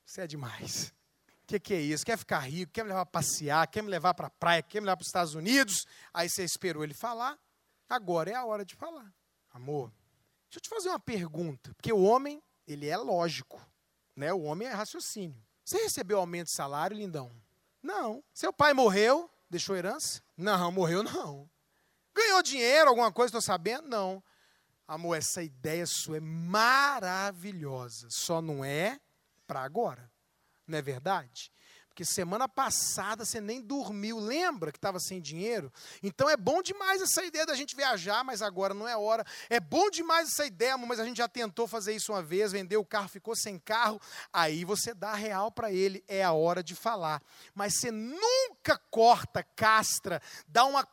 você 0.05 0.23
é 0.23 0.27
demais. 0.27 0.93
O 1.43 1.47
que, 1.47 1.61
que, 1.61 1.75
é 1.75 1.81
isso? 1.81 2.05
Quer 2.05 2.19
ficar 2.19 2.41
rico, 2.41 2.73
quer 2.73 2.83
me 2.83 2.89
levar 2.89 3.07
para 3.07 3.21
passear, 3.21 3.67
quer 3.69 3.83
me 3.83 3.89
levar 3.89 4.15
para 4.15 4.27
a 4.27 4.31
praia, 4.31 4.63
quer 4.63 4.81
me 4.81 4.87
levar 4.87 4.97
para 4.97 5.03
os 5.03 5.09
Estados 5.09 5.35
Unidos. 5.35 5.87
Aí 6.13 6.29
você 6.29 6.43
esperou 6.43 6.83
ele 6.83 6.95
falar, 6.95 7.39
agora 7.89 8.31
é 8.31 8.35
a 8.35 8.45
hora 8.45 8.65
de 8.65 8.75
falar. 8.75 9.15
Amor, 9.53 9.93
deixa 10.51 10.59
eu 10.59 10.61
te 10.61 10.69
fazer 10.69 10.89
uma 10.89 10.99
pergunta, 10.99 11.73
porque 11.75 11.93
o 11.93 12.03
homem, 12.03 12.43
ele 12.67 12.89
é 12.89 12.97
lógico, 12.97 13.65
né? 14.15 14.33
O 14.33 14.43
homem 14.43 14.67
é 14.67 14.73
raciocínio. 14.73 15.41
Você 15.65 15.79
recebeu 15.79 16.19
aumento 16.19 16.47
de 16.47 16.55
salário, 16.55 16.97
lindão? 16.97 17.31
Não. 17.83 18.23
Seu 18.35 18.53
pai 18.53 18.75
morreu, 18.75 19.31
deixou 19.49 19.77
herança? 19.77 20.23
Não, 20.37 20.71
morreu 20.73 21.03
não. 21.03 21.49
Ganhou 22.17 22.43
dinheiro, 22.43 22.89
alguma 22.89 23.13
coisa, 23.13 23.29
estou 23.29 23.43
sabendo? 23.43 23.89
Não. 23.89 24.25
Amor, 24.89 25.17
essa 25.17 25.43
ideia 25.43 25.85
sua 25.85 26.17
é 26.17 26.21
maravilhosa, 26.21 28.09
só 28.11 28.41
não 28.41 28.65
é 28.65 28.99
para 29.47 29.61
agora. 29.61 30.11
Não 30.67 30.79
é 30.79 30.83
verdade? 30.83 31.53
Porque 31.97 32.05
semana 32.05 32.47
passada 32.47 33.25
você 33.25 33.41
nem 33.41 33.63
dormiu, 33.63 34.19
lembra 34.19 34.71
que 34.71 34.77
estava 34.77 35.01
sem 35.01 35.21
dinheiro? 35.21 35.73
Então 36.03 36.29
é 36.29 36.37
bom 36.37 36.61
demais 36.63 37.01
essa 37.01 37.25
ideia 37.25 37.47
da 37.47 37.55
gente 37.55 37.75
viajar, 37.75 38.23
mas 38.23 38.43
agora 38.43 38.75
não 38.75 38.87
é 38.87 38.97
hora. 38.97 39.25
É 39.49 39.59
bom 39.59 39.89
demais 39.91 40.29
essa 40.29 40.45
ideia, 40.45 40.77
mas 40.77 41.01
a 41.01 41.07
gente 41.07 41.17
já 41.17 41.29
tentou 41.29 41.67
fazer 41.67 41.95
isso 41.95 42.13
uma 42.13 42.23
vez, 42.23 42.53
vendeu 42.53 42.81
o 42.81 42.85
carro, 42.85 43.09
ficou 43.09 43.35
sem 43.35 43.59
carro. 43.59 44.01
Aí 44.31 44.63
você 44.63 44.93
dá 44.93 45.15
real 45.15 45.51
para 45.51 45.73
ele, 45.73 46.05
é 46.07 46.23
a 46.23 46.33
hora 46.33 46.63
de 46.63 46.75
falar. 46.75 47.23
Mas 47.55 47.79
você 47.79 47.91
nunca 47.91 48.77
corta, 48.91 49.43
castra, 49.43 50.21
dá 50.47 50.67
uma 50.67 50.87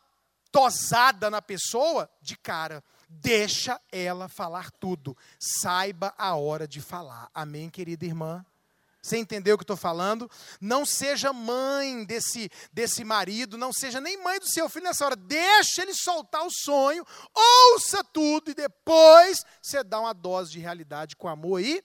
tosada 0.54 1.32
na 1.32 1.42
pessoa, 1.42 2.08
de 2.22 2.38
cara. 2.38 2.84
Deixa 3.10 3.82
ela 3.92 4.30
falar 4.30 4.72
tudo. 4.72 5.18
Saiba 5.40 6.14
a 6.18 6.36
hora 6.36 6.68
de 6.68 6.80
falar. 6.80 7.30
Amém, 7.34 7.70
querida 7.70 8.06
irmã? 8.06 8.46
Você 9.02 9.18
entendeu 9.18 9.56
o 9.56 9.58
que 9.58 9.64
estou 9.64 9.76
falando? 9.76 10.32
Não 10.62 10.86
seja 10.86 11.34
mãe 11.34 12.06
desse, 12.06 12.50
desse 12.72 13.04
marido, 13.04 13.58
não 13.58 13.74
seja 13.74 14.00
nem 14.00 14.24
mãe 14.24 14.40
do 14.40 14.48
seu 14.48 14.70
filho 14.70 14.86
nessa 14.86 15.06
hora. 15.06 15.16
Deixa 15.16 15.82
ele 15.82 15.94
soltar 15.94 16.46
o 16.46 16.50
sonho, 16.50 17.06
ouça 17.34 18.02
tudo 18.02 18.52
e 18.52 18.54
depois 18.54 19.44
você 19.62 19.84
dá 19.84 20.00
uma 20.00 20.14
dose 20.14 20.52
de 20.52 20.60
realidade 20.60 21.18
com 21.18 21.28
amor 21.28 21.60
e 21.60 21.84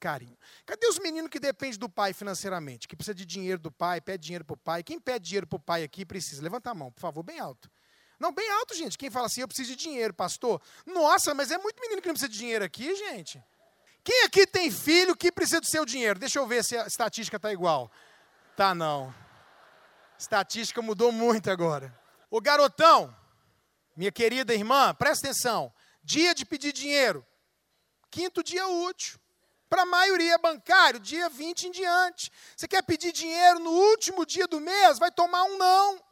carinho. 0.00 0.36
Cadê 0.66 0.88
os 0.88 0.98
meninos 0.98 1.30
que 1.30 1.38
dependem 1.38 1.78
do 1.78 1.88
pai 1.88 2.12
financeiramente? 2.12 2.88
Que 2.88 2.96
precisa 2.96 3.14
de 3.14 3.24
dinheiro 3.24 3.60
do 3.60 3.70
pai, 3.70 4.00
pede 4.00 4.24
dinheiro 4.24 4.44
para 4.44 4.54
o 4.54 4.58
pai. 4.58 4.82
Quem 4.82 4.98
pede 4.98 5.26
dinheiro 5.26 5.46
para 5.46 5.56
o 5.56 5.60
pai 5.60 5.84
aqui 5.84 6.04
precisa? 6.04 6.42
Levanta 6.42 6.70
a 6.70 6.74
mão, 6.74 6.90
por 6.90 7.00
favor, 7.00 7.22
bem 7.22 7.38
alto. 7.38 7.70
Não, 8.18 8.32
bem 8.32 8.50
alto, 8.50 8.74
gente. 8.74 8.98
Quem 8.98 9.10
fala 9.10 9.26
assim, 9.26 9.40
eu 9.40 9.48
preciso 9.48 9.70
de 9.70 9.76
dinheiro, 9.76 10.12
pastor. 10.12 10.60
Nossa, 10.84 11.34
mas 11.34 11.50
é 11.50 11.58
muito 11.58 11.80
menino 11.80 12.02
que 12.02 12.08
não 12.08 12.14
precisa 12.14 12.30
de 12.30 12.38
dinheiro 12.38 12.64
aqui, 12.64 12.94
gente. 12.96 13.42
Quem 14.02 14.24
aqui 14.24 14.46
tem 14.46 14.70
filho 14.70 15.14
que 15.14 15.30
precisa 15.30 15.60
do 15.60 15.66
seu 15.66 15.84
dinheiro? 15.84 16.18
Deixa 16.18 16.38
eu 16.38 16.46
ver 16.46 16.64
se 16.64 16.76
a 16.76 16.86
estatística 16.86 17.36
está 17.36 17.52
igual. 17.52 17.90
Tá 18.56 18.74
não. 18.74 19.14
Estatística 20.18 20.82
mudou 20.82 21.12
muito 21.12 21.50
agora. 21.50 21.96
O 22.30 22.40
garotão, 22.40 23.14
minha 23.96 24.10
querida 24.10 24.52
irmã, 24.52 24.94
presta 24.94 25.28
atenção. 25.28 25.72
Dia 26.02 26.34
de 26.34 26.44
pedir 26.44 26.72
dinheiro. 26.72 27.24
Quinto 28.10 28.42
dia 28.42 28.66
útil. 28.66 29.20
Para 29.68 29.82
a 29.82 29.86
maioria 29.86 30.38
bancário, 30.38 30.98
dia 30.98 31.28
20 31.28 31.68
em 31.68 31.70
diante. 31.70 32.32
Você 32.56 32.66
quer 32.66 32.82
pedir 32.82 33.12
dinheiro 33.12 33.58
no 33.58 33.70
último 33.70 34.24
dia 34.24 34.48
do 34.48 34.58
mês? 34.58 34.98
Vai 34.98 35.10
tomar 35.10 35.44
um 35.44 35.58
não. 35.58 36.07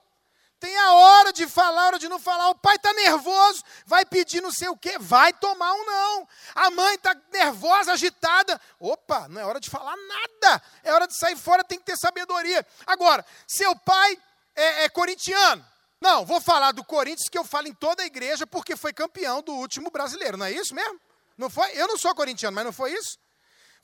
Tem 0.67 0.77
a 0.79 0.95
hora 0.95 1.33
de 1.33 1.47
falar, 1.47 1.81
a 1.81 1.87
hora 1.87 1.99
de 2.01 2.09
não 2.09 2.19
falar. 2.19 2.49
O 2.49 2.57
pai 2.57 2.75
está 2.75 2.93
nervoso, 2.93 3.63
vai 3.87 4.05
pedir 4.05 4.43
não 4.43 4.51
sei 4.51 4.67
o 4.67 4.77
quê, 4.77 4.99
vai 4.99 5.33
tomar 5.33 5.73
um 5.73 5.87
não. 5.87 6.29
A 6.57 6.71
mãe 6.73 6.97
está 6.97 7.17
nervosa, 7.33 7.93
agitada. 7.93 8.61
Opa, 8.81 9.29
não 9.29 9.41
é 9.41 9.45
hora 9.45 9.61
de 9.61 9.71
falar 9.71 9.95
nada. 9.95 10.63
É 10.83 10.93
hora 10.93 11.07
de 11.07 11.17
sair 11.17 11.37
fora, 11.37 11.63
tem 11.63 11.79
que 11.79 11.85
ter 11.85 11.97
sabedoria. 11.97 12.67
Agora, 12.85 13.25
seu 13.47 13.77
pai 13.77 14.19
é, 14.57 14.83
é 14.87 14.89
corintiano. 14.89 15.65
Não, 16.01 16.27
vou 16.27 16.41
falar 16.41 16.73
do 16.73 16.83
Corinthians 16.83 17.29
que 17.29 17.39
eu 17.39 17.45
falo 17.45 17.69
em 17.69 17.75
toda 17.75 18.03
a 18.03 18.07
igreja 18.07 18.45
porque 18.45 18.75
foi 18.75 18.93
campeão 18.93 19.43
do 19.43 19.53
último 19.53 19.89
brasileiro, 19.93 20.37
não 20.37 20.47
é 20.47 20.51
isso 20.51 20.75
mesmo? 20.75 21.01
Não 21.39 21.49
foi? 21.49 21.71
Eu 21.79 21.87
não 21.87 21.97
sou 21.97 22.13
corintiano, 22.13 22.57
mas 22.57 22.65
não 22.65 22.73
foi 22.73 22.93
isso? 22.93 23.21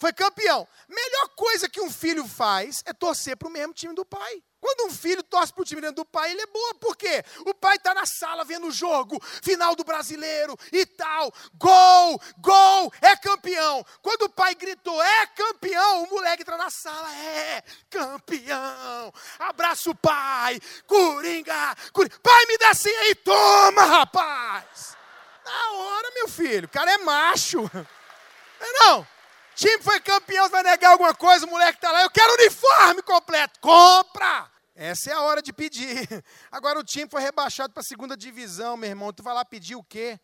Foi 0.01 0.13
campeão. 0.13 0.67
Melhor 0.89 1.29
coisa 1.37 1.69
que 1.69 1.81
um 1.81 1.93
filho 1.93 2.27
faz 2.27 2.83
é 2.85 2.93
torcer 2.93 3.37
para 3.37 3.47
o 3.47 3.53
mesmo 3.53 3.73
time 3.73 3.95
do 3.95 4.05
pai. 4.05 4.43
Quando 4.63 4.87
um 4.87 4.95
filho 4.95 5.25
torce 5.25 5.53
para 5.53 5.63
o 5.63 5.65
time 5.65 5.81
do 5.91 6.05
pai, 6.05 6.31
ele 6.31 6.41
é 6.41 6.47
boa. 6.47 6.75
Por 6.77 6.97
quê? 6.97 7.25
O 7.45 7.53
pai 7.53 7.75
está 7.75 7.93
na 7.93 8.07
sala 8.07 8.45
vendo 8.45 8.69
o 8.69 8.71
jogo, 8.71 9.21
final 9.43 9.75
do 9.75 9.83
brasileiro 9.83 10.57
e 10.71 10.87
tal. 10.87 11.35
Gol, 11.55 12.23
gol, 12.39 12.93
é 13.01 13.17
campeão. 13.17 13.85
Quando 14.01 14.23
o 14.23 14.29
pai 14.29 14.55
gritou, 14.55 15.03
é 15.03 15.27
campeão, 15.27 16.05
o 16.05 16.11
moleque 16.11 16.43
entra 16.43 16.57
na 16.57 16.71
sala, 16.71 17.13
é 17.13 17.65
campeão. 17.91 19.13
Abraça 19.41 19.91
o 19.91 19.97
pai, 19.97 20.61
coringa, 20.87 21.75
coringa. 21.93 22.21
Pai, 22.23 22.47
me 22.47 22.57
dá 22.57 22.71
assim 22.71 22.95
aí, 22.95 23.17
toma, 23.17 23.83
rapaz. 23.85 24.97
Na 25.45 25.73
hora, 25.73 26.11
meu 26.15 26.29
filho, 26.29 26.67
o 26.67 26.71
cara 26.71 26.93
é 26.93 26.99
macho. 26.99 27.69
Não 27.75 28.67
é 28.69 28.73
não? 28.85 29.09
time 29.57 29.83
foi 29.83 30.01
campeão, 30.01 30.49
vai 30.49 30.63
negar 30.63 30.93
alguma 30.93 31.15
coisa, 31.15 31.47
o 31.47 31.51
moleque 31.51 31.79
está 31.79 31.91
lá, 31.91 32.03
eu 32.03 32.11
quero 32.11 32.33
uniforme 32.35 33.03
completo. 33.03 33.59
Compra! 33.61 34.52
Essa 34.75 35.11
é 35.11 35.13
a 35.13 35.21
hora 35.21 35.43
de 35.43 35.53
pedir. 35.53 36.09
Agora 36.51 36.79
o 36.79 36.85
time 36.85 37.09
foi 37.09 37.21
rebaixado 37.21 37.73
para 37.73 37.83
a 37.83 37.85
segunda 37.85 38.17
divisão, 38.17 38.77
meu 38.77 38.89
irmão. 38.89 39.13
Tu 39.13 39.23
vai 39.23 39.35
lá 39.35 39.45
pedir 39.45 39.77
o 39.77 39.85
quê? 39.85 40.19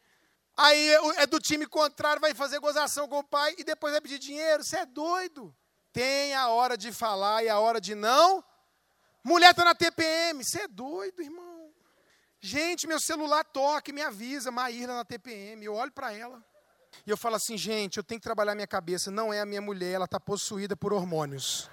Aí 0.56 0.90
é 1.16 1.26
do 1.26 1.38
time 1.38 1.66
contrário, 1.66 2.20
vai 2.20 2.34
fazer 2.34 2.58
gozação 2.58 3.06
com 3.06 3.18
o 3.18 3.24
pai 3.24 3.54
e 3.58 3.64
depois 3.64 3.92
vai 3.92 4.00
pedir 4.00 4.18
dinheiro. 4.18 4.64
Você 4.64 4.78
é 4.78 4.86
doido. 4.86 5.54
Tem 5.92 6.34
a 6.34 6.48
hora 6.48 6.76
de 6.76 6.92
falar 6.92 7.44
e 7.44 7.48
a 7.48 7.58
hora 7.58 7.80
de 7.80 7.94
não. 7.94 8.42
Mulher 9.22 9.50
está 9.50 9.64
na 9.64 9.74
TPM. 9.74 10.42
Você 10.42 10.62
é 10.62 10.68
doido, 10.68 11.22
irmão. 11.22 11.70
Gente, 12.40 12.86
meu 12.86 13.00
celular 13.00 13.44
toca 13.44 13.90
e 13.90 13.92
me 13.92 14.00
avisa, 14.02 14.50
Maíra 14.50 14.94
na 14.94 15.04
TPM. 15.04 15.64
Eu 15.64 15.74
olho 15.74 15.92
para 15.92 16.12
ela. 16.12 16.42
E 17.06 17.10
eu 17.10 17.16
falo 17.16 17.36
assim, 17.36 17.56
gente, 17.56 17.98
eu 17.98 18.04
tenho 18.04 18.20
que 18.20 18.24
trabalhar 18.24 18.54
minha 18.54 18.66
cabeça. 18.66 19.10
Não 19.10 19.32
é 19.32 19.40
a 19.40 19.46
minha 19.46 19.60
mulher, 19.60 19.92
ela 19.92 20.04
está 20.04 20.18
possuída 20.18 20.76
por 20.76 20.92
hormônios. 20.92 21.70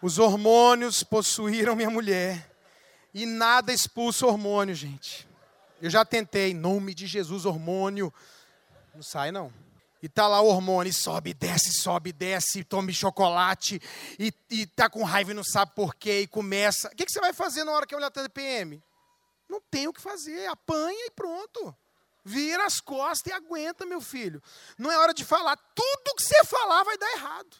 Os 0.00 0.18
hormônios 0.18 1.02
possuíram 1.02 1.74
minha 1.74 1.90
mulher. 1.90 2.50
E 3.12 3.26
nada 3.26 3.72
expulsa 3.72 4.26
hormônio, 4.26 4.74
gente. 4.74 5.28
Eu 5.80 5.90
já 5.90 6.04
tentei, 6.04 6.50
em 6.50 6.54
nome 6.54 6.94
de 6.94 7.06
Jesus, 7.06 7.44
hormônio. 7.44 8.12
Não 8.94 9.02
sai, 9.02 9.32
não. 9.32 9.52
E 10.00 10.08
tá 10.08 10.28
lá 10.28 10.40
o 10.40 10.46
hormônio, 10.46 10.92
sobe, 10.92 11.34
desce, 11.34 11.72
sobe, 11.72 12.12
desce, 12.12 12.62
tome 12.62 12.92
chocolate, 12.94 13.80
e, 14.18 14.32
e 14.48 14.66
tá 14.66 14.88
com 14.88 15.02
raiva 15.02 15.32
e 15.32 15.34
não 15.34 15.42
sabe 15.42 15.72
por 15.74 15.96
quê, 15.96 16.20
e 16.20 16.26
começa. 16.28 16.88
O 16.88 16.90
que, 16.94 17.04
que 17.04 17.10
você 17.10 17.20
vai 17.20 17.32
fazer 17.32 17.64
na 17.64 17.72
hora 17.72 17.84
que 17.84 17.94
a 17.94 17.98
mulher 17.98 18.10
tá 18.10 18.22
de 18.22 18.28
PM? 18.28 18.80
Não 19.48 19.60
tem 19.60 19.88
o 19.88 19.92
que 19.92 20.00
fazer, 20.00 20.46
apanha 20.46 21.06
e 21.06 21.10
pronto. 21.10 21.74
Vira 22.24 22.64
as 22.66 22.80
costas 22.80 23.32
e 23.32 23.34
aguenta, 23.34 23.86
meu 23.86 24.00
filho. 24.00 24.40
Não 24.76 24.92
é 24.92 24.98
hora 24.98 25.14
de 25.14 25.24
falar. 25.24 25.56
Tudo 25.74 26.14
que 26.14 26.22
você 26.22 26.44
falar 26.44 26.84
vai 26.84 26.98
dar 26.98 27.10
errado. 27.12 27.56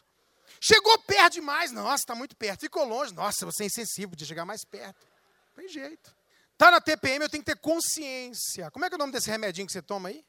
Chegou 0.59 0.97
perto 0.99 1.33
demais. 1.33 1.71
Nossa, 1.71 2.03
está 2.03 2.15
muito 2.15 2.35
perto. 2.35 2.61
Ficou 2.61 2.85
longe. 2.85 3.13
Nossa, 3.13 3.45
você 3.45 3.63
é 3.63 3.67
insensível, 3.67 4.09
podia 4.09 4.27
chegar 4.27 4.45
mais 4.45 4.65
perto. 4.65 5.07
Não 5.49 5.63
tem 5.63 5.69
jeito. 5.69 6.13
Está 6.53 6.71
na 6.71 6.81
TPM, 6.81 7.23
eu 7.23 7.29
tenho 7.29 7.41
que 7.41 7.53
ter 7.53 7.59
consciência. 7.59 8.69
Como 8.71 8.83
é 8.83 8.89
que 8.89 8.95
é 8.95 8.97
o 8.97 8.99
nome 8.99 9.13
desse 9.13 9.29
remedinho 9.29 9.65
que 9.65 9.71
você 9.71 9.81
toma 9.81 10.09
aí? 10.09 10.25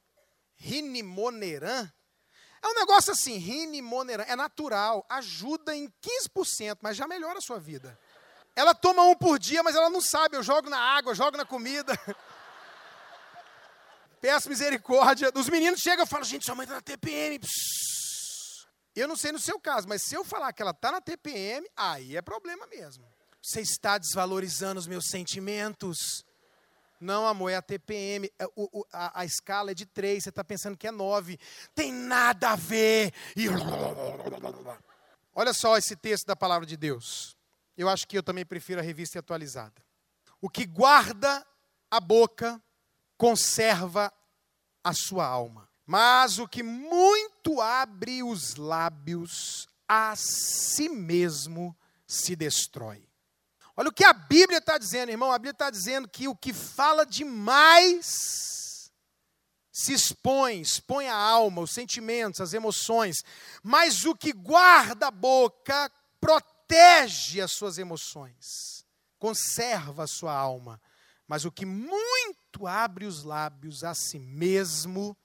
Rinimoneran. 0.54 1.90
É 2.62 2.68
um 2.68 2.74
negócio 2.74 3.12
assim, 3.12 3.36
rinimoneran. 3.36 4.22
É 4.28 4.36
natural, 4.36 5.04
ajuda 5.08 5.74
em 5.74 5.92
15%, 6.36 6.78
mas 6.80 6.96
já 6.96 7.08
melhora 7.08 7.38
a 7.38 7.42
sua 7.42 7.58
vida. 7.58 7.98
Ela 8.54 8.74
toma 8.74 9.02
um 9.02 9.16
por 9.16 9.38
dia, 9.38 9.62
mas 9.62 9.74
ela 9.74 9.90
não 9.90 10.00
sabe. 10.00 10.36
Eu 10.36 10.42
jogo 10.42 10.70
na 10.70 10.78
água, 10.78 11.14
jogo 11.16 11.36
na 11.36 11.44
comida. 11.44 11.98
Peço 14.20 14.48
misericórdia. 14.48 15.32
Os 15.34 15.48
meninos 15.48 15.80
chegam 15.80 16.04
e 16.04 16.08
falam, 16.08 16.24
gente, 16.24 16.44
sua 16.44 16.54
mãe 16.54 16.64
está 16.64 16.76
na 16.76 16.80
TPM. 16.80 17.40
Psss. 17.40 17.89
Eu 18.94 19.06
não 19.06 19.16
sei 19.16 19.32
no 19.32 19.38
seu 19.38 19.58
caso, 19.60 19.88
mas 19.88 20.02
se 20.02 20.14
eu 20.14 20.24
falar 20.24 20.52
que 20.52 20.62
ela 20.62 20.72
está 20.72 20.90
na 20.90 21.00
TPM, 21.00 21.66
aí 21.76 22.16
é 22.16 22.22
problema 22.22 22.66
mesmo. 22.66 23.04
Você 23.42 23.60
está 23.60 23.96
desvalorizando 23.96 24.78
os 24.78 24.86
meus 24.86 25.06
sentimentos. 25.06 26.24
Não, 27.00 27.26
amor, 27.26 27.50
é 27.50 27.56
a 27.56 27.62
TPM. 27.62 28.30
É, 28.38 28.44
o, 28.54 28.80
o, 28.80 28.86
a, 28.92 29.20
a, 29.20 29.24
escala 29.24 29.70
é 29.70 29.74
de 29.74 29.86
3, 29.86 30.22
você 30.22 30.28
está 30.28 30.44
pensando 30.44 30.76
que 30.76 30.86
é 30.86 30.90
9. 30.90 31.38
Tem 31.74 31.90
nada 31.90 32.50
a 32.50 32.56
ver. 32.56 33.14
E... 33.34 33.46
Olha 35.34 35.54
só 35.54 35.78
esse 35.78 35.96
texto 35.96 36.26
da 36.26 36.36
palavra 36.36 36.66
de 36.66 36.76
Deus. 36.76 37.36
Eu 37.76 37.88
acho 37.88 38.06
que 38.06 38.18
eu 38.18 38.22
também 38.22 38.44
prefiro 38.44 38.80
a 38.80 38.82
revista 38.82 39.18
atualizada. 39.18 39.82
O 40.40 40.50
que 40.50 40.66
guarda 40.66 41.46
a 41.90 42.00
boca 42.00 42.62
conserva 43.16 44.12
a 44.84 44.92
sua 44.92 45.26
alma. 45.26 45.68
Mas 45.86 46.38
o 46.38 46.46
que 46.46 46.62
muito 46.62 47.29
abre 47.60 48.22
os 48.22 48.56
lábios, 48.56 49.68
a 49.88 50.14
si 50.16 50.88
mesmo 50.88 51.76
se 52.06 52.36
destrói. 52.36 53.08
Olha 53.76 53.88
o 53.88 53.92
que 53.92 54.04
a 54.04 54.12
Bíblia 54.12 54.58
está 54.58 54.76
dizendo, 54.76 55.10
irmão. 55.10 55.32
A 55.32 55.38
Bíblia 55.38 55.52
está 55.52 55.70
dizendo 55.70 56.08
que 56.08 56.28
o 56.28 56.36
que 56.36 56.52
fala 56.52 57.06
demais 57.06 58.90
se 59.72 59.92
expõe, 59.92 60.60
expõe 60.60 61.08
a 61.08 61.16
alma, 61.16 61.62
os 61.62 61.72
sentimentos, 61.72 62.40
as 62.40 62.52
emoções. 62.52 63.24
Mas 63.62 64.04
o 64.04 64.14
que 64.14 64.32
guarda 64.32 65.06
a 65.06 65.10
boca 65.10 65.90
protege 66.20 67.40
as 67.40 67.52
suas 67.52 67.78
emoções, 67.78 68.84
conserva 69.18 70.04
a 70.04 70.08
sua 70.08 70.34
alma. 70.34 70.80
Mas 71.26 71.44
o 71.44 71.52
que 71.52 71.64
muito 71.64 72.66
abre 72.66 73.06
os 73.06 73.22
lábios 73.22 73.82
a 73.82 73.94
si 73.94 74.18
mesmo 74.18 75.16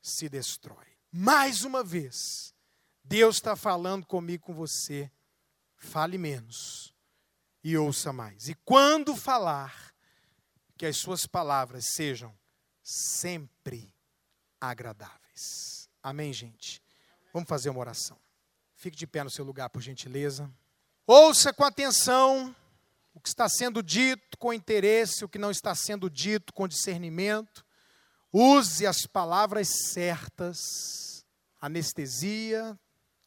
se 0.00 0.28
destrói. 0.28 0.93
Mais 1.16 1.62
uma 1.62 1.84
vez, 1.84 2.52
Deus 3.04 3.36
está 3.36 3.54
falando 3.54 4.04
comigo, 4.04 4.46
com 4.46 4.52
você. 4.52 5.08
Fale 5.76 6.18
menos 6.18 6.92
e 7.62 7.78
ouça 7.78 8.12
mais. 8.12 8.48
E 8.48 8.54
quando 8.64 9.14
falar, 9.14 9.94
que 10.76 10.84
as 10.84 10.96
suas 10.96 11.24
palavras 11.24 11.84
sejam 11.94 12.36
sempre 12.82 13.94
agradáveis. 14.60 15.88
Amém, 16.02 16.32
gente? 16.32 16.82
Vamos 17.32 17.48
fazer 17.48 17.70
uma 17.70 17.78
oração. 17.78 18.18
Fique 18.74 18.96
de 18.96 19.06
pé 19.06 19.22
no 19.22 19.30
seu 19.30 19.44
lugar, 19.44 19.70
por 19.70 19.80
gentileza. 19.80 20.52
Ouça 21.06 21.52
com 21.52 21.62
atenção 21.62 22.52
o 23.14 23.20
que 23.20 23.28
está 23.28 23.48
sendo 23.48 23.84
dito 23.84 24.36
com 24.36 24.52
interesse, 24.52 25.24
o 25.24 25.28
que 25.28 25.38
não 25.38 25.52
está 25.52 25.76
sendo 25.76 26.10
dito 26.10 26.52
com 26.52 26.66
discernimento. 26.66 27.64
Use 28.36 28.84
as 28.84 29.06
palavras 29.06 29.68
certas, 29.92 31.24
anestesia, 31.60 32.76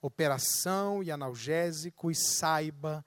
operação 0.02 1.02
e 1.02 1.10
analgésico, 1.10 2.12
e 2.12 2.16
saiba 2.16 3.06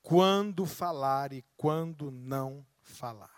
quando 0.00 0.64
falar 0.64 1.32
e 1.32 1.44
quando 1.56 2.12
não 2.12 2.64
falar. 2.80 3.34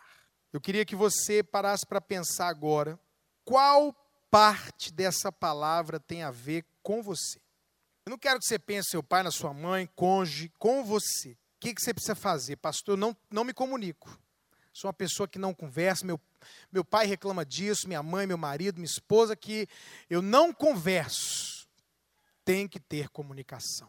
Eu 0.53 0.61
queria 0.61 0.85
que 0.85 0.95
você 0.95 1.43
parasse 1.43 1.87
para 1.87 1.99
pensar 1.99 2.49
agora 2.49 3.01
qual 3.47 3.97
parte 4.31 4.93
dessa 4.93 5.33
palavra 5.33 5.99
tem 5.99 6.23
a 6.23 6.31
ver 6.31 6.67
com 6.83 7.03
você. 7.03 7.41
Eu 8.05 8.11
não 8.11 8.19
quero 8.19 8.39
que 8.39 8.45
você 8.45 8.59
pense 8.59 8.91
seu 8.91 9.03
pai, 9.03 9.23
na 9.23 9.31
sua 9.31 9.55
mãe, 9.55 9.89
cônjuge, 9.97 10.53
com 10.59 10.85
você. 10.85 11.31
O 11.31 11.37
que, 11.61 11.73
que 11.73 11.81
você 11.81 11.95
precisa 11.95 12.15
fazer? 12.15 12.57
Pastor, 12.57 12.93
eu 12.93 12.99
não, 12.99 13.17
não 13.31 13.43
me 13.43 13.55
comunico. 13.55 14.21
Sou 14.77 14.89
uma 14.89 14.93
pessoa 14.93 15.27
que 15.27 15.39
não 15.39 15.55
conversa. 15.55 16.05
Meu, 16.05 16.21
meu 16.71 16.85
pai 16.85 17.07
reclama 17.07 17.47
disso, 17.47 17.89
minha 17.89 18.03
mãe, 18.03 18.27
meu 18.27 18.37
marido, 18.37 18.77
minha 18.77 18.85
esposa, 18.85 19.35
que 19.35 19.67
eu 20.11 20.21
não 20.21 20.53
converso. 20.53 21.67
Tem 22.45 22.69
que 22.69 22.79
ter 22.79 23.09
comunicação. 23.09 23.89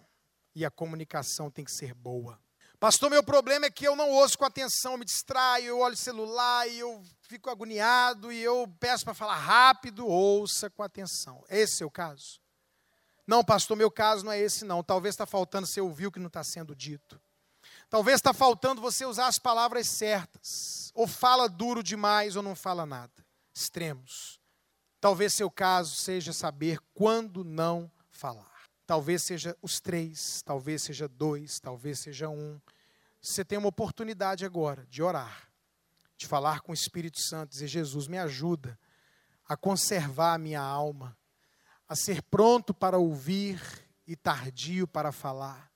E 0.56 0.64
a 0.64 0.72
comunicação 0.72 1.52
tem 1.52 1.66
que 1.66 1.74
ser 1.74 1.94
boa. 1.94 2.40
Pastor, 2.80 3.10
meu 3.10 3.22
problema 3.22 3.66
é 3.66 3.70
que 3.70 3.86
eu 3.86 3.98
não 3.98 4.10
ouço 4.12 4.38
com 4.38 4.46
atenção, 4.46 4.94
eu 4.94 5.00
me 5.00 5.04
distraio, 5.04 5.66
eu 5.66 5.80
olho 5.80 5.94
o 5.94 5.98
celular 5.98 6.70
e 6.70 6.80
eu 6.80 7.04
fico 7.20 7.50
agoniado 7.50 8.32
e 8.32 8.42
eu 8.42 8.66
peço 8.80 9.04
para 9.04 9.14
falar 9.14 9.36
rápido, 9.36 10.08
ouça 10.08 10.70
com 10.70 10.84
atenção. 10.84 11.44
Esse 11.50 11.84
é 11.84 11.86
o 11.86 11.92
caso? 11.92 12.40
Não, 13.28 13.44
pastor, 13.44 13.76
meu 13.76 13.92
caso 13.92 14.24
não 14.24 14.32
é 14.32 14.40
esse 14.40 14.64
não. 14.64 14.82
Talvez 14.82 15.16
está 15.16 15.26
faltando 15.26 15.68
você 15.68 15.82
ouvir 15.82 16.08
o 16.08 16.12
que 16.14 16.20
não 16.20 16.28
está 16.28 16.46
sendo 16.46 16.74
dito. 16.74 17.20
Talvez 17.90 18.18
está 18.18 18.34
faltando 18.34 18.82
você 18.82 19.06
usar 19.06 19.28
as 19.28 19.40
palavras 19.40 19.88
certas. 19.88 20.92
Ou 20.94 21.08
fala 21.08 21.48
duro 21.48 21.82
demais 21.82 22.36
ou 22.36 22.44
não 22.44 22.56
fala 22.56 22.86
nada. 22.86 23.26
Extremos. 23.54 24.40
Talvez 25.00 25.34
seu 25.34 25.50
caso 25.50 25.96
seja 25.96 26.34
saber 26.34 26.80
quando 26.94 27.44
não 27.44 27.90
falar. 28.10 28.58
Talvez 28.86 29.24
seja 29.24 29.56
os 29.62 29.80
três, 29.80 30.42
talvez 30.44 30.82
seja 30.82 31.08
dois, 31.08 31.60
talvez 31.60 32.00
seja 32.00 32.30
um. 32.30 32.60
Você 33.22 33.44
tem 33.44 33.58
uma 33.58 33.68
oportunidade 33.68 34.46
agora 34.46 34.86
de 34.90 35.04
orar, 35.04 35.50
de 36.16 36.26
falar 36.26 36.62
com 36.62 36.72
o 36.72 36.76
Espírito 36.76 37.20
Santo, 37.20 37.52
dizer: 37.52 37.68
Jesus, 37.68 38.08
me 38.08 38.18
ajuda 38.18 38.80
a 39.48 39.56
conservar 39.56 40.34
a 40.34 40.38
minha 40.38 40.62
alma, 40.62 41.18
a 41.88 41.96
ser 41.96 42.22
pronto 42.24 42.74
para 42.74 42.98
ouvir 42.98 43.62
e 44.06 44.16
tardio 44.16 44.88
para 44.88 45.12
falar, 45.12 45.70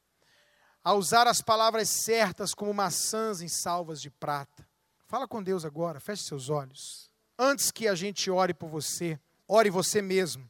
a 0.84 0.94
usar 0.94 1.28
as 1.28 1.42
palavras 1.42 1.90
certas 1.90 2.54
como 2.54 2.74
maçãs 2.74 3.42
em 3.42 3.48
salvas 3.48 4.02
de 4.02 4.10
prata. 4.10 4.68
Fala 5.08 5.28
com 5.28 5.44
Deus 5.44 5.66
agora, 5.66 6.00
feche 6.00 6.24
seus 6.24 6.50
olhos. 6.50 7.10
Antes 7.38 7.72
que 7.72 7.88
a 7.88 7.96
gente 7.96 8.30
ore 8.32 8.54
por 8.54 8.70
você, 8.70 9.20
ore 9.48 9.70
você 9.70 10.02
mesmo 10.02 10.50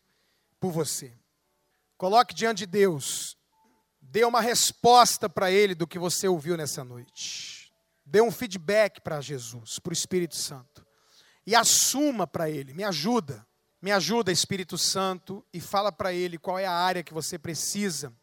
por 0.59 0.71
você. 0.71 1.13
Coloque 1.97 2.34
diante 2.34 2.59
de 2.59 2.65
Deus. 2.67 3.38
Dê 4.01 4.23
uma 4.23 4.41
resposta 4.41 5.29
para 5.29 5.51
Ele 5.51 5.75
do 5.75 5.88
que 5.88 5.99
você 5.99 6.27
ouviu 6.27 6.57
nessa 6.57 6.84
noite. 6.84 7.71
Dê 8.05 8.21
um 8.21 8.32
feedback 8.32 8.99
para 9.01 9.21
Jesus, 9.21 9.79
para 9.79 9.91
o 9.91 9.93
Espírito 9.93 10.36
Santo. 10.36 10.86
E 11.45 11.55
assuma 11.55 12.27
para 12.27 12.49
Ele. 12.49 12.73
Me 12.73 12.84
ajuda. 12.84 13.45
Me 13.82 13.91
ajuda, 13.91 14.32
Espírito 14.32 14.77
Santo, 14.77 15.43
e 15.51 15.59
fala 15.59 15.91
para 15.91 16.13
Ele 16.13 16.38
qual 16.38 16.59
é 16.59 16.65
a 16.65 16.73
área 16.73 17.03
que 17.03 17.13
você 17.13 17.39
precisa 17.39 18.13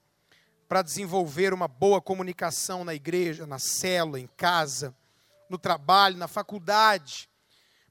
para 0.69 0.83
desenvolver 0.83 1.55
uma 1.55 1.67
boa 1.67 2.01
comunicação 2.01 2.85
na 2.85 2.95
igreja, 2.95 3.47
na 3.47 3.59
célula, 3.59 4.21
em 4.21 4.29
casa, 4.37 4.95
no 5.49 5.57
trabalho, 5.57 6.19
na 6.19 6.29
faculdade. 6.29 7.29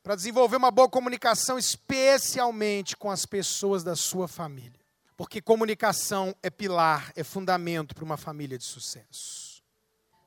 Para 0.04 0.16
desenvolver 0.16 0.58
uma 0.58 0.70
boa 0.70 0.88
comunicação, 0.88 1.58
especialmente 1.58 2.96
com 2.96 3.10
as 3.10 3.26
pessoas 3.26 3.84
da 3.84 3.96
sua 3.96 4.28
família. 4.28 4.80
Porque 5.18 5.42
comunicação 5.42 6.36
é 6.44 6.50
pilar, 6.52 7.12
é 7.16 7.24
fundamento 7.24 7.96
para 7.96 8.06
uma 8.06 8.16
família 8.16 8.58
de 8.58 8.64
sucesso. 8.64 9.64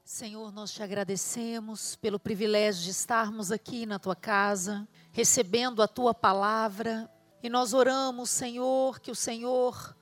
Senhor, 0.05 0.51
nós 0.51 0.72
te 0.72 0.82
agradecemos 0.82 1.94
pelo 1.94 2.18
privilégio 2.18 2.82
de 2.82 2.90
estarmos 2.90 3.53
aqui 3.53 3.86
na 3.86 4.01
tua 4.01 4.16
casa, 4.16 4.88
recebendo 5.12 5.80
a 5.80 5.86
tua 5.86 6.12
palavra. 6.12 7.09
E 7.40 7.48
nós 7.48 7.72
oramos, 7.72 8.28
Senhor, 8.28 8.98
que 8.98 9.12
o 9.12 9.14
Senhor 9.14 9.94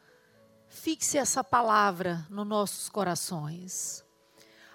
fixe 0.81 1.19
essa 1.19 1.43
palavra 1.43 2.27
nos 2.31 2.47
nossos 2.47 2.89
corações. 2.89 4.05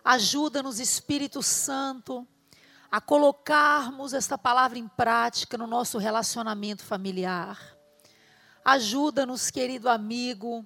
Ajuda-nos, 0.03 0.79
Espírito 0.79 1.41
Santo, 1.41 2.27
a 2.91 3.01
colocarmos 3.01 4.13
esta 4.13 4.37
palavra 4.37 4.77
em 4.77 4.87
prática 4.87 5.57
no 5.57 5.67
nosso 5.67 5.97
relacionamento 5.97 6.83
familiar 6.83 7.73
Ajuda-nos, 8.65 9.51
querido 9.51 9.89
amigo, 9.89 10.65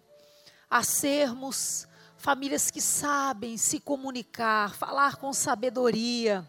a 0.70 0.84
sermos 0.84 1.88
famílias 2.16 2.70
que 2.70 2.80
sabem 2.80 3.58
se 3.58 3.80
comunicar, 3.80 4.76
falar 4.76 5.16
com 5.16 5.34
sabedoria. 5.34 6.48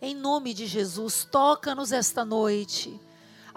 Em 0.00 0.14
nome 0.14 0.54
de 0.54 0.66
Jesus, 0.66 1.28
toca-nos 1.30 1.92
esta 1.92 2.24
noite. 2.24 2.98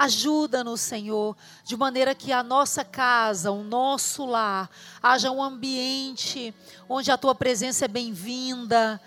Ajuda-nos, 0.03 0.81
Senhor, 0.81 1.33
de 1.63 1.77
maneira 1.77 2.13
que 2.13 2.33
a 2.33 2.43
nossa 2.43 2.83
casa, 2.83 3.51
o 3.51 3.63
nosso 3.63 4.25
lar, 4.25 4.69
haja 5.01 5.31
um 5.31 5.41
ambiente 5.41 6.53
onde 6.89 7.09
a 7.09 7.17
tua 7.17 7.33
presença 7.33 7.85
é 7.85 7.87
bem-vinda, 7.87 8.99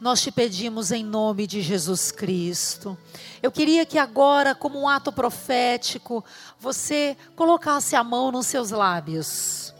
nós 0.00 0.22
te 0.22 0.32
pedimos 0.32 0.90
em 0.90 1.04
nome 1.04 1.46
de 1.46 1.60
Jesus 1.60 2.10
Cristo. 2.10 2.96
Eu 3.42 3.52
queria 3.52 3.84
que 3.84 3.98
agora, 3.98 4.54
como 4.54 4.80
um 4.80 4.88
ato 4.88 5.12
profético, 5.12 6.24
você 6.58 7.14
colocasse 7.36 7.94
a 7.94 8.02
mão 8.02 8.32
nos 8.32 8.46
seus 8.46 8.70
lábios. 8.70 9.74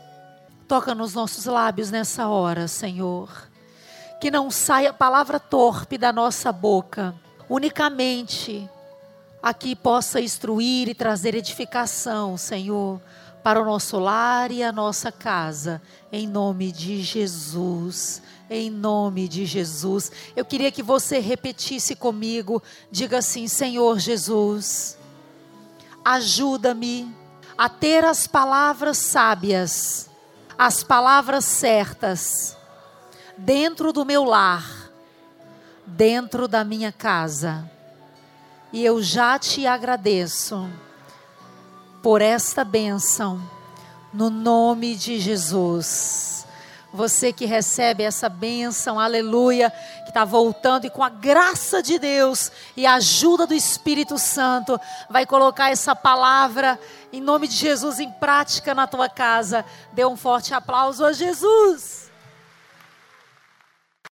Toca 0.69 0.95
nos 0.95 1.15
nossos 1.15 1.47
lábios 1.47 1.91
nessa 1.91 2.29
hora, 2.29 2.69
Senhor. 2.69 3.49
Que 4.21 4.31
não 4.31 4.51
saia 4.51 4.93
palavra 4.93 5.41
torpe 5.41 5.97
da 5.97 6.13
nossa 6.13 6.53
boca, 6.53 7.15
unicamente 7.49 8.69
a 9.43 9.55
que 9.55 9.75
possa 9.77 10.21
instruir 10.21 10.89
e 10.89 10.95
trazer 10.95 11.35
edificação, 11.35 12.37
Senhor, 12.37 13.01
para 13.43 13.61
o 13.61 13.65
nosso 13.65 13.99
lar 13.99 14.51
e 14.51 14.63
a 14.63 14.73
nossa 14.73 15.13
casa, 15.13 15.81
em 16.13 16.27
nome 16.27 16.73
de 16.73 17.03
Jesus 17.03 18.23
em 18.51 18.71
nome 18.71 19.29
de 19.29 19.45
Jesus. 19.45 20.11
Eu 20.35 20.45
queria 20.45 20.71
que 20.71 20.83
você 20.83 21.19
repetisse 21.19 21.95
comigo, 21.95 22.63
diga 22.91 23.19
assim: 23.19 23.47
Senhor 23.47 23.99
Jesus, 23.99 24.99
ajuda-me 26.05 27.15
a 27.57 27.69
ter 27.69 28.05
as 28.05 28.27
palavras 28.27 28.99
sábias, 28.99 30.09
as 30.57 30.83
palavras 30.83 31.45
certas, 31.45 32.57
dentro 33.37 33.93
do 33.93 34.05
meu 34.05 34.25
lar, 34.25 34.91
dentro 35.87 36.49
da 36.49 36.65
minha 36.65 36.93
casa. 36.93 37.71
E 38.73 38.85
eu 38.85 39.03
já 39.03 39.39
te 39.39 39.67
agradeço 39.67 40.69
por 42.03 42.21
esta 42.21 42.65
bênção, 42.65 43.41
no 44.13 44.29
nome 44.29 44.95
de 44.95 45.19
Jesus. 45.19 46.47
Você 46.93 47.33
que 47.33 47.45
recebe 47.45 48.03
essa 48.03 48.29
bênção, 48.29 48.99
aleluia, 48.99 49.71
que 50.05 50.09
está 50.09 50.25
voltando 50.25 50.87
e 50.87 50.91
com 50.91 51.03
a 51.03 51.09
graça 51.09 51.83
de 51.83 51.99
Deus 51.99 52.51
e 52.77 52.87
a 52.87 52.95
ajuda 52.95 53.47
do 53.47 53.55
Espírito 53.55 54.19
Santo, 54.19 54.81
vai 55.09 55.27
colocar 55.27 55.71
essa 55.71 55.95
palavra 55.95 56.79
em 57.13 57.21
nome 57.21 57.47
de 57.49 57.55
Jesus 57.55 58.01
em 58.01 58.11
prática 58.11 58.75
na 58.75 58.87
tua 58.87 59.09
casa. 59.09 59.65
Dê 59.93 60.05
um 60.05 60.17
forte 60.17 60.53
aplauso 60.55 61.05
a 61.05 61.13
Jesus. 61.13 62.08